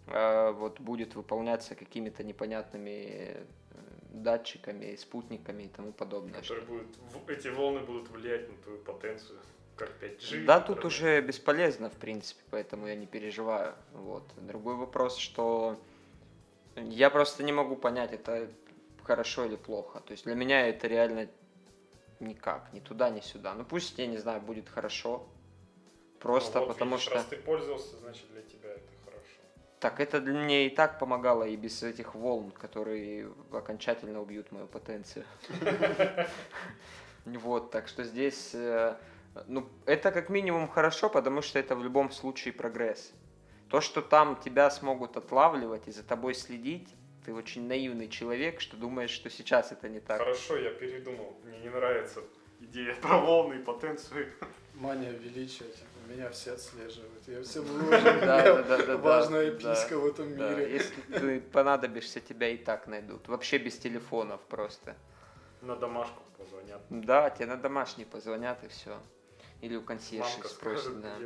э, 0.08 0.52
вот 0.52 0.80
будет 0.80 1.16
выполняться 1.16 1.76
какими-то 1.76 2.24
непонятными 2.24 3.06
э, 3.08 3.44
датчиками, 4.14 4.96
спутниками 4.96 5.64
и 5.64 5.68
тому 5.68 5.92
подобное. 5.92 6.42
Которые 6.42 6.66
будут, 6.66 6.88
в- 7.14 7.30
эти 7.30 7.48
волны 7.48 7.80
будут 7.82 8.10
влиять 8.10 8.50
на 8.50 8.56
твою 8.58 8.78
потенцию, 8.80 9.39
как 9.76 9.89
5G. 10.02 10.46
Да, 10.46 10.60
тут 10.60 10.86
уже 10.86 11.22
бесполезно, 11.22 11.89
в 11.89 11.96
принципе, 11.98 12.42
поэтому 12.52 12.88
я 12.88 12.96
не 12.96 13.08
переживаю. 13.08 13.74
Вот. 13.94 14.24
Другой 14.38 14.76
вопрос, 14.76 15.18
что 15.18 15.80
я 16.76 17.10
просто 17.10 17.44
не 17.44 17.52
могу 17.52 17.76
понять, 17.76 18.14
это 18.14 18.50
хорошо 19.04 19.46
или 19.46 19.56
плохо. 19.56 20.00
То 20.02 20.12
есть 20.12 20.26
для 20.26 20.36
меня 20.36 20.68
это 20.68 20.88
реально 20.88 21.28
никак, 22.22 22.72
ни 22.74 22.80
туда, 22.80 23.09
ни 23.09 23.19
сюда. 23.19 23.53
Ну 23.53 23.65
пусть, 23.65 23.97
я 23.97 24.07
не 24.07 24.17
знаю, 24.17 24.41
будет 24.41 24.69
хорошо. 24.69 25.28
Просто 26.19 26.59
Ну 26.59 26.65
вот 26.65 26.74
потому 26.74 26.91
видишь, 26.91 27.05
что... 27.05 27.15
Раз 27.15 27.26
ты 27.26 27.38
пользовался, 27.38 27.97
значит 27.97 28.32
для 28.32 28.41
тебя 28.43 28.69
это 28.69 28.91
хорошо. 29.03 29.41
Так 29.80 29.99
это 29.99 30.22
для 30.22 30.39
мне 30.39 30.67
и 30.67 30.69
так 30.69 30.99
помогало 30.99 31.43
и 31.43 31.55
без 31.55 31.82
этих 31.82 32.13
волн, 32.15 32.51
которые 32.51 33.32
окончательно 33.51 34.22
убьют 34.22 34.51
мою 34.51 34.67
потенцию. 34.67 35.26
Вот, 37.26 37.69
так 37.69 37.88
что 37.88 38.03
здесь, 38.03 38.49
э, 38.55 38.95
ну, 39.45 39.69
это 39.86 40.11
как 40.11 40.30
минимум 40.30 40.67
хорошо, 40.67 41.07
потому 41.07 41.43
что 41.43 41.59
это 41.59 41.76
в 41.76 41.84
любом 41.84 42.09
случае 42.09 42.51
прогресс. 42.51 43.13
То, 43.69 43.80
что 43.80 44.01
там 44.01 44.38
тебя 44.38 44.72
смогут 44.72 45.17
отлавливать 45.17 45.88
и 45.88 45.91
за 45.91 46.01
тобой 46.01 46.34
следить, 46.34 46.89
ты 47.26 47.34
очень 47.34 47.67
наивный 47.67 48.07
человек, 48.07 48.61
что 48.61 48.78
думаешь, 48.78 49.11
что 49.11 49.30
сейчас 49.30 49.72
это 49.72 49.89
не 49.89 49.99
так. 49.99 50.17
Хорошо, 50.19 50.57
я 50.57 50.72
передумал. 50.72 51.38
Мне 51.43 51.59
не 51.59 51.69
нравится 51.69 52.22
идея 52.59 52.95
про 52.95 53.17
волны 53.19 53.55
и 53.55 53.59
потенцию. 53.59 54.32
Мания 54.74 55.11
величия, 55.11 55.65
типа, 55.65 56.09
меня 56.09 56.30
все 56.32 56.53
отслеживают. 56.53 57.28
Я 57.28 57.43
все 57.43 57.61
выложу, 57.61 58.03
Да, 58.03 58.63
да, 58.63 58.86
да, 58.86 58.97
важная 58.97 59.51
писька 59.51 59.97
в 59.97 60.05
этом 60.07 60.30
мире. 60.30 60.72
если 60.72 61.01
ты 61.19 61.41
понадобишься, 61.41 62.19
тебя 62.19 62.49
и 62.49 62.57
так 62.57 62.88
найдут. 62.88 63.28
Вообще 63.28 63.57
без 63.57 63.78
телефонов 63.78 64.41
просто. 64.41 64.95
На 65.61 65.76
домашку 65.76 66.24
позвонят. 66.38 66.82
Да, 66.89 67.30
тебе 67.30 67.45
на 67.45 67.57
домашний 67.57 68.05
позвонят 68.05 68.63
и 68.63 68.67
все. 68.67 68.99
Или 69.61 69.76
у 69.76 69.84
консьержи 69.84 70.32
Мамка 70.32 70.47
спросят, 70.47 70.84
скажет, 70.84 71.01
да. 71.01 71.17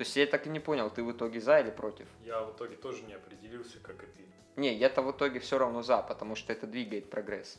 То 0.00 0.04
есть 0.04 0.16
я 0.16 0.26
так 0.26 0.46
и 0.46 0.48
не 0.48 0.60
понял, 0.60 0.88
ты 0.88 1.04
в 1.04 1.12
итоге 1.12 1.42
за 1.42 1.60
или 1.60 1.70
против? 1.70 2.08
Я 2.24 2.42
в 2.42 2.56
итоге 2.56 2.74
тоже 2.76 3.02
не 3.02 3.12
определился, 3.12 3.80
как 3.80 4.02
и 4.02 4.06
ты. 4.06 4.24
Не, 4.56 4.74
я-то 4.74 5.02
в 5.02 5.10
итоге 5.10 5.40
все 5.40 5.58
равно 5.58 5.82
за, 5.82 6.00
потому 6.00 6.36
что 6.36 6.54
это 6.54 6.66
двигает 6.66 7.10
прогресс. 7.10 7.58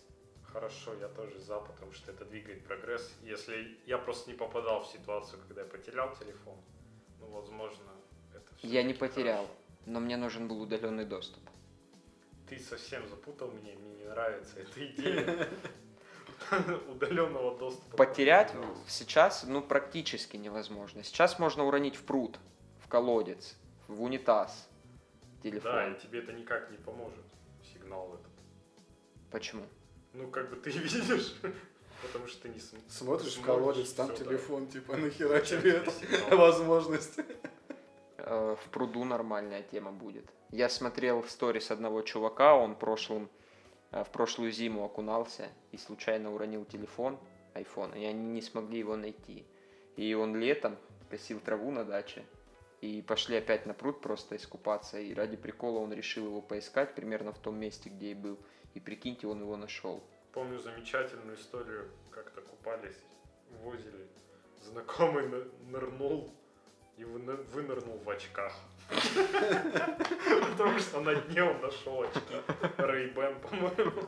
Хорошо, 0.52 0.96
я 0.96 1.08
тоже 1.08 1.38
за, 1.40 1.60
потому 1.60 1.92
что 1.92 2.12
это 2.12 2.26
двигает 2.26 2.66
прогресс. 2.66 3.14
Если 3.22 3.78
я 3.86 4.00
просто 4.00 4.32
не 4.32 4.36
попадал 4.36 4.84
в 4.84 4.88
ситуацию, 4.88 5.40
когда 5.48 5.62
я 5.62 5.68
потерял 5.68 6.16
телефон, 6.16 6.58
ну, 7.20 7.28
возможно, 7.28 7.92
это 8.34 8.52
Я 8.66 8.82
не 8.82 8.96
потерял, 8.96 9.46
хорошо. 9.46 9.54
но 9.86 10.00
мне 10.00 10.18
нужен 10.18 10.48
был 10.48 10.64
удаленный 10.64 11.06
доступ. 11.06 11.44
Ты 12.50 12.58
совсем 12.58 13.08
запутал 13.08 13.52
меня, 13.52 13.76
мне 13.78 13.98
не 13.98 14.06
нравится 14.06 14.60
эта 14.62 14.84
идея 14.88 15.48
удаленного 16.90 17.58
доступа. 17.58 17.98
Потерять 17.98 18.54
сейчас, 18.88 19.44
ну, 19.44 19.62
практически 19.62 20.38
невозможно. 20.38 21.04
Сейчас 21.04 21.40
можно 21.40 21.66
уронить 21.66 21.96
в 21.96 22.04
пруд, 22.04 22.40
в 22.80 22.88
колодец, 22.88 23.56
в 23.88 24.02
унитаз 24.02 24.68
телефон. 25.44 25.72
Да, 25.72 25.88
и 25.90 26.00
тебе 26.00 26.20
это 26.20 26.34
никак 26.34 26.70
не 26.72 26.78
поможет, 26.78 27.24
сигнал 27.74 28.14
этот. 28.14 28.32
Почему? 29.32 29.64
Ну, 30.14 30.28
как 30.30 30.50
бы 30.50 30.56
ты 30.58 30.70
видишь, 30.72 31.36
потому 32.02 32.28
что 32.28 32.42
ты 32.44 32.50
не 32.50 32.60
см- 32.60 32.84
Смотришь 32.90 33.38
в 33.38 33.42
колодец, 33.42 33.94
там 33.94 34.08
да. 34.08 34.16
телефон, 34.16 34.68
типа, 34.68 34.98
нахера 34.98 35.40
тебе 35.40 35.72
это 35.78 36.36
возможность? 36.36 37.20
Э, 38.18 38.56
в 38.64 38.70
пруду 38.70 39.04
нормальная 39.06 39.64
тема 39.64 39.92
будет. 39.92 40.26
Я 40.52 40.68
смотрел 40.70 41.24
сторис 41.24 41.72
одного 41.72 42.02
чувака, 42.02 42.56
он 42.56 42.76
прошлым, 42.76 43.30
в 43.92 44.10
прошлую 44.12 44.52
зиму 44.52 44.86
окунался 44.86 45.50
и 45.72 45.78
случайно 45.78 46.34
уронил 46.34 46.66
телефон, 46.66 47.20
iPhone, 47.54 48.00
и 48.00 48.06
они 48.06 48.28
не 48.28 48.42
смогли 48.42 48.80
его 48.80 48.96
найти. 48.96 49.46
И 49.98 50.14
он 50.14 50.36
летом 50.36 50.78
косил 51.10 51.40
траву 51.42 51.72
на 51.72 51.84
даче, 51.84 52.26
и 52.80 53.02
пошли 53.02 53.38
опять 53.38 53.66
на 53.66 53.74
пруд 53.74 54.02
просто 54.02 54.38
искупаться, 54.38 54.98
и 54.98 55.14
ради 55.14 55.36
прикола 55.36 55.80
он 55.80 55.94
решил 55.94 56.26
его 56.26 56.42
поискать 56.42 56.96
примерно 56.96 57.34
в 57.34 57.40
том 57.40 57.60
месте, 57.60 57.90
где 57.90 58.12
и 58.12 58.16
был. 58.16 58.40
И 58.74 58.80
прикиньте, 58.80 59.28
он 59.28 59.42
его 59.42 59.58
нашел. 59.58 60.02
Помню 60.32 60.58
замечательную 60.58 61.36
историю, 61.38 61.92
как-то 62.10 62.42
купались 62.42 62.98
в 63.50 63.68
озере. 63.68 64.08
Знакомый 64.62 65.28
ны- 65.28 65.52
нырнул 65.70 66.34
и 67.02 67.04
выны- 67.04 67.44
вынырнул 67.54 67.98
в 68.06 68.10
очках. 68.10 68.54
Потому 70.52 70.80
что 70.80 71.02
на 71.02 71.16
дне 71.16 71.44
он 71.44 71.60
нашел 71.62 72.02
очки. 72.04 72.36
Ray-Ban, 72.78 73.40
по-моему. 73.42 74.08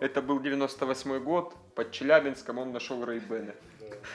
Это 0.00 0.22
был 0.22 0.40
98 0.40 1.18
год, 1.22 1.54
под 1.74 1.90
Челябинском 1.92 2.58
он 2.58 2.72
нашел 2.72 3.04
Рейбены. 3.04 3.54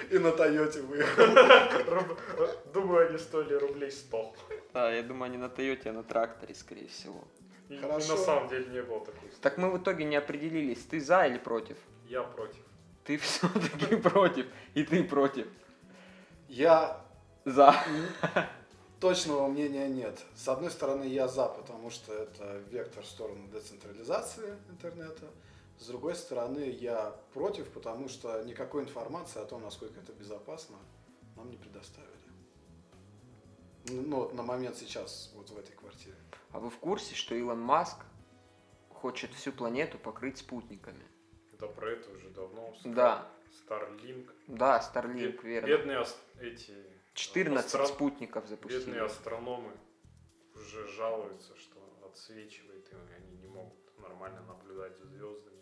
И 0.10 0.18
на 0.20 0.32
Тойоте 0.32 0.82
выехал. 0.82 1.24
Руб- 1.88 2.18
Думаю, 2.74 3.10
они 3.10 3.18
стоили 3.18 3.54
рублей 3.56 3.92
100. 3.92 4.36
Да, 4.74 4.92
я 4.92 5.04
думаю, 5.04 5.32
не 5.32 5.38
на 5.38 5.50
Тойоте, 5.50 5.90
а 5.90 5.94
на 5.94 6.04
тракторе, 6.04 6.56
скорее 6.56 6.88
всего. 6.88 7.24
И, 7.70 7.76
и 7.76 7.78
Хорошо. 7.78 8.16
на 8.16 8.18
самом 8.18 8.50
деле 8.50 8.66
не 8.66 8.82
было 8.82 9.00
такой 9.00 9.30
истории. 9.30 9.42
Так 9.42 9.58
мы 9.58 9.70
в 9.72 9.78
итоге 9.78 10.06
не 10.06 10.16
определились, 10.16 10.84
ты 10.86 11.00
за 11.02 11.26
или 11.28 11.38
против? 11.38 11.78
Я 12.08 12.24
против. 12.24 12.62
Ты 13.04 13.18
все-таки 13.18 13.96
против, 14.10 14.46
и 14.76 14.84
ты 14.84 15.04
против. 15.04 15.48
Я 16.52 17.02
За. 17.46 17.74
точного 19.00 19.48
мнения 19.48 19.88
нет. 19.88 20.20
С 20.36 20.50
одной 20.50 20.70
стороны, 20.70 21.06
я 21.06 21.30
за, 21.30 21.48
потому 21.48 21.90
что 21.90 22.14
это 22.14 22.58
вектор 22.70 23.04
в 23.04 23.08
сторону 23.08 23.48
децентрализации 23.48 24.58
интернета. 24.70 25.28
С 25.80 25.88
другой 25.88 26.14
стороны, 26.14 26.60
я 26.60 27.16
против, 27.34 27.72
потому 27.72 28.10
что 28.10 28.44
никакой 28.44 28.84
информации 28.84 29.42
о 29.42 29.46
том, 29.46 29.64
насколько 29.64 29.98
это 30.02 30.12
безопасно, 30.12 30.76
нам 31.38 31.50
не 31.50 31.56
предоставили. 31.56 32.12
Ну, 33.88 34.18
вот 34.18 34.34
на 34.34 34.44
момент 34.44 34.76
сейчас, 34.76 35.32
вот 35.36 35.50
в 35.50 35.58
этой 35.58 35.74
квартире. 35.74 36.18
А 36.52 36.60
вы 36.60 36.70
в 36.70 36.78
курсе, 36.78 37.16
что 37.16 37.34
Илон 37.34 37.62
Маск 37.62 37.98
хочет 38.90 39.32
всю 39.32 39.54
планету 39.54 39.98
покрыть 39.98 40.38
спутниками? 40.38 41.06
Да 41.58 41.68
про 41.68 41.92
это 41.92 42.12
уже 42.12 42.30
давно. 42.30 42.76
Да. 42.84 43.26
Starlink. 43.66 44.30
Да, 44.48 44.80
Starlink, 44.80 45.32
Бед- 45.34 45.44
верно. 45.44 45.68
Бедные 45.68 45.98
ас- 46.00 46.18
эти 46.40 46.76
14 47.14 47.76
астро- 47.76 47.86
спутников 47.88 48.48
запустили. 48.48 48.80
Бедные 48.82 49.02
астрономы 49.04 49.72
уже 50.56 50.88
жалуются, 50.88 51.56
что 51.58 51.80
отсвечивает, 52.06 52.90
и 52.92 52.96
они 53.16 53.38
не 53.38 53.48
могут 53.48 54.00
нормально 54.00 54.42
наблюдать 54.42 54.98
за 54.98 55.06
звездами. 55.08 55.62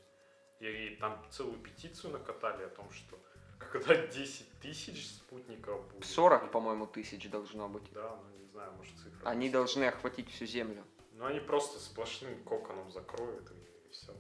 И 0.60 0.98
там 1.00 1.26
целую 1.32 1.60
петицию 1.60 2.14
накатали 2.14 2.64
о 2.64 2.70
том, 2.70 2.90
что 2.92 3.18
когда 3.60 3.96
10 3.96 4.60
тысяч 4.60 5.08
спутников 5.08 5.88
будет. 5.92 6.06
40, 6.06 6.52
по-моему, 6.52 6.86
тысяч 6.88 7.30
должно 7.30 7.70
быть. 7.70 7.92
Да, 7.94 8.16
ну 8.24 8.38
не 8.38 8.46
знаю, 8.48 8.72
может 8.74 8.96
цифра. 8.98 9.30
Они 9.30 9.50
должны 9.50 9.86
охватить 9.86 10.30
всю 10.32 10.46
Землю. 10.46 10.84
Ну 11.14 11.26
они 11.26 11.40
просто 11.40 11.80
сплошным 11.80 12.44
коконом 12.44 12.92
закроют 12.92 13.50
и, 13.52 13.90
все. 13.92 14.14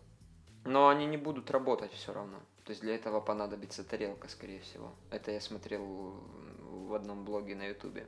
Но 0.66 0.90
они 0.90 1.06
не 1.06 1.18
будут 1.18 1.50
работать 1.52 1.92
все 1.94 2.14
равно. 2.14 2.40
То 2.70 2.72
есть 2.74 2.84
для 2.84 2.94
этого 2.94 3.20
понадобится 3.20 3.84
тарелка, 3.84 4.28
скорее 4.28 4.60
всего. 4.60 4.92
Это 5.10 5.32
я 5.32 5.42
смотрел 5.42 6.14
в 6.62 6.94
одном 6.94 7.26
блоге 7.26 7.56
на 7.56 7.66
Ютубе. 7.66 8.06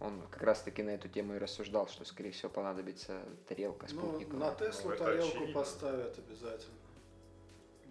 Он 0.00 0.22
как 0.30 0.40
раз 0.40 0.62
таки 0.62 0.82
на 0.82 0.88
эту 0.92 1.10
тему 1.10 1.34
и 1.34 1.38
рассуждал, 1.38 1.86
что, 1.88 2.06
скорее 2.06 2.30
всего, 2.30 2.48
понадобится 2.48 3.22
тарелка 3.46 3.86
Ну, 3.92 4.00
спутниковая. 4.00 4.48
на 4.48 4.54
Теслу 4.54 4.88
Ну, 4.88 4.94
это 4.94 5.04
тарелку 5.04 5.28
очевидно. 5.36 5.52
поставят 5.52 6.18
обязательно. 6.18 6.74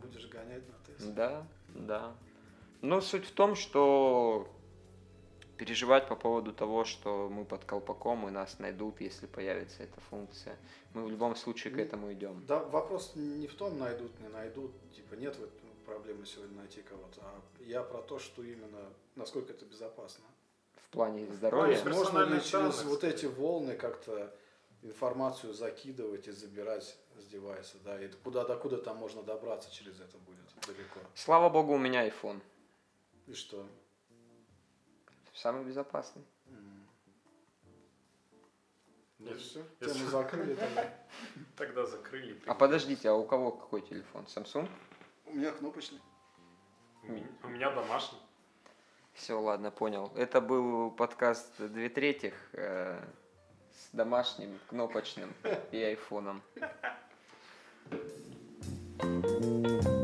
Будешь 0.01 0.27
гонять 0.27 0.63
на 0.67 0.91
Теслу. 0.95 1.13
Да, 1.13 1.47
да. 1.75 2.15
Но 2.81 2.99
суть 2.99 3.25
в 3.27 3.31
том, 3.33 3.53
что 3.53 4.49
переживать 5.57 6.07
по 6.07 6.15
поводу 6.15 6.51
того, 6.51 6.83
что 6.83 7.29
мы 7.29 7.45
под 7.45 7.63
колпаком 7.65 8.27
и 8.27 8.31
нас 8.31 8.57
найдут, 8.57 8.99
если 9.01 9.27
появится 9.27 9.83
эта 9.83 10.01
функция. 10.09 10.57
Мы 10.95 11.05
в 11.05 11.11
любом 11.11 11.35
случае 11.35 11.71
к 11.71 11.75
Ну, 11.77 11.83
этому 11.83 12.11
идем. 12.11 12.43
Да, 12.47 12.57
вопрос 12.63 13.11
не 13.13 13.45
в 13.45 13.53
том, 13.53 13.77
найдут, 13.77 14.19
не 14.19 14.29
найдут. 14.29 14.71
Типа 14.95 15.13
нет 15.13 15.37
проблемы 15.91 16.25
сегодня 16.25 16.57
найти 16.57 16.81
кого-то. 16.81 17.21
А 17.21 17.41
я 17.59 17.83
про 17.83 18.01
то, 18.01 18.17
что 18.17 18.43
именно, 18.43 18.93
насколько 19.15 19.51
это 19.51 19.65
безопасно. 19.65 20.23
В 20.87 20.89
плане 20.91 21.25
То 21.25 21.33
здоровья. 21.33 21.73
есть 21.73 21.85
можно 21.85 22.19
ли 22.19 22.39
через 22.41 22.51
данных, 22.51 22.83
вот 22.85 23.03
эти 23.03 23.25
волны 23.25 23.75
как-то 23.75 24.33
информацию 24.81 25.53
закидывать 25.53 26.27
и 26.27 26.31
забирать 26.31 26.97
с 27.17 27.25
девайса, 27.25 27.77
да, 27.83 28.01
и 28.01 28.07
куда 28.23 28.45
до 28.45 28.55
куда 28.57 28.77
там 28.77 28.97
можно 28.97 29.21
добраться 29.21 29.71
через 29.71 29.99
это 29.99 30.17
будет 30.17 30.39
далеко. 30.65 30.99
Слава 31.13 31.49
богу, 31.49 31.73
у 31.73 31.77
меня 31.77 32.07
iPhone. 32.07 32.41
И 33.27 33.33
что? 33.33 33.65
Самый 35.33 35.65
безопасный. 35.65 36.23
Ну 39.19 39.29
Нет, 39.29 39.39
все, 39.39 39.63
тему 39.79 40.09
закрыли 40.09 40.55
тогда. 40.55 40.97
Тогда 41.55 41.85
закрыли. 41.85 42.41
А 42.47 42.55
подождите, 42.55 43.09
а 43.09 43.13
у 43.13 43.23
кого 43.23 43.51
какой 43.51 43.81
телефон? 43.81 44.25
Samsung? 44.25 44.67
У 45.31 45.37
меня 45.37 45.51
кнопочный. 45.51 45.99
У 47.03 47.47
меня- 47.47 47.71
домашний. 47.71 48.19
Все, 49.13 49.39
ладно, 49.39 49.71
понял. 49.71 50.11
Это 50.15 50.41
был 50.41 50.91
подкаст 50.91 51.47
«Две 51.57 51.87
третьих» 51.89 52.33
э, 52.53 53.01
с 53.71 53.95
домашним, 53.95 54.59
кнопочным 54.67 55.33
и 55.71 55.81
айфоном. 55.81 56.41
Thank 58.99 60.00